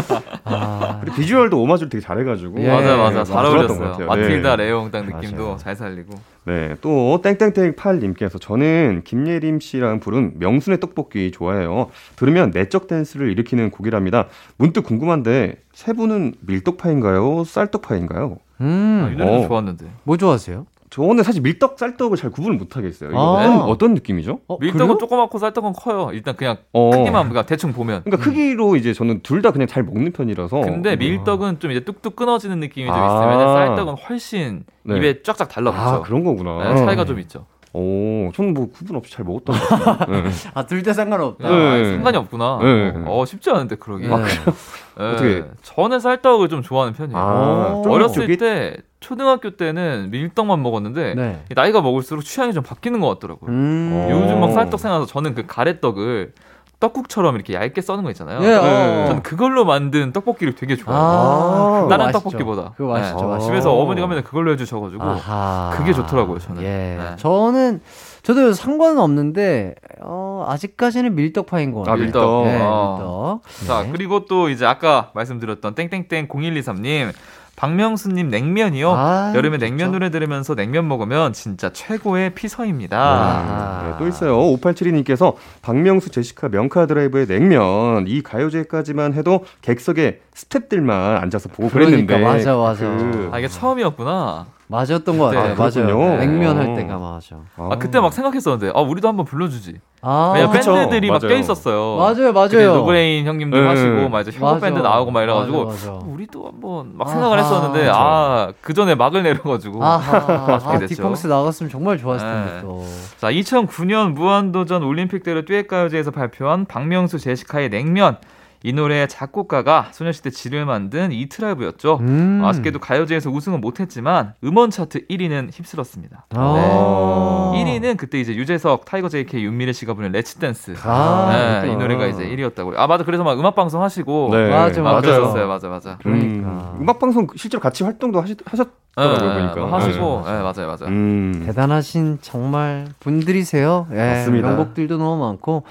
아, 0.44 1.00
그리고 1.02 1.16
비주얼도 1.16 1.60
오마주를 1.60 1.90
되게 1.90 2.00
잘해가지고 2.00 2.58
예. 2.62 2.68
맞아 2.68 2.96
맞아 2.96 3.18
네, 3.18 3.24
잘 3.24 3.44
어울렸어요. 3.44 3.78
같아요. 3.90 4.06
마틸다 4.06 4.56
네. 4.56 4.64
레옹 4.64 4.90
딱 4.90 5.04
느낌도 5.04 5.42
맞아요. 5.44 5.56
잘 5.58 5.76
살리고. 5.76 6.14
네, 6.46 6.74
또 6.80 7.20
땡땡땡 7.22 7.74
8님께서 7.74 8.40
저는 8.40 9.02
김예림 9.04 9.60
씨랑 9.60 10.00
부른 10.00 10.38
명순의 10.38 10.80
떡볶이 10.80 11.32
좋아해요. 11.32 11.90
들으면 12.16 12.50
내적 12.54 12.86
댄스를 12.86 13.30
일으키는 13.30 13.70
곡이랍니다. 13.72 14.28
문득 14.56 14.84
궁금한데 14.84 15.56
세 15.74 15.92
분은 15.92 16.36
밀떡파인가요? 16.40 17.44
쌀떡파인가요? 17.44 18.38
아, 18.58 18.62
음, 18.64 19.10
이 19.12 19.16
노래도 19.16 19.44
어. 19.44 19.48
좋았는데. 19.48 19.86
뭐 20.04 20.16
좋아하세요? 20.16 20.64
저는 20.94 21.24
사실 21.24 21.42
밀떡, 21.42 21.76
쌀떡을 21.76 22.16
잘 22.16 22.30
구분을 22.30 22.56
못 22.56 22.76
하겠어요. 22.76 23.10
이거 23.10 23.18
아. 23.18 23.40
어떤, 23.42 23.60
어떤 23.62 23.94
느낌이죠? 23.94 24.38
어, 24.46 24.58
밀떡은 24.60 24.86
그래요? 24.86 24.98
조그맣고 24.98 25.38
쌀떡은 25.40 25.72
커요. 25.72 26.10
일단 26.12 26.36
그냥 26.36 26.56
어. 26.72 26.90
크기만 26.90 27.28
그러니까 27.28 27.44
대충 27.46 27.72
보면. 27.72 28.02
그러니까 28.04 28.24
크기로 28.24 28.76
이제 28.76 28.92
저는 28.92 29.20
둘 29.24 29.42
다 29.42 29.50
그냥 29.50 29.66
잘 29.66 29.82
먹는 29.82 30.12
편이라서. 30.12 30.60
근데 30.60 30.94
밀떡은 30.94 31.58
좀 31.58 31.72
이제 31.72 31.80
뚝뚝 31.80 32.14
끊어지는 32.14 32.60
느낌이 32.60 32.86
좀 32.86 32.94
아. 32.94 33.06
있으면 33.06 33.54
쌀떡은 33.54 33.94
훨씬 34.08 34.64
네. 34.84 34.96
입에 34.98 35.22
쫙쫙 35.22 35.48
달라붙죠. 35.48 35.84
아, 35.84 36.00
그런 36.02 36.22
거구나. 36.22 36.72
네, 36.74 36.84
차이가 36.86 37.04
좀 37.04 37.18
있죠. 37.18 37.44
오, 37.76 38.30
저는 38.34 38.54
뭐 38.54 38.68
구분 38.70 38.94
없이 38.96 39.12
잘 39.12 39.24
먹었던 39.24 39.56
것 39.56 39.68
같아요. 39.68 40.22
네. 40.22 40.30
아, 40.54 40.64
둘 40.64 40.82
다 40.84 40.92
상관없다. 40.92 41.48
아, 41.48 41.76
네. 41.76 41.84
상관이 41.92 42.16
없구나. 42.16 42.58
네. 42.62 42.92
어, 43.06 43.24
쉽지 43.24 43.50
않은데 43.50 43.74
그러기. 43.76 44.06
네. 44.06 44.16
네. 44.16 45.04
어떻게? 45.04 45.44
저는 45.62 45.98
쌀떡을 45.98 46.48
좀 46.48 46.62
좋아하는 46.62 46.92
편이에요. 46.94 47.18
아, 47.18 47.80
좀 47.82 47.90
어렸을 47.92 48.26
쫄깃? 48.26 48.38
때 48.38 48.76
초등학교 49.00 49.50
때는 49.56 50.10
밀떡만 50.12 50.62
먹었는데 50.62 51.14
네. 51.14 51.44
나이가 51.54 51.80
먹을수록 51.82 52.24
취향이 52.24 52.52
좀 52.52 52.62
바뀌는 52.62 53.00
것 53.00 53.08
같더라고요. 53.08 53.50
음. 53.50 53.90
어. 53.92 54.08
요즘 54.12 54.40
막 54.40 54.52
쌀떡 54.52 54.78
생각나서 54.78 55.10
저는 55.10 55.34
그 55.34 55.44
가래떡을 55.46 56.32
떡국처럼 56.80 57.34
이렇게 57.36 57.54
얇게 57.54 57.80
써는 57.80 58.04
거 58.04 58.10
있잖아요. 58.10 58.42
예, 58.42 58.54
어. 58.56 59.06
저는 59.08 59.22
그걸로 59.22 59.64
만든 59.64 60.12
떡볶이를 60.12 60.54
되게 60.54 60.76
좋아해요. 60.76 61.02
아, 61.04 61.86
다른 61.88 62.06
맛있죠. 62.06 62.20
떡볶이보다. 62.30 62.72
그거 62.76 62.92
맛있죠, 62.92 63.36
네. 63.36 63.40
집에서 63.40 63.72
어머니가 63.72 64.06
맨날 64.06 64.24
그걸로 64.24 64.52
해주셔가지고 64.52 65.02
아하. 65.02 65.72
그게 65.76 65.92
좋더라고요, 65.92 66.38
저는. 66.38 66.62
예. 66.62 66.66
네. 66.98 67.16
저는 67.16 67.80
저도 68.22 68.52
상관은 68.52 68.98
없는데 68.98 69.74
어, 70.02 70.44
아직까지는 70.48 71.14
밀떡파인 71.14 71.72
것 71.72 71.80
같아요. 71.80 71.94
아, 71.94 71.96
밀떡. 71.96 72.44
네, 72.46 72.58
어. 72.62 73.40
밀떡. 73.42 73.66
자, 73.68 73.82
네. 73.82 73.90
그리고 73.92 74.24
또 74.26 74.48
이제 74.48 74.66
아까 74.66 75.10
말씀드렸던 75.14 75.74
땡땡땡 75.74 76.28
0123님. 76.28 77.12
박명수님 77.56 78.28
냉면이요. 78.28 78.90
아, 78.92 79.32
여름에 79.34 79.58
좋죠. 79.58 79.66
냉면 79.66 79.92
노래 79.92 80.10
들으면서 80.10 80.54
냉면 80.54 80.88
먹으면 80.88 81.32
진짜 81.32 81.70
최고의 81.72 82.34
피서입니다. 82.34 82.98
아. 82.98 83.82
네, 83.86 83.94
또 83.98 84.08
있어요. 84.08 84.36
5872님께서 84.56 85.34
박명수 85.62 86.10
제시카 86.10 86.48
명카 86.48 86.86
드라이브의 86.86 87.26
냉면 87.26 88.06
이 88.08 88.22
가요제까지만 88.22 89.14
해도 89.14 89.44
객석에 89.62 90.20
스탭들만 90.34 91.20
앉아서 91.22 91.48
보고 91.48 91.68
그러니까, 91.70 92.16
그랬는데 92.16 92.48
맞아, 92.48 92.56
맞아. 92.56 92.84
그- 92.86 93.30
아, 93.32 93.38
이게 93.38 93.48
처음이었구나. 93.48 94.46
맞았던 94.66 95.18
것 95.18 95.30
네, 95.30 95.36
같아요. 95.36 95.52
아. 95.52 95.56
맞아요. 95.56 96.16
냉면 96.18 96.56
할 96.56 96.70
어. 96.70 96.74
때가 96.74 96.98
맞아. 96.98 97.36
아, 97.56 97.76
그때 97.78 98.00
막 98.00 98.12
생각했었는데, 98.12 98.72
아, 98.74 98.80
우리도 98.80 99.06
한번 99.08 99.26
불러주지. 99.26 99.80
아, 100.00 100.32
왜냐. 100.34 100.50
밴드들이 100.50 101.08
막 101.08 101.20
맞아요. 101.22 101.34
껴있었어요. 101.34 101.96
맞아요, 101.96 102.32
맞아요. 102.32 102.74
노브레인 102.76 103.26
형님도 103.26 103.58
네. 103.60 103.66
하시고, 103.66 104.08
막 104.08 104.20
이제 104.20 104.30
협업 104.32 104.60
밴드. 104.60 104.78
나오고 104.78 105.10
막 105.10 105.22
이래가지고, 105.22 105.64
맞아, 105.66 105.92
맞아. 105.92 106.06
우리도 106.06 106.46
한번 106.46 106.96
막 106.96 107.08
생각을 107.08 107.38
아하. 107.38 107.46
했었는데, 107.46 107.90
아, 107.92 108.52
그 108.60 108.72
전에 108.74 108.94
막을 108.94 109.22
내려가지고. 109.22 109.84
아하, 109.84 110.16
아쉽게 110.56 110.72
아, 110.74 110.78
됐죠. 110.78 110.94
딕펑스 110.96 111.26
나갔으면 111.26 111.70
정말 111.70 111.98
좋았을 111.98 112.26
텐데 112.26 112.52
네. 112.54 112.60
또. 112.62 112.84
자, 113.18 113.30
2009년 113.30 114.12
무한도전 114.14 114.82
올림픽대로 114.82 115.44
듀엣 115.44 115.68
가요제에서 115.68 116.10
발표한 116.10 116.64
박명수 116.66 117.18
제시카의 117.18 117.68
냉면. 117.70 118.16
이 118.64 118.72
노래의 118.72 119.08
작곡가가 119.08 119.88
소녀시대 119.92 120.30
지를 120.30 120.64
만든 120.64 121.12
이트라이브였죠. 121.12 121.98
음. 122.00 122.40
아쉽게도 122.42 122.78
가요제에서 122.78 123.28
우승은 123.28 123.60
못했지만 123.60 124.32
음원 124.42 124.70
차트 124.70 125.06
1위는 125.06 125.50
휩쓸었습니다. 125.52 126.24
아. 126.34 127.52
네. 127.54 127.62
1위는 127.62 127.98
그때 127.98 128.18
이제 128.18 128.34
유재석, 128.34 128.86
타이거 128.86 129.10
JK, 129.10 129.44
윤미래 129.44 129.72
씨가 129.74 129.92
부른 129.92 130.12
Let's 130.12 130.36
Dance. 130.36 130.74
아, 130.82 131.60
네, 131.62 131.72
이. 131.72 131.76
노래가 131.76 132.06
이제 132.06 132.24
1위였다고요. 132.26 132.78
아 132.78 132.86
맞아, 132.86 133.04
그래서 133.04 133.22
막 133.22 133.38
음악 133.38 133.54
방송 133.54 133.82
하시고 133.82 134.30
네. 134.32 134.48
맞아, 134.48 134.80
막 134.80 134.92
맞아요. 134.92 135.02
그랬었어요, 135.02 135.46
맞아, 135.46 135.68
맞아. 135.68 135.98
그러니까. 136.02 136.48
음, 136.48 136.78
음악 136.80 136.98
방송 136.98 137.26
실제로 137.36 137.60
같이 137.60 137.84
활동도 137.84 138.22
하시, 138.22 138.34
하셨 138.46 138.68
더라고요 138.96 139.28
네, 139.28 139.40
보니까. 139.42 139.60
뭐 139.60 139.74
하시고, 139.76 140.22
네, 140.24 140.32
맞아요, 140.32 140.68
맞아요. 140.68 140.86
음. 140.86 141.42
대단하신 141.44 142.18
정말 142.22 142.86
분들이세요. 143.00 143.88
예, 143.92 143.96
맞습니다. 143.96 144.48
명곡들도 144.48 144.96
너무 144.96 145.22
많고. 145.22 145.64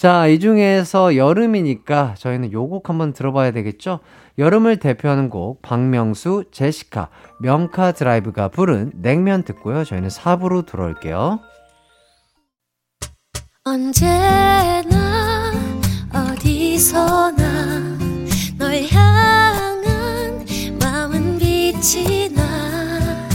자, 0.00 0.26
이 0.26 0.38
중에서 0.38 1.14
여름이니까 1.16 2.14
저희는 2.16 2.52
요 2.52 2.66
곡 2.70 2.88
한번 2.88 3.12
들어봐야 3.12 3.50
되겠죠? 3.50 4.00
여름을 4.38 4.78
대표하는 4.78 5.28
곡, 5.28 5.60
박명수, 5.60 6.44
제시카, 6.52 7.08
명카 7.40 7.92
드라이브가 7.92 8.48
부른 8.48 8.92
냉면 8.94 9.42
듣고요. 9.42 9.84
저희는 9.84 10.08
4부로 10.08 10.64
돌아올게요. 10.64 11.40
언제나 13.64 15.52
어디서나 16.14 17.98
널 18.56 18.82
향한 18.90 20.46
마음은 20.80 21.38
빛이 21.38 22.30
나 22.30 23.28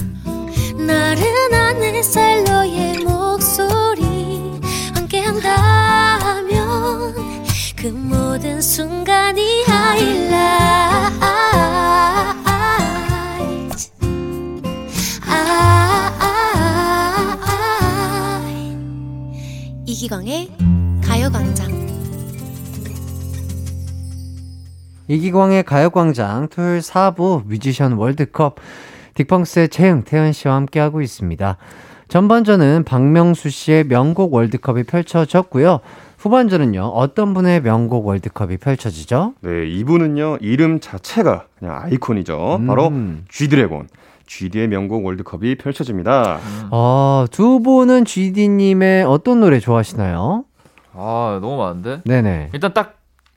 나른한 0.84 1.84
햇살 1.84 2.44
너의 2.44 3.04
목소리 3.04 4.60
함께한다면 4.96 5.85
그 7.86 7.90
모든 7.90 8.60
순간이 8.60 9.64
이기광의 19.86 20.50
가요광장 21.04 21.88
이기광의 25.08 25.62
가요광장 25.62 26.48
토요일 26.48 26.80
4부 26.80 27.46
뮤지션 27.46 27.92
월드컵 27.92 28.56
딕펑스의 29.14 29.70
채영, 29.70 30.02
태연 30.06 30.34
씨와 30.34 30.56
함께하고 30.56 31.04
있습니다. 31.04 31.58
전반전은 32.08 32.84
박명수 32.84 33.52
씨의 33.52 33.84
명곡 33.84 34.34
월드컵이 34.34 34.84
펼쳐졌고요. 34.86 35.82
후반전은요, 36.26 36.82
어떤 36.82 37.36
분의 37.36 37.62
명곡 37.62 38.08
월드컵이 38.08 38.58
펼쳐지죠? 38.58 39.36
네, 39.42 39.68
이분은요 39.68 40.40
이름 40.42 40.80
자체가 40.80 41.46
그냥 41.60 41.80
아이콘이죠. 41.84 42.62
바로 42.66 42.88
음. 42.88 43.26
G드래곤. 43.30 43.88
GD의 44.26 44.70
명곡 44.70 45.06
월드컵이 45.06 45.54
펼쳐집니다. 45.54 46.40
어, 46.72 47.26
두 47.30 47.60
분은 47.60 48.06
GD님의 48.06 49.04
어떤 49.04 49.40
노래 49.40 49.60
좋아하시나요? 49.60 50.46
아 50.96 51.38
너무 51.44 51.58
많은데. 51.58 52.02
네네. 52.06 52.50
일단 52.54 52.74
딱 52.74 52.96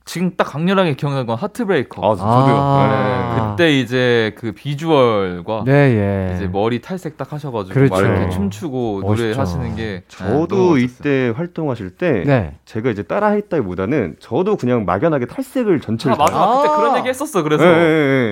지금 0.09 0.31
딱 0.39 0.45
강렬하게 0.45 0.95
기억나는 0.95 1.27
건 1.27 1.37
하트브레이커. 1.37 2.01
아, 2.03 2.17
저도요. 2.17 2.57
아. 2.57 3.35
네. 3.37 3.51
그때 3.51 3.79
이제 3.79 4.33
그 4.39 4.53
비주얼과 4.53 5.65
네, 5.67 5.73
예. 5.73 6.35
이제 6.35 6.47
머리 6.47 6.81
탈색 6.81 7.19
딱 7.19 7.31
하셔가지고 7.31 7.75
그렇죠. 7.75 7.95
막 7.95 8.01
이렇게 8.01 8.31
춤추고 8.31 9.01
멋있죠. 9.03 9.23
노래 9.27 9.37
하시는 9.37 9.77
게 9.77 9.83
네, 9.85 10.03
저도 10.09 10.71
멋졌어요. 10.71 10.79
이때 10.79 11.33
활동하실 11.37 11.91
때 11.91 12.23
네. 12.27 12.55
제가 12.65 12.89
이제 12.89 13.03
따라했다기보다는 13.03 14.17
저도 14.19 14.57
그냥 14.57 14.87
막연하게 14.87 15.27
탈색을 15.27 15.81
전체를 15.81 16.15
아 16.15 16.17
맞아 16.19 16.37
아. 16.39 16.63
그때 16.63 16.75
그런 16.77 16.97
얘기 16.99 17.09
했었어 17.11 17.43
그래서 17.43 17.65
예, 17.65 17.69
예, 17.69 17.73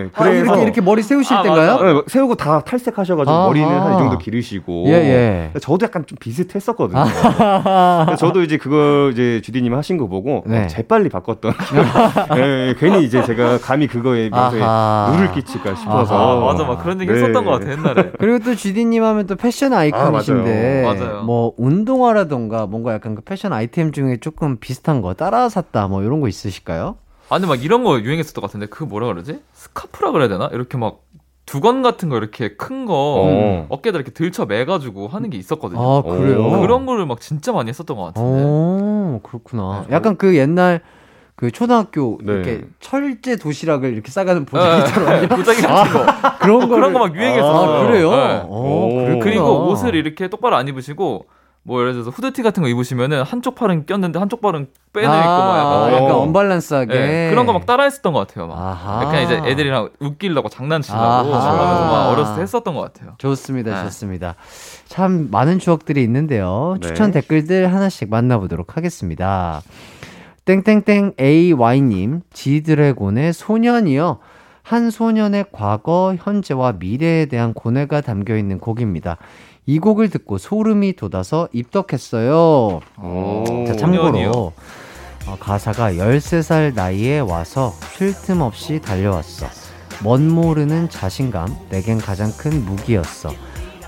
예. 0.05 0.09
아, 0.14 0.22
그래서 0.22 0.45
이렇게, 0.45 0.62
이렇게 0.62 0.81
머리 0.81 1.03
세우실 1.03 1.37
아, 1.37 1.43
때인가요? 1.43 1.79
예, 1.99 2.03
세우고 2.07 2.37
다 2.37 2.61
탈색하셔가지고 2.61 3.31
아하. 3.37 3.47
머리는 3.49 3.68
한 3.68 3.97
이 3.97 3.99
정도 3.99 4.16
기르시고 4.18 4.85
예, 4.89 4.93
예. 4.93 5.59
저도 5.61 5.85
약간 5.85 6.05
좀 6.07 6.16
비슷했었거든요. 6.18 7.05
저도 8.18 8.43
이제 8.43 8.57
그거 8.57 9.11
이제 9.12 9.41
주디님 9.45 9.74
하신 9.74 9.97
거 9.99 10.07
보고 10.07 10.43
네. 10.47 10.64
어, 10.64 10.66
재빨리 10.68 11.09
바꿨던. 11.11 11.53
예, 12.37 12.75
괜히 12.79 13.05
이제 13.05 13.23
제가 13.25 13.59
감히 13.59 13.87
그거에 13.87 14.29
명소에. 14.31 14.61
누를 15.12 15.33
끼칠까 15.33 15.75
싶어서. 15.75 16.41
아, 16.43 16.45
맞아 16.53 16.64
막 16.64 16.83
그런 16.83 17.01
얘기 17.01 17.11
네. 17.12 17.19
했었던 17.19 17.45
것 17.45 17.51
같아 17.53 17.71
옛날에 17.73 18.12
그리고 18.19 18.39
또 18.45 18.55
GD님 18.55 19.03
하면 19.03 19.27
또 19.27 19.37
패션 19.37 19.73
아이콘이신데, 19.73 20.85
아, 20.85 20.95
맞아요. 20.95 21.07
맞아요. 21.12 21.23
뭐, 21.25 21.53
운동화라던가 21.57 22.67
뭔가 22.67 22.93
약간 22.95 23.14
그 23.14 23.23
패션 23.23 23.53
아이템 23.53 23.93
중에 23.93 24.19
조금 24.21 24.59
비슷한 24.59 25.01
거 25.03 25.14
따라 25.14 25.49
샀다, 25.49 25.89
뭐 25.89 26.03
이런 26.03 26.21
거 26.21 26.29
있으실까요? 26.29 26.97
아 27.29 27.35
근데 27.39 27.49
막 27.49 27.64
이런 27.64 27.83
거 27.83 27.99
유행했었던 28.01 28.41
것 28.41 28.47
같은데 28.47 28.67
그 28.67 28.85
뭐라 28.85 29.09
그러지 29.09 29.41
스카프라 29.53 30.12
그래야 30.12 30.29
되나 30.29 30.49
이렇게 30.53 30.79
막 30.79 31.01
두건 31.45 31.83
같은 31.83 32.09
거 32.09 32.17
이렇게 32.19 32.55
큰 32.57 32.87
거 32.87 32.95
어. 32.95 33.67
어깨에다 33.69 33.97
이렇게 33.99 34.12
들쳐 34.12 34.47
매가지고 34.47 35.09
하는 35.09 35.31
게 35.31 35.37
있었거든요 35.37 35.81
아, 35.81 36.03
그래요? 36.03 36.47
오. 36.47 36.61
그런 36.61 36.87
거를 36.87 37.05
막 37.05 37.21
진짜 37.21 37.51
많이 37.53 37.69
했었던 37.69 37.97
것 37.97 38.05
같은데 38.05 38.45
오, 38.45 39.21
그렇구나. 39.25 39.87
네, 39.89 39.95
약간 39.97 40.17
그 40.17 40.37
옛날 40.37 40.81
그 41.37 41.51
초등학교 41.51 42.18
네. 42.22 42.32
이렇게 42.32 42.64
철제 42.80 43.37
도시락을 43.37 43.93
이렇게 43.93 44.11
싸가는 44.11 44.47
네, 44.47 44.51
보자기처럼 44.51 45.28
도자기 45.28 45.61
같은 45.62 45.93
거 45.93 46.07
그런 46.41 46.62
어, 46.62 46.66
거 46.66 46.74
그런 46.74 46.93
거 46.95 46.99
막 47.01 47.14
유행했었어요 47.14 47.70
아, 47.82 47.87
그래요? 47.87 48.11
네. 48.11 48.43
오, 48.49 49.16
오. 49.16 49.18
그리고 49.20 49.68
옷을 49.68 49.95
이렇게 49.95 50.28
똑바로 50.28 50.57
안 50.57 50.66
입으시고 50.66 51.26
뭐 51.62 51.80
예를 51.80 51.95
들어서 51.95 52.11
후드티 52.11 52.43
같은 52.43 52.62
거 52.62 52.68
입으시면은 52.68 53.22
한쪽 53.22 53.57
팔은 53.57 53.87
꼈는데 53.87 54.18
한쪽 54.20 54.41
팔은 54.41 54.68
빼내 54.93 55.07
있고 55.07 55.12
아, 55.14 55.47
막 55.49 55.59
약간, 55.59 55.93
약간 56.05 56.11
어. 56.16 56.20
언밸런스하게. 56.22 56.95
네, 56.95 57.30
그런 57.30 57.45
거 57.45 57.53
막 57.53 57.66
따라했었던 57.66 58.12
것 58.12 58.20
같아요. 58.28 58.47
막. 58.47 58.57
아하. 58.57 59.03
약간 59.03 59.22
이제 59.24 59.34
애들이랑 59.45 59.89
웃기려고 59.99 60.49
장난치려고 60.49 61.03
막 61.32 62.09
어렸을 62.12 62.37
때 62.37 62.43
했었던 62.43 62.72
것 62.72 62.80
같아요. 62.82 63.14
좋습니다, 63.18 63.78
네. 63.78 63.82
좋습니다. 63.82 64.37
참 64.87 65.26
많은 65.32 65.59
추억들이 65.59 66.03
있는데요. 66.05 66.76
네. 66.80 66.87
추천 66.87 67.11
댓글들 67.11 67.74
하나씩 67.74 68.09
만나보도록 68.11 68.76
하겠습니다. 68.76 69.61
땡땡땡 70.47 71.14
AY님, 71.20 72.22
지드래곤의 72.32 73.32
소년이요. 73.32 74.18
한 74.62 74.90
소년의 74.90 75.47
과거, 75.51 76.16
현재와 76.18 76.74
미래에 76.78 77.26
대한 77.26 77.53
고뇌가 77.53 78.01
담겨 78.01 78.36
있는 78.36 78.59
곡입니다. 78.61 79.16
이 79.66 79.80
곡을 79.80 80.09
듣고 80.09 80.38
소름이 80.38 80.94
돋아서 80.94 81.49
입덕했어요. 81.53 82.80
오. 83.03 83.44
자, 83.66 83.74
참고로 83.74 84.05
소년이요? 84.05 84.30
어, 84.30 85.36
가사가 85.40 85.94
13살 85.94 86.74
나이에 86.74 87.18
와서 87.18 87.72
쉴 87.97 88.14
틈 88.14 88.40
없이 88.40 88.80
달려왔어. 88.80 89.47
멋 90.05 90.20
모르는 90.20 90.88
자신감, 90.88 91.49
내겐 91.70 91.99
가장 91.99 92.30
큰 92.38 92.64
무기였어. 92.64 93.30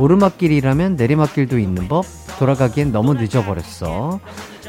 오르막길이라면 0.01 0.97
내리막길도 0.97 1.59
있는 1.59 1.87
법, 1.87 2.05
돌아가기엔 2.41 2.91
너무 2.91 3.15
늦어버렸어. 3.15 4.19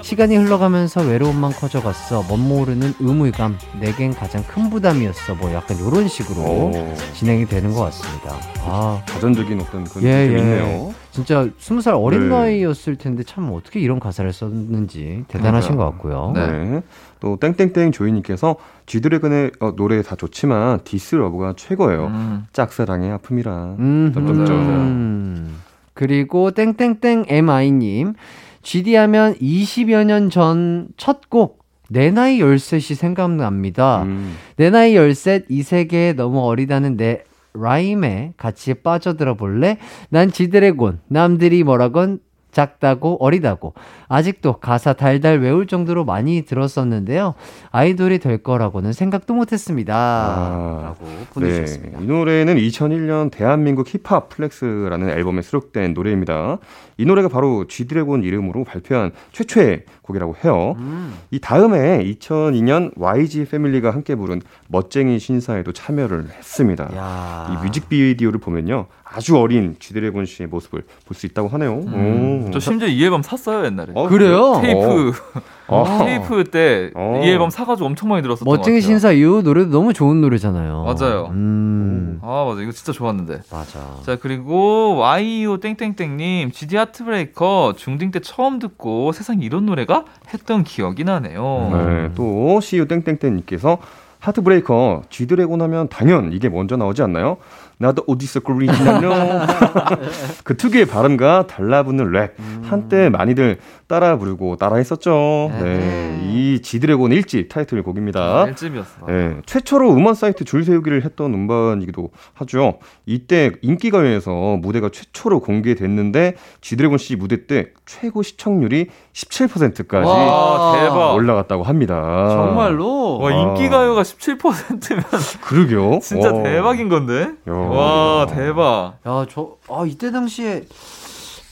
시간이 0.01 0.37
흘러가면서 0.37 1.01
외로움만 1.01 1.51
커져갔어. 1.51 2.23
멋 2.29 2.37
모르는 2.37 2.93
의무감, 2.99 3.57
내겐 3.79 4.13
가장 4.13 4.43
큰 4.43 4.69
부담이었어. 4.69 5.35
뭐 5.35 5.53
약간 5.53 5.77
이런 5.77 6.07
식으로 6.07 6.41
오. 6.41 6.71
진행이 7.13 7.45
되는 7.45 7.73
것 7.73 7.81
같습니다. 7.85 8.35
아, 8.61 9.01
자전적인 9.07 9.59
어떤 9.61 9.83
그런 9.83 10.03
예, 10.03 10.27
느낌이 10.27 10.39
예. 10.39 10.43
있네요. 10.43 10.93
진짜 11.11 11.47
스무 11.57 11.81
살 11.81 11.95
어린 11.95 12.29
네. 12.29 12.35
나이였을 12.35 12.95
텐데 12.95 13.23
참 13.23 13.51
어떻게 13.51 13.79
이런 13.79 13.99
가사를 13.99 14.31
썼는지 14.31 15.25
대단하신 15.27 15.75
것 15.75 15.85
같고요. 15.85 16.33
네. 16.35 16.81
또 17.19 17.37
땡땡땡 17.37 17.91
조이님께서 17.91 18.55
지드래곤의 18.85 19.51
어, 19.59 19.75
노래 19.75 20.01
다 20.01 20.15
좋지만 20.15 20.79
This 20.83 21.15
Love가 21.15 21.55
최고예요. 21.57 22.05
음. 22.07 22.45
짝사랑의 22.53 23.11
아픔이라. 23.11 23.75
음, 23.79 24.11
점점점. 24.13 24.55
음. 24.55 25.59
그리고 25.93 26.51
땡땡땡 26.51 27.25
MI님 27.27 28.13
GD 28.61 28.95
하면 28.95 29.35
20여 29.35 30.03
년 30.05 30.29
전 30.29 30.89
첫 30.97 31.29
곡 31.29 31.59
내 31.89 32.11
나이 32.11 32.39
13이 32.39 32.95
생각납니다. 32.95 34.03
음. 34.03 34.35
내 34.57 34.69
나이 34.69 34.95
13, 34.95 35.45
이 35.49 35.63
세계에 35.63 36.13
너무 36.13 36.45
어리다는 36.45 36.97
내 36.97 37.23
라임에 37.53 38.33
같이 38.37 38.75
빠져들어 38.75 39.33
볼래? 39.33 39.77
난 40.09 40.31
지드래곤, 40.31 40.99
남들이 41.07 41.63
뭐라건 41.63 42.19
작다고 42.51 43.17
어리다고 43.23 43.73
아직도 44.07 44.53
가사 44.53 44.93
달달 44.93 45.39
외울 45.39 45.67
정도로 45.67 46.05
많이 46.05 46.43
들었었는데요 46.43 47.35
아이돌이 47.71 48.19
될 48.19 48.39
거라고는 48.39 48.93
생각도 48.93 49.33
못했습니다 49.33 49.95
아, 49.95 50.81
라고 50.83 51.05
보내주셨습니다 51.33 51.99
네. 51.99 52.03
이 52.03 52.07
노래는 52.07 52.55
2001년 52.55 53.31
대한민국 53.31 53.87
힙합 53.87 54.29
Flex라는 54.29 55.09
앨범에 55.09 55.41
수록된 55.41 55.93
노래입니다. 55.93 56.57
이 56.97 57.05
노래가 57.05 57.29
바로 57.29 57.65
지드래곤 57.67 58.23
이름으로 58.23 58.63
발표한 58.63 59.11
최초의 59.31 59.83
곡이라고 60.01 60.35
해요. 60.43 60.75
음. 60.77 61.13
이 61.31 61.39
다음에 61.39 62.03
2002년 62.03 62.91
YG 62.97 63.45
패밀리가 63.45 63.91
함께 63.91 64.15
부른 64.15 64.41
멋쟁이 64.67 65.19
신사에도 65.19 65.71
참여를 65.71 66.29
했습니다. 66.29 66.89
야. 66.95 67.49
이 67.51 67.63
뮤직비디오를 67.63 68.39
보면요. 68.39 68.87
아주 69.11 69.35
어린 69.37 69.75
지드래곤 69.79 70.25
씨의 70.25 70.47
모습을 70.49 70.83
볼 71.05 71.15
수 71.15 71.25
있다고 71.25 71.47
하네요. 71.49 71.81
음. 71.87 72.45
오. 72.47 72.51
저 72.51 72.59
심지어 72.59 72.87
이 72.87 73.03
앨범 73.03 73.21
샀어요 73.23 73.65
옛날에. 73.65 73.91
어, 73.95 74.07
그래요? 74.07 74.59
테이프 74.61 75.11
어. 75.67 75.97
테이프 76.05 76.43
때이 76.45 76.91
어. 76.95 77.19
앨범 77.23 77.49
사가지고 77.49 77.87
엄청 77.87 78.09
많이 78.09 78.21
들었었던 78.21 78.45
것 78.45 78.51
멋쟁이 78.57 78.77
같아요. 78.79 78.87
신사 78.87 79.11
이후 79.11 79.41
노래도 79.41 79.71
너무 79.71 79.93
좋은 79.93 80.21
노래잖아요 80.21 80.83
맞아요. 80.83 81.27
음. 81.31 82.19
아 82.21 82.45
맞아 82.47 82.61
이거 82.61 82.71
진짜 82.71 82.91
좋았는데. 82.91 83.41
맞아 83.51 83.79
자 84.05 84.15
그리고 84.17 84.97
YEO 84.97 85.57
땡땡땡님 85.59 86.51
GD 86.51 86.77
Heartbreaker 86.77 87.73
중딩 87.77 88.11
때 88.11 88.19
처음 88.19 88.59
듣고 88.59 89.11
세상에 89.11 89.43
이런 89.43 89.65
노래가 89.65 90.05
했던 90.33 90.63
기억이 90.63 91.03
나네요. 91.03 91.69
네, 91.73 92.11
또 92.15 92.59
CU 92.61 92.87
땡땡땡님께서 92.87 93.79
Heartbreaker 94.19 95.03
지드래곤 95.09 95.61
하면 95.61 95.87
당연 95.89 96.31
이게 96.33 96.49
먼저 96.49 96.75
나오지 96.75 97.01
않나요? 97.01 97.37
나도 97.81 98.03
어디서 98.07 98.41
꿀리진 98.41 98.82
않어? 98.82 99.09
그 100.43 100.57
특유의 100.57 100.85
발음과 100.85 101.47
달라붙는 101.47 102.11
랩 102.11 102.35
한때 102.63 103.07
많이들 103.09 103.57
따라 103.87 104.17
부르고 104.17 104.57
따라 104.57 104.75
했었죠. 104.75 105.49
네, 105.61 106.19
이 106.25 106.61
지드래곤 106.61 107.13
일집 107.13 107.47
타이틀 107.47 107.81
곡입니다. 107.81 108.47
일집이었어. 108.47 109.05
네, 109.07 109.37
최초로 109.45 109.91
음원 109.93 110.13
사이트 110.13 110.43
줄 110.43 110.65
세우기를 110.65 111.05
했던 111.05 111.33
음반이기도 111.33 112.09
하죠. 112.33 112.79
이때 113.05 113.51
인기가요에서 113.61 114.57
무대가 114.57 114.89
최초로 114.89 115.39
공개됐는데 115.39 116.35
지드래곤 116.59 116.97
씨 116.97 117.15
무대 117.15 117.47
때 117.47 117.67
최고 117.85 118.21
시청률이 118.23 118.87
17%까지 119.13 120.05
와 120.07 120.73
대박. 120.77 121.13
올라갔다고 121.13 121.63
합니다. 121.63 122.27
정말로 122.29 123.19
와 123.19 123.31
인기가요가 123.31 124.01
17%면 124.03 125.03
그러게요. 125.41 125.99
진짜 126.03 126.33
와. 126.33 126.43
대박인 126.43 126.89
건데. 126.89 127.31
야. 127.47 127.68
와 127.69 128.25
대박. 128.25 128.97
야, 129.05 129.25
저, 129.29 129.57
아, 129.69 129.85
이때 129.85 130.11
당시에 130.11 130.65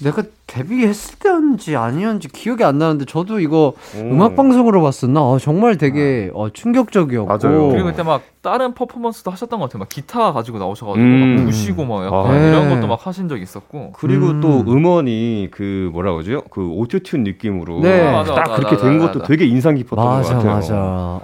내가 0.02 0.24
데뷔했을 0.48 1.20
때였는지 1.20 1.76
아니었는지 1.76 2.30
기억이 2.30 2.64
안 2.64 2.78
나는데 2.78 3.06
저도 3.06 3.40
이거 3.40 3.74
오. 3.96 4.00
음악 4.00 4.36
방송으로 4.36 4.82
봤었나? 4.82 5.20
아, 5.20 5.38
정말 5.40 5.78
되게 5.78 6.32
어, 6.34 6.50
충격적이었고. 6.50 7.28
맞아요. 7.28 7.70
그리고 7.70 7.90
그때 7.90 8.02
막 8.02 8.24
다른 8.42 8.74
퍼포먼스도 8.74 9.30
하셨던 9.30 9.60
것 9.60 9.66
같아요. 9.66 9.80
막 9.80 9.90
기타 9.90 10.32
가지고 10.32 10.58
나오셔가지고 10.58 11.06
음. 11.06 11.36
막 11.36 11.46
부시고 11.46 11.86
막 11.86 12.06
약간 12.06 12.32
아. 12.32 12.48
이런 12.48 12.70
네. 12.70 12.76
것도 12.76 12.88
막 12.88 13.06
하신 13.06 13.28
적 13.28 13.42
있었고. 13.42 13.92
그리고 13.98 14.28
음. 14.28 14.42
또 14.42 14.62
음원이 14.62 15.50
그 15.52 15.90
뭐라 15.92 16.14
그러죠? 16.14 16.44
그 16.50 16.62
오토튠 16.62 17.20
느낌으로 17.22 17.82
네. 17.82 18.10
맞아, 18.10 18.34
딱 18.34 18.48
맞아, 18.48 18.56
그렇게 18.56 18.76
맞아, 18.76 18.88
된 18.88 19.00
맞아. 19.00 19.12
것도 19.12 19.26
되게 19.26 19.46
인상 19.46 19.76
깊었던 19.76 19.98
맞아, 20.04 20.30
것 20.30 20.36
같아요. 20.38 20.54
맞아. 20.54 20.76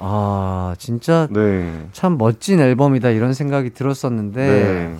아, 0.01 0.75
진짜 0.77 1.27
네. 1.31 1.87
참 1.93 2.17
멋진 2.17 2.59
앨범이다 2.59 3.09
이런 3.11 3.33
생각이 3.33 3.69
들었었는데 3.69 4.45
네. 4.45 4.95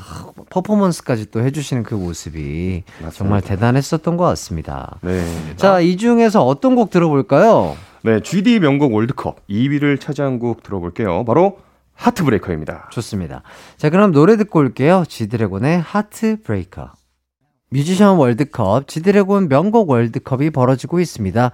퍼포먼스까지 0.49 1.30
또 1.30 1.41
해주시는 1.41 1.84
그 1.84 1.95
모습이 1.95 2.84
맞습니다. 3.01 3.11
정말 3.11 3.41
대단했었던 3.41 4.12
것 4.18 4.26
같습니다. 4.26 4.97
네. 5.01 5.24
자, 5.55 5.80
이 5.80 5.97
중에서 5.97 6.45
어떤 6.45 6.76
곡 6.76 6.89
들어볼까요? 6.89 7.76
네, 8.01 8.20
GD 8.20 8.59
명곡 8.59 8.93
월드컵 8.93 9.47
2위를 9.47 9.99
차지한 9.99 10.39
곡 10.39 10.64
들어볼게요. 10.64 11.24
바로 11.26 11.59
하트브레이커입니다. 11.95 12.89
좋습니다. 12.91 13.43
자, 13.78 13.89
그럼 13.89 14.11
노래 14.11 14.36
듣고 14.36 14.59
올게요. 14.59 15.03
지드래곤의 15.07 15.80
Heartbreaker. 15.80 16.91
뮤지션 17.70 18.18
월드컵, 18.18 18.88
지드래곤 18.88 19.49
명곡 19.49 19.89
월드컵이 19.89 20.51
벌어지고 20.51 20.99
있습니다. 20.99 21.51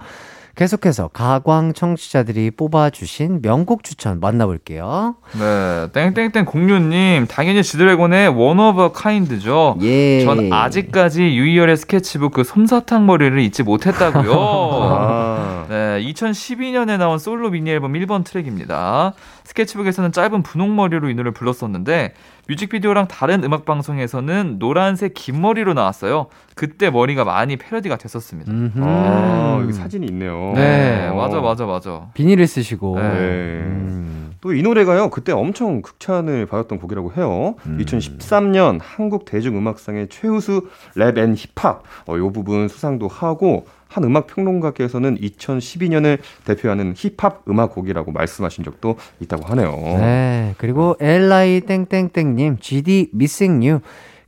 계속해서 0.56 1.08
가광 1.08 1.72
청취자들이 1.72 2.50
뽑아주신 2.52 3.42
명곡 3.42 3.84
추천 3.84 4.20
만나볼게요. 4.20 5.16
네, 5.38 5.88
땡땡땡 5.92 6.44
공유님 6.44 7.26
당연히 7.28 7.62
지드래곤의 7.62 8.28
One 8.28 8.58
of 8.58 8.92
a 8.92 9.01
Kind죠. 9.01 9.76
예. 9.82 10.24
전 10.24 10.52
아직까지 10.52 11.22
유희열의 11.22 11.76
스케치북 11.76 12.32
그 12.34 12.44
솜사탕 12.44 13.06
머리를 13.06 13.38
잊지 13.40 13.62
못했다고요. 13.62 14.32
아. 14.92 15.66
네, 15.68 16.02
2012년에 16.04 16.98
나온 16.98 17.18
솔로 17.18 17.50
미니 17.50 17.70
앨범 17.70 17.92
1번 17.92 18.24
트랙입니다. 18.24 19.14
스케치북에서는 19.50 20.12
짧은 20.12 20.42
분홍 20.42 20.76
머리로 20.76 21.10
이 21.10 21.14
노래를 21.14 21.32
불렀었는데 21.32 22.14
뮤직비디오랑 22.48 23.08
다른 23.08 23.42
음악 23.42 23.64
방송에서는 23.64 24.58
노란색 24.58 25.14
긴 25.14 25.40
머리로 25.40 25.74
나왔어요. 25.74 26.26
그때 26.54 26.90
머리가 26.90 27.24
많이 27.24 27.56
패러디가 27.56 27.96
됐었습니다. 27.96 28.50
음흠. 28.50 28.80
아, 28.82 29.58
여기 29.60 29.72
사진이 29.72 30.06
있네요. 30.06 30.52
네, 30.54 31.08
어. 31.08 31.14
맞아, 31.16 31.40
맞아, 31.40 31.66
맞아. 31.66 32.08
비닐을 32.14 32.46
쓰시고. 32.46 32.96
네. 32.96 33.02
음. 33.02 34.30
또이 34.40 34.62
노래가요 34.62 35.10
그때 35.10 35.32
엄청 35.32 35.82
극찬을 35.82 36.46
받았던 36.46 36.78
곡이라고 36.78 37.12
해요. 37.16 37.56
음. 37.66 37.78
2013년 37.78 38.78
한국 38.80 39.26
대중음악상의 39.26 40.08
최우수 40.08 40.68
랩 40.96 41.18
and 41.18 41.34
힙합 41.34 41.82
어, 42.06 42.16
이 42.16 42.20
부분 42.32 42.68
수상도 42.68 43.06
하고 43.06 43.66
한 43.90 44.04
음악 44.04 44.28
평론가께서는 44.28 45.18
2012년을 45.18 46.18
대표하는 46.44 46.94
힙합 46.96 47.42
음악 47.48 47.74
곡이라고 47.74 48.12
말씀하신 48.12 48.62
적도 48.62 48.96
있다고 49.18 49.44
하네요. 49.48 49.72
네. 49.98 50.54
그리고 50.58 50.96
LI 51.00 51.62
땡땡땡님, 51.62 52.58
GD 52.60 53.10
Missing 53.12 53.66
You, 53.66 53.80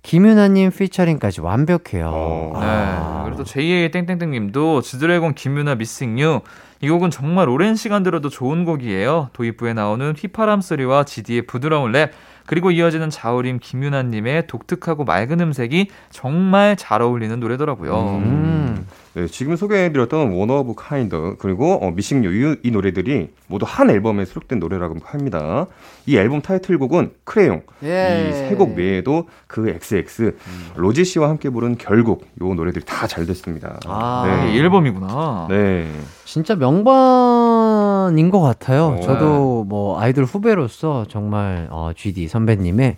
김윤아님 0.02 0.72
피처링까지 0.72 1.42
완벽해요. 1.42 2.10
어. 2.12 2.52
네. 2.54 2.66
아. 2.66 3.22
그리고 3.24 3.38
또 3.38 3.44
JA 3.44 3.90
땡땡땡님도 3.92 4.82
지드래곤 4.82 5.34
김유나 5.34 5.76
미싱 5.76 6.18
유. 6.18 6.40
이 6.80 6.90
곡은 6.90 7.10
정말 7.10 7.48
오랜 7.48 7.76
시간 7.76 8.02
들어도 8.02 8.28
좋은 8.28 8.64
곡이에요. 8.64 9.30
도입부에 9.32 9.74
나오는 9.74 10.12
휘파람 10.18 10.60
소리와 10.60 11.04
GD의 11.04 11.42
부드러운 11.42 11.92
랩, 11.92 12.10
그리고 12.46 12.72
이어지는 12.72 13.10
자우림 13.10 13.60
김유나님의 13.60 14.48
독특하고 14.48 15.04
맑은 15.04 15.40
음색이 15.40 15.86
정말 16.10 16.74
잘 16.76 17.00
어울리는 17.00 17.38
노래더라고요. 17.38 18.20
음. 18.24 18.86
네, 19.14 19.26
지금 19.26 19.56
소개해드렸던 19.56 20.32
One 20.32 20.48
of 20.48 20.72
a 20.74 20.87
Kind 20.87 21.36
그리고 21.38 21.74
어, 21.74 21.90
Missing 21.90 22.24
You 22.24 22.59
이 22.59 22.70
노래들이 22.70 23.28
모두 23.46 23.66
한 23.68 23.90
앨범에 23.90 24.24
수록된 24.24 24.58
노래라고 24.58 24.96
합니다. 25.04 25.66
이 26.06 26.16
앨범 26.16 26.40
타이틀곡은 26.40 27.12
크레용. 27.24 27.62
예. 27.84 28.28
이세 28.30 28.54
곡 28.56 28.74
외에도 28.76 29.28
그 29.46 29.68
XX 29.68 30.34
로지 30.76 31.04
씨와 31.04 31.28
함께 31.28 31.50
부른 31.50 31.76
결국 31.76 32.26
요 32.40 32.54
노래들이 32.54 32.84
다 32.86 33.06
잘 33.06 33.26
됐습니다. 33.26 33.78
아, 33.84 34.48
이 34.50 34.58
앨범이구나. 34.58 35.46
네. 35.50 35.90
진짜 36.32 36.54
명반인 36.54 38.30
것 38.30 38.40
같아요. 38.40 38.96
오. 38.98 39.00
저도 39.02 39.64
뭐 39.68 40.00
아이돌 40.00 40.24
후배로서 40.24 41.04
정말 41.06 41.68
어, 41.70 41.90
GD 41.94 42.26
선배님의 42.26 42.96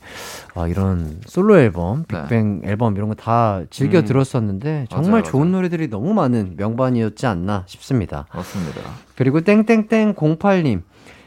어, 0.55 0.69
이런 0.69 1.19
솔로 1.27 1.59
앨범, 1.59 2.05
네. 2.07 2.23
빅뱅 2.29 2.63
앨범 2.65 2.95
이런 2.95 3.09
거 3.09 3.15
다 3.17 3.63
즐겨 3.71 3.99
음. 3.99 4.05
들었었는데 4.05 4.87
정말 4.89 5.11
맞아요, 5.11 5.25
좋은 5.25 5.51
노래들이 5.51 5.89
너무 5.91 6.15
많은 6.15 6.55
명반이었지 6.57 7.27
않나 7.27 7.65
싶습니다. 7.67 8.27
맞습니다. 8.33 8.81
그리고 9.17 9.41
땡땡땡 9.41 10.15
08님. 10.15 10.83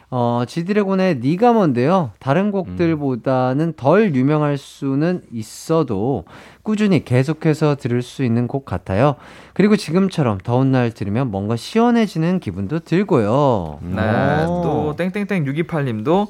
어, 0.10 0.44
지드래곤의 0.48 1.20
니가 1.20 1.52
뭔데요? 1.52 2.12
다른 2.20 2.52
곡들보다는 2.52 3.74
덜 3.76 4.16
유명할 4.16 4.58
수는 4.58 5.22
있어도 5.34 6.24
꾸준히 6.64 7.04
계속해서 7.04 7.76
들을 7.76 8.02
수 8.02 8.24
있는 8.24 8.48
곡 8.48 8.64
같아요. 8.66 9.16
그리고 9.54 9.76
지금처럼 9.76 10.38
더운 10.42 10.72
날 10.72 10.92
들으면 10.92 11.30
뭔가 11.30 11.58
시원해지는 11.58 12.40
기분도 12.40 12.80
들고요. 12.80 13.80
네, 13.82 14.46
오. 14.46 14.62
또 14.64 14.96
땡땡땡 14.96 15.44
628님도 15.44 16.28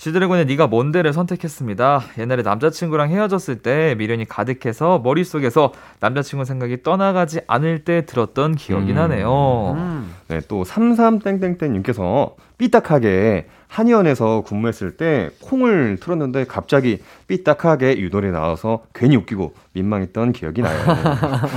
지드래곤의 0.00 0.46
네가 0.46 0.66
뭔데를 0.66 1.12
선택했습니다. 1.12 2.00
옛날에 2.18 2.42
남자친구랑 2.42 3.10
헤어졌을 3.10 3.56
때 3.56 3.94
미련이 3.98 4.24
가득해서 4.24 4.98
머릿속에서 5.00 5.72
남자친구 6.00 6.46
생각이 6.46 6.82
떠나가지 6.82 7.42
않을 7.46 7.84
때 7.84 8.06
들었던 8.06 8.54
기억이 8.54 8.92
음. 8.92 8.94
나네요. 8.96 9.74
음. 9.76 10.14
네, 10.28 10.40
또 10.48 10.64
33땡땡땡님께서 10.64 12.32
삐딱하게 12.60 13.46
한의원에서 13.68 14.44
근무했을 14.46 14.98
때 14.98 15.30
콩을 15.40 15.96
틀었는데 15.98 16.44
갑자기 16.44 16.98
삐딱하게 17.26 17.92
이 17.92 18.10
노래 18.10 18.30
나와서 18.30 18.84
괜히 18.92 19.16
웃기고 19.16 19.54
민망했던 19.72 20.32
기억이 20.32 20.60
나요. 20.60 20.78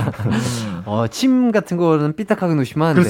어, 0.86 1.06
침 1.08 1.52
같은 1.52 1.76
거는 1.76 2.16
삐딱하게 2.16 2.54
놓으시면 2.54 2.88
안 2.88 2.94
돼요. 3.02 3.04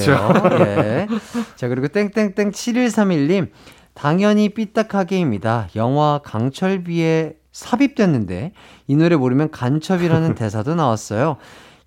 예. 0.59 1.07
자, 1.55 1.69
그리고 1.69 1.87
땡땡땡 1.87 2.51
7131님. 2.51 3.47
당연히 3.93 4.49
삐딱하게입니다. 4.49 5.69
영화 5.77 6.19
강철비에 6.21 7.35
삽입됐는데 7.53 8.51
이 8.87 8.95
노래 8.97 9.15
모르면 9.15 9.51
간첩이라는 9.51 10.35
대사도 10.35 10.75
나왔어요. 10.75 11.37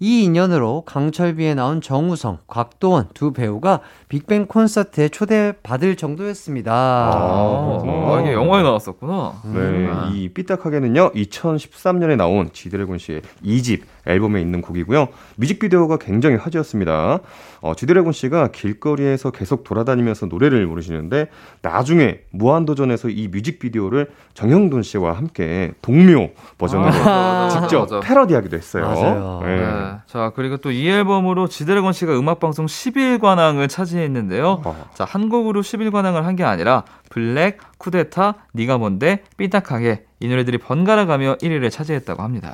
이 0.00 0.22
인연으로 0.24 0.82
강철비에 0.86 1.54
나온 1.54 1.80
정우성, 1.80 2.38
곽도원 2.46 3.08
두 3.14 3.32
배우가 3.32 3.80
빅뱅 4.08 4.46
콘서트에 4.46 5.08
초대받을 5.08 5.96
정도였습니다. 5.96 6.72
아, 6.72 7.78
그렇구나. 7.82 8.16
아, 8.16 8.20
이게 8.20 8.32
영화에 8.32 8.62
나왔었구나. 8.62 9.42
네, 9.52 9.88
이 10.12 10.28
삐딱하게는요, 10.28 11.12
2013년에 11.12 12.16
나온 12.16 12.50
지드래곤 12.52 12.98
씨의 12.98 13.22
2집 13.44 13.82
앨범에 14.08 14.40
있는 14.40 14.60
곡이고요. 14.62 15.08
뮤직비디오가 15.36 15.98
굉장히 15.98 16.36
화제였습니다. 16.36 17.20
어, 17.60 17.74
지드래곤 17.74 18.12
씨가 18.12 18.48
길거리에서 18.48 19.30
계속 19.30 19.62
돌아다니면서 19.64 20.26
노래를 20.26 20.66
부르시는데, 20.66 21.28
나중에 21.62 22.20
무한도전에서 22.30 23.10
이 23.10 23.28
뮤직비디오를 23.28 24.08
정형돈 24.34 24.82
씨와 24.82 25.12
함께 25.12 25.72
동묘 25.82 26.30
버전으로 26.56 26.90
아, 26.92 27.48
직접 27.50 27.80
맞아. 27.80 28.00
패러디하기도 28.00 28.56
했어요. 28.56 29.40
네. 29.44 29.56
네. 29.56 29.64
자, 30.06 30.32
그리고 30.34 30.56
또 30.56 30.70
이 30.70 30.88
앨범으로 30.88 31.48
지드래곤 31.48 31.92
씨가 31.92 32.18
음악방송 32.18 32.66
10일관왕을 32.66 33.68
차지했는데요. 33.68 34.62
어. 34.64 34.88
자, 34.94 35.04
한 35.04 35.28
곡으로 35.28 35.60
10일관왕을 35.62 36.22
한 36.22 36.38
게 36.38 36.44
아니라 36.44 36.84
블랙, 37.10 37.58
쿠데타, 37.78 38.34
니가 38.54 38.78
뭔데, 38.78 39.24
삐딱하게 39.36 40.04
이 40.20 40.26
노래들이 40.26 40.58
번갈아 40.58 41.06
가며 41.06 41.36
1위를 41.36 41.70
차지했다고 41.70 42.24
합니다. 42.24 42.52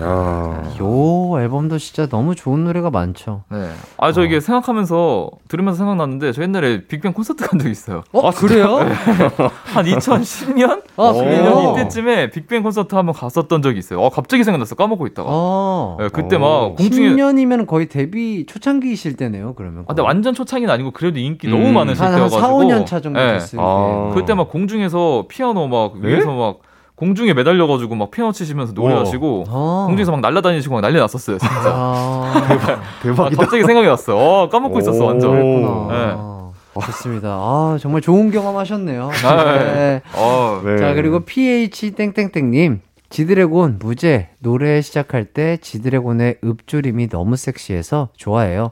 야. 0.00 0.62
요 0.80 1.40
앨범도 1.40 1.78
진짜 1.78 2.06
너무 2.06 2.36
좋은 2.36 2.62
노래가 2.62 2.90
많죠. 2.90 3.42
네. 3.50 3.70
아, 3.96 4.12
저 4.12 4.22
이게 4.22 4.38
생각하면서 4.38 5.30
들으면서 5.48 5.78
생각났는데 5.78 6.30
저 6.32 6.42
옛날에 6.42 6.86
빅뱅 6.86 7.12
콘서트 7.12 7.44
간 7.48 7.58
적 7.58 7.68
있어요. 7.68 8.02
어, 8.12 8.30
그래요? 8.30 8.78
한 9.74 9.84
2010년? 9.84 10.82
아, 10.96 11.12
그래요? 11.12 11.74
이때쯤에 11.76 12.30
빅뱅 12.30 12.62
콘서트 12.62 12.94
한번 12.94 13.14
갔었던 13.16 13.62
적이 13.62 13.80
있어요. 13.80 14.04
아, 14.04 14.08
갑자기 14.08 14.44
생각났어. 14.44 14.76
까먹고 14.76 15.08
있다가. 15.08 15.28
어. 15.28 15.96
네, 15.98 16.08
그때 16.12 16.36
어. 16.36 16.38
막 16.38 16.76
공중에 16.76 17.08
10년이면 17.10 17.66
거의 17.66 17.88
데뷔 17.88 18.46
초창기이실 18.46 19.16
때네요, 19.16 19.54
그러면. 19.54 19.82
아, 19.82 19.86
근데 19.88 20.02
완전 20.02 20.34
초창기는 20.34 20.72
아니고 20.72 20.92
그래도 20.92 21.18
인기 21.18 21.48
너무 21.48 21.66
음. 21.68 21.74
많으실 21.74 22.00
한, 22.00 22.12
한 22.12 22.18
때여 22.20 22.24
가지고 22.26 22.40
4, 22.40 22.48
5년 22.52 22.86
차 22.86 23.00
정도 23.00 23.18
네. 23.18 23.32
됐을 23.34 23.58
때. 23.58 23.64
아. 23.66 24.12
그때 24.14 24.34
막 24.34 24.48
공중에서 24.50 25.24
피아노 25.28 25.66
막 25.66 26.00
네? 26.00 26.08
위에서 26.08 26.32
막 26.32 26.58
공중에 27.02 27.34
매달려가지고 27.34 27.96
막 27.96 28.12
피아노 28.12 28.30
치시면서 28.30 28.74
노래하시고 28.74 29.46
아. 29.48 29.84
공중에서 29.88 30.12
막 30.12 30.20
날아다니시고 30.20 30.72
막 30.76 30.82
난리 30.82 31.00
났었어요 31.00 31.36
진짜. 31.36 31.56
아, 31.66 32.30
아, 32.32 32.80
대박이다. 33.02 33.42
갑자기 33.42 33.64
생각이 33.64 33.88
났어. 33.88 34.16
어, 34.16 34.48
까먹고 34.48 34.78
있었어 34.78 35.06
완전. 35.06 35.30
오. 35.30 35.34
그렇구나. 35.34 36.52
좋습니다. 36.80 37.28
아, 37.30 37.76
정말 37.80 38.02
좋은 38.02 38.30
경험 38.30 38.56
하셨네요. 38.56 39.10
아, 39.24 39.44
네. 39.44 40.00
어, 40.14 40.62
네. 40.64 40.76
자, 40.78 40.94
그리고 40.94 41.24
PH 41.24 41.90
땡땡땡님. 41.90 42.82
지드래곤 43.10 43.78
무제 43.80 44.28
노래 44.38 44.80
시작할 44.80 45.24
때 45.24 45.56
지드래곤의 45.60 46.36
읍조림이 46.44 47.08
너무 47.08 47.34
섹시해서 47.36 48.10
좋아해요. 48.16 48.70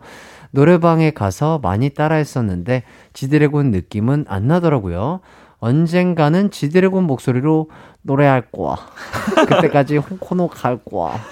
노래방에 0.52 1.10
가서 1.10 1.58
많이 1.64 1.90
따라했었는데 1.90 2.84
지드래곤 3.12 3.72
느낌은 3.72 4.26
안 4.28 4.46
나더라고요. 4.46 5.20
언젠가는 5.60 6.50
지드래곤 6.50 7.04
목소리로 7.04 7.68
노래할 8.02 8.42
거야. 8.52 8.76
그때까지 9.46 9.98
홍코노 9.98 10.48
갈 10.48 10.78
거야. 10.84 11.14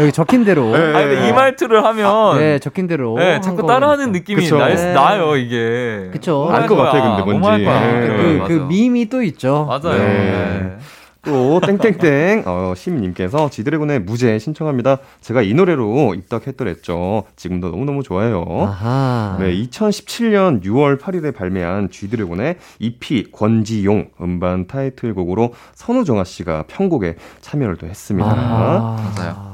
여기 0.00 0.10
적힌 0.10 0.44
대로. 0.44 0.72
네. 0.76 0.78
아 0.78 1.00
근데 1.00 1.28
이 1.28 1.32
말투를 1.32 1.84
하면 1.84 2.38
네, 2.38 2.58
적힌 2.58 2.86
대로. 2.88 3.16
네, 3.18 3.34
한 3.34 3.42
자꾸. 3.42 3.66
따라하는 3.66 4.10
느낌이 4.12 4.42
그쵸. 4.42 4.58
나, 4.58 4.68
네. 4.68 4.92
나요 4.92 5.36
이게. 5.36 6.08
그쵸. 6.12 6.48
알것 6.50 6.76
같아, 6.76 7.16
근데 7.16 7.22
뭔지. 7.38 7.64
네. 7.64 8.06
그, 8.06 8.38
맞아. 8.40 8.48
그 8.48 8.54
밈이 8.68 9.06
또 9.06 9.22
있죠. 9.22 9.66
맞아요. 9.68 10.78
또 11.24 11.60
땡땡땡 11.60 12.42
어, 12.46 12.74
시민님께서 12.76 13.48
지드래곤의 13.48 14.00
무제 14.00 14.38
신청합니다. 14.38 14.98
제가 15.20 15.42
이 15.42 15.54
노래로 15.54 16.14
입덕했더랬죠. 16.14 17.24
지금도 17.36 17.70
너무너무 17.70 18.02
좋아요. 18.02 18.44
아하. 18.66 19.36
네, 19.38 19.54
2017년 19.54 20.62
6월 20.64 20.98
8일에 21.00 21.34
발매한 21.34 21.90
쥐드래곤의 21.90 22.56
EP 22.80 23.30
권지용 23.30 24.10
음반 24.20 24.66
타이틀곡으로 24.66 25.54
선우정아 25.74 26.24
씨가 26.24 26.64
편곡에 26.66 27.16
참여를 27.40 27.76
또 27.76 27.86
했습니다. 27.86 28.28
아하. 28.28 29.12
맞아요. 29.16 29.51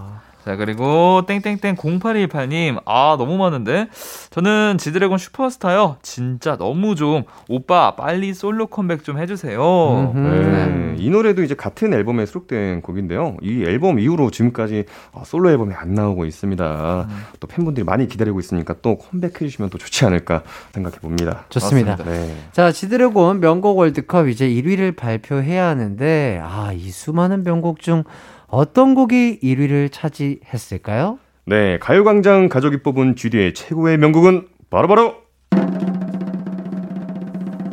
자, 0.48 0.56
그리고 0.56 1.26
땡땡땡 1.26 1.76
0818님. 1.76 2.80
아, 2.86 3.16
너무 3.18 3.36
많은데. 3.36 3.88
저는 4.30 4.78
지드래곤 4.78 5.18
슈퍼스타요. 5.18 5.98
진짜 6.00 6.56
너무 6.56 6.94
좀 6.94 7.24
오빠 7.50 7.94
빨리 7.96 8.32
솔로 8.32 8.66
컴백 8.66 9.04
좀 9.04 9.18
해 9.18 9.26
주세요. 9.26 10.10
음흠. 10.14 10.18
네, 10.26 10.94
이 10.96 11.10
노래도 11.10 11.42
이제 11.42 11.54
같은 11.54 11.92
앨범에 11.92 12.24
수록된 12.24 12.80
곡인데요. 12.80 13.36
이 13.42 13.62
앨범 13.64 13.98
이후로 13.98 14.30
지금까지 14.30 14.86
어, 15.12 15.22
솔로 15.26 15.50
앨범이 15.50 15.74
안 15.74 15.92
나오고 15.92 16.24
있습니다. 16.24 17.06
음. 17.10 17.24
또 17.40 17.46
팬분들이 17.46 17.84
많이 17.84 18.08
기다리고 18.08 18.40
있으니까 18.40 18.76
또 18.80 18.96
컴백해 18.96 19.34
주시면 19.40 19.68
또 19.68 19.76
좋지 19.76 20.06
않을까 20.06 20.44
생각해 20.72 20.96
봅니다. 21.00 21.44
좋습니다. 21.50 21.96
네. 21.96 22.34
자, 22.52 22.72
지드래곤 22.72 23.40
명곡 23.40 23.76
월드컵 23.76 24.28
이제 24.28 24.48
1위를 24.48 24.96
발표해야 24.96 25.66
하는데, 25.66 26.40
아, 26.42 26.72
이 26.72 26.88
수많은 26.88 27.44
명곡 27.44 27.80
중 27.80 28.04
어떤 28.48 28.94
곡이 28.94 29.40
1위를 29.42 29.92
차지했을까요? 29.92 31.18
네, 31.46 31.78
가요광장 31.78 32.48
가족이 32.48 32.82
뽑은 32.82 33.16
GD의 33.16 33.54
최고의 33.54 33.98
명곡은 33.98 34.48
바로 34.70 34.88
바로 34.88 35.14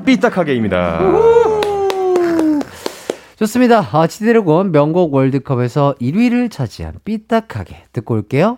삐딱하게입니다. 0.05 0.99
좋습니다. 3.37 3.79
아, 3.91 4.07
지드래곤 4.07 4.71
명곡 4.71 5.13
월드컵에서 5.13 5.95
1위를 5.99 6.49
차지한 6.49 6.99
삐딱하게 7.03 7.85
듣고 7.91 8.13
올게요. 8.13 8.57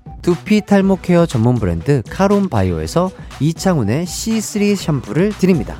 두피 0.21 0.61
탈모 0.61 0.99
care 1.01 1.25
전문 1.25 1.55
브랜드 1.55 2.03
카론 2.09 2.47
바이오에서 2.47 3.09
이창훈의 3.39 4.05
C3 4.05 4.75
샴푸를 4.75 5.29
드립니다. 5.29 5.75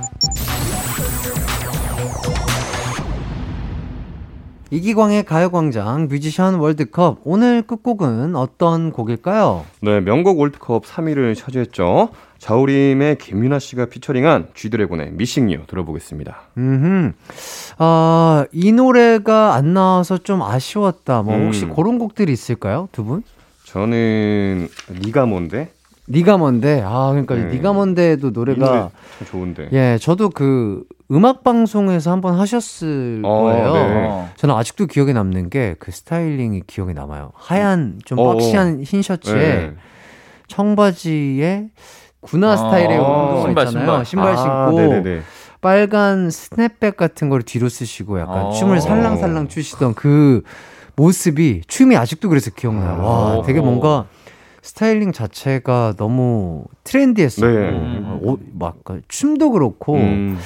이기광의 4.71 5.25
가요광장 5.25 6.07
뮤지션 6.07 6.55
월드컵 6.55 7.19
오늘 7.25 7.61
끝곡은 7.61 8.37
어떤 8.37 8.91
곡일까요? 8.91 9.65
네, 9.81 9.99
명곡 9.99 10.39
월드컵 10.39 10.85
3위를 10.85 11.35
차지했죠. 11.35 12.09
자우림의 12.39 13.17
김윤아 13.17 13.59
씨가 13.59 13.87
피처링한 13.87 14.47
G드래곤의 14.55 15.11
미싱 15.11 15.51
유 15.51 15.65
들어보겠습니다. 15.67 16.37
음, 16.57 17.13
아, 17.77 18.45
이 18.53 18.71
노래가 18.71 19.55
안 19.55 19.73
나와서 19.73 20.17
좀 20.17 20.41
아쉬웠다. 20.41 21.21
뭐 21.21 21.37
혹시 21.37 21.65
음. 21.65 21.75
그런 21.75 21.99
곡들이 21.99 22.31
있을까요? 22.31 22.87
두 22.93 23.03
분? 23.03 23.23
저는 23.71 24.67
네가 25.05 25.25
뭔데? 25.25 25.69
네가 26.07 26.35
뭔데? 26.37 26.81
아, 26.85 27.09
그러니까 27.11 27.35
네. 27.35 27.45
네가 27.45 27.71
뭔데도 27.71 28.33
노래 28.33 28.53
노래가 28.53 28.89
참 29.17 29.27
좋은데. 29.27 29.69
예, 29.71 29.97
저도 30.01 30.29
그 30.29 30.83
음악 31.09 31.45
방송에서 31.45 32.11
한번 32.11 32.37
하셨을 32.37 33.21
어, 33.23 33.43
거예요. 33.43 33.73
네. 33.73 34.25
저는 34.35 34.55
아직도 34.55 34.87
기억에 34.87 35.13
남는 35.13 35.49
게 35.49 35.75
그 35.79 35.91
styling이 35.91 36.63
기억에 36.67 36.91
남아요. 36.91 37.31
하얀 37.33 37.99
좀 38.03 38.19
어, 38.19 38.33
boxy한 38.33 38.83
흰 38.83 39.01
셔츠에 39.01 39.35
네. 39.35 39.73
청바지에 40.47 41.69
군화 42.19 42.51
아, 42.51 42.57
스타일의 42.57 42.97
운동화 42.97 43.41
신발, 43.45 43.67
있잖아요. 43.67 44.03
신발, 44.03 44.33
아, 44.33 44.35
신고 44.35 44.81
네네네. 44.81 45.21
빨간 45.61 46.29
스냅백 46.29 46.97
같은 46.97 47.29
걸 47.29 47.41
뒤로 47.41 47.69
쓰시고 47.69 48.19
약간 48.19 48.47
어. 48.47 48.51
춤을 48.51 48.81
살랑살랑 48.81 49.47
추시던 49.47 49.93
그 49.93 50.41
모습이 50.95 51.61
춤이 51.67 51.95
아직도 51.97 52.29
그래서 52.29 52.51
기억나요. 52.51 53.01
와, 53.03 53.37
어. 53.37 53.43
되게 53.45 53.59
뭔가 53.59 54.05
스타일링 54.61 55.11
자체가 55.11 55.95
너무 55.97 56.65
트렌디했었고 56.83 57.47
네. 57.47 57.69
어, 58.03 58.19
옷, 58.21 58.39
막 58.53 58.77
춤도 59.07 59.51
그렇고 59.51 59.95
음, 59.95 60.37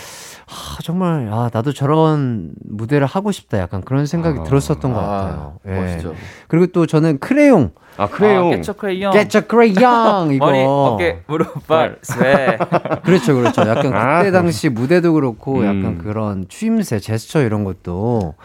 아, 0.48 0.78
정말 0.84 1.28
아 1.32 1.50
나도 1.52 1.74
저런 1.74 2.54
무대를 2.64 3.08
하고 3.08 3.32
싶다 3.32 3.60
약간 3.60 3.82
그런 3.82 4.06
생각이 4.06 4.39
아. 4.39 4.43
들었었던 4.43 4.93
것 4.93 5.00
아, 5.00 5.06
같아요. 5.06 5.60
예. 5.68 5.82
멋있죠. 5.82 6.16
그리고 6.48 6.68
또 6.68 6.86
저는 6.86 7.20
크레용 7.20 7.72
아. 7.98 8.04
아, 8.04 8.08
깨쳐 8.08 8.74
크레이형. 8.74 9.14
Get 9.14 9.38
your 9.38 9.48
crayon 9.50 10.32
이거 10.32 10.46
머리, 10.46 10.64
어깨, 10.66 11.22
무릎, 11.28 11.66
발, 11.68 11.98
쇠. 12.02 12.58
그렇죠 13.04 13.36
그렇죠 13.36 13.62
약간 13.62 13.93
아, 13.93 14.20
그때 14.20 14.32
당시 14.32 14.70
무대도 14.70 15.14
그렇고 15.14 15.60
음. 15.60 15.64
약간 15.66 15.98
그런 15.98 16.46
추임새 16.48 17.00
제스처 17.00 17.41
이런 17.41 17.64
것도 17.64 18.36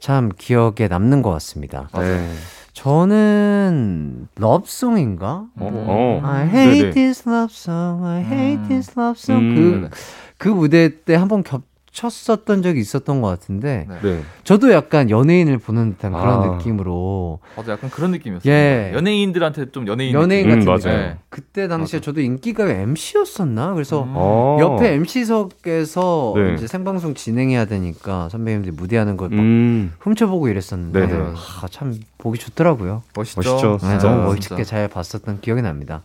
참 0.00 0.30
기억에 0.36 0.88
남는 0.88 1.22
것 1.22 1.30
같습니다. 1.30 1.88
네. 1.94 2.28
저는 2.72 4.28
러브송인가? 4.36 5.46
어, 5.56 5.70
어. 5.86 6.20
I 6.24 6.46
hate 6.48 6.80
네네. 6.80 6.90
this 6.94 7.28
love 7.28 7.52
song, 7.52 8.04
I 8.06 8.20
hate 8.22 8.62
음. 8.62 8.68
this 8.68 8.92
love 8.98 9.18
song. 9.18 9.58
음. 9.58 9.88
그, 9.90 9.96
그 10.38 10.48
무대 10.48 11.02
때 11.04 11.14
한 11.16 11.26
번 11.28 11.42
겹 11.42 11.62
쳤었던 11.98 12.62
적이 12.62 12.78
있었던 12.80 13.20
것 13.20 13.26
같은데, 13.28 13.86
네. 13.88 13.98
네. 14.02 14.22
저도 14.44 14.70
약간 14.72 15.10
연예인을 15.10 15.58
보는 15.58 15.94
듯한 15.94 16.12
그런 16.12 16.42
아. 16.42 16.56
느낌으로, 16.56 17.40
맞아, 17.56 17.72
약간 17.72 17.90
그런 17.90 18.12
느낌이었어요. 18.12 18.52
예. 18.52 18.92
연예인들한테 18.94 19.72
좀 19.72 19.88
연예인. 19.88 20.14
연예인 20.14 20.48
음, 20.48 20.64
같은 20.64 20.64
맞아요. 20.90 21.02
느낌. 21.02 21.18
그때 21.28 21.66
당시에 21.66 22.00
저도 22.00 22.20
인기가요 22.20 22.70
MC였었나? 22.70 23.74
그래서 23.74 24.04
음. 24.04 24.12
어. 24.14 24.58
옆에 24.60 24.92
MC석에서 24.94 26.34
네. 26.36 26.54
이제 26.54 26.68
생방송 26.68 27.14
진행해야 27.14 27.64
되니까 27.64 28.28
선배님들이 28.28 28.76
무대하는 28.76 29.16
걸막 29.16 29.36
음. 29.40 29.92
훔쳐보고 29.98 30.46
이랬었는데, 30.48 31.06
네네. 31.06 31.24
아, 31.34 31.66
참 31.68 31.98
보기 32.18 32.38
좋더라고요. 32.38 33.02
멋있죠. 33.16 33.40
멋있죠, 33.40 33.78
네, 33.82 33.88
진짜. 33.88 34.08
너무 34.08 34.22
멋있게 34.22 34.56
진짜. 34.56 34.64
잘 34.64 34.88
봤었던 34.88 35.40
기억이 35.40 35.62
납니다. 35.62 36.02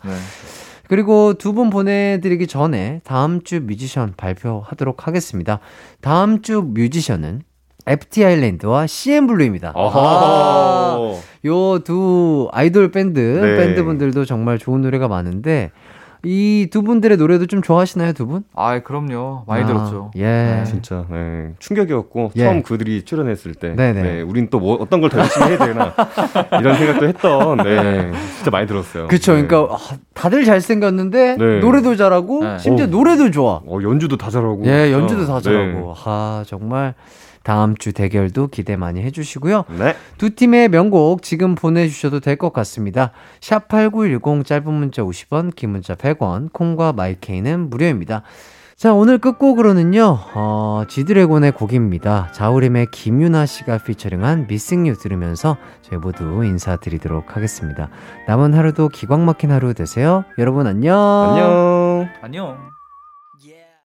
네. 0.83 0.87
그리고 0.89 1.33
두 1.33 1.53
분 1.53 1.69
보내드리기 1.69 2.47
전에 2.47 3.01
다음 3.03 3.41
주 3.43 3.61
뮤지션 3.61 4.13
발표하도록 4.17 5.07
하겠습니다. 5.07 5.59
다음 6.01 6.41
주 6.41 6.61
뮤지션은 6.61 7.41
FT 7.85 8.23
아일랜드와 8.23 8.87
CN블루입니다. 8.87 9.73
아하. 9.75 10.97
요두 11.45 12.47
아이돌 12.53 12.91
밴드 12.91 13.19
네. 13.19 13.57
밴드분들도 13.57 14.23
정말 14.25 14.57
좋은 14.57 14.81
노래가 14.81 15.07
많은데 15.09 15.71
이 16.25 16.67
두 16.71 16.81
분들의 16.83 17.17
노래도 17.17 17.45
좀 17.47 17.61
좋아하시나요, 17.61 18.13
두 18.13 18.25
분? 18.25 18.43
아, 18.55 18.79
그럼요. 18.79 19.43
많이 19.45 19.63
아, 19.63 19.67
들었죠. 19.67 20.11
예. 20.15 20.63
진짜 20.65 21.05
네. 21.09 21.51
충격이었고 21.59 22.31
예. 22.37 22.43
처음 22.45 22.63
그들이 22.63 23.03
출연했을 23.03 23.53
때 23.55 23.75
네네. 23.75 24.01
네, 24.01 24.21
우린 24.21 24.49
또 24.49 24.59
뭐 24.59 24.75
어떤 24.79 25.01
걸 25.01 25.09
더 25.09 25.19
열심히 25.19 25.47
해야 25.47 25.57
되나 25.57 25.93
이런 26.61 26.75
생각도 26.77 27.07
했던 27.07 27.57
네, 27.57 28.11
진짜 28.37 28.49
많이 28.51 28.65
들었어요. 28.67 29.07
그쵸. 29.09 29.33
네. 29.35 29.45
그러니까 29.45 29.75
아, 29.75 29.77
다들 30.13 30.45
잘생겼는데 30.45 31.35
네. 31.37 31.59
노래도 31.59 31.95
잘하고 31.97 32.43
네. 32.45 32.57
심지어 32.59 32.85
어. 32.85 32.89
노래도 32.89 33.29
좋아. 33.29 33.61
어, 33.67 33.79
연주도 33.83 34.15
다 34.15 34.29
잘하고 34.29 34.63
예, 34.65 34.93
연주도 34.93 35.23
어, 35.23 35.25
다 35.25 35.41
잘하고. 35.41 35.93
아, 36.05 36.43
정말 36.47 36.93
다음 37.43 37.75
주 37.77 37.93
대결도 37.93 38.47
기대 38.47 38.75
많이 38.75 39.01
해주시고요. 39.01 39.65
네. 39.69 39.77
네. 39.77 39.95
두 40.17 40.33
팀의 40.35 40.69
명곡 40.69 41.21
지금 41.21 41.55
보내주셔도 41.55 42.19
될 42.19 42.37
것 42.37 42.51
같습니다. 42.51 43.11
샵 43.41 43.67
8910 43.67 44.45
짧은 44.45 44.73
문자 44.73 45.03
50원, 45.03 45.55
긴 45.55 45.69
문자 45.71 45.93
100원, 45.95 46.51
콩과 46.51 46.93
마이케이는 46.93 47.69
무료입니다. 47.69 48.23
자, 48.75 48.93
오늘 48.93 49.19
끝곡으로는요, 49.19 50.17
어, 50.33 50.83
지드래곤의 50.89 51.51
곡입니다. 51.53 52.29
자우림의 52.33 52.87
김유나 52.91 53.45
씨가 53.45 53.77
피처링한 53.77 54.47
미싱 54.47 54.87
유 54.87 54.97
들으면서 54.97 55.57
저희 55.83 55.99
모두 55.99 56.43
인사드리도록 56.43 57.37
하겠습니다. 57.37 57.89
남은 58.27 58.53
하루도 58.55 58.89
기광 58.89 59.25
막힌 59.25 59.51
하루 59.51 59.73
되세요. 59.73 60.25
여러분 60.39 60.65
안녕. 60.67 60.97
안녕. 60.97 62.09
안녕. 62.21 62.82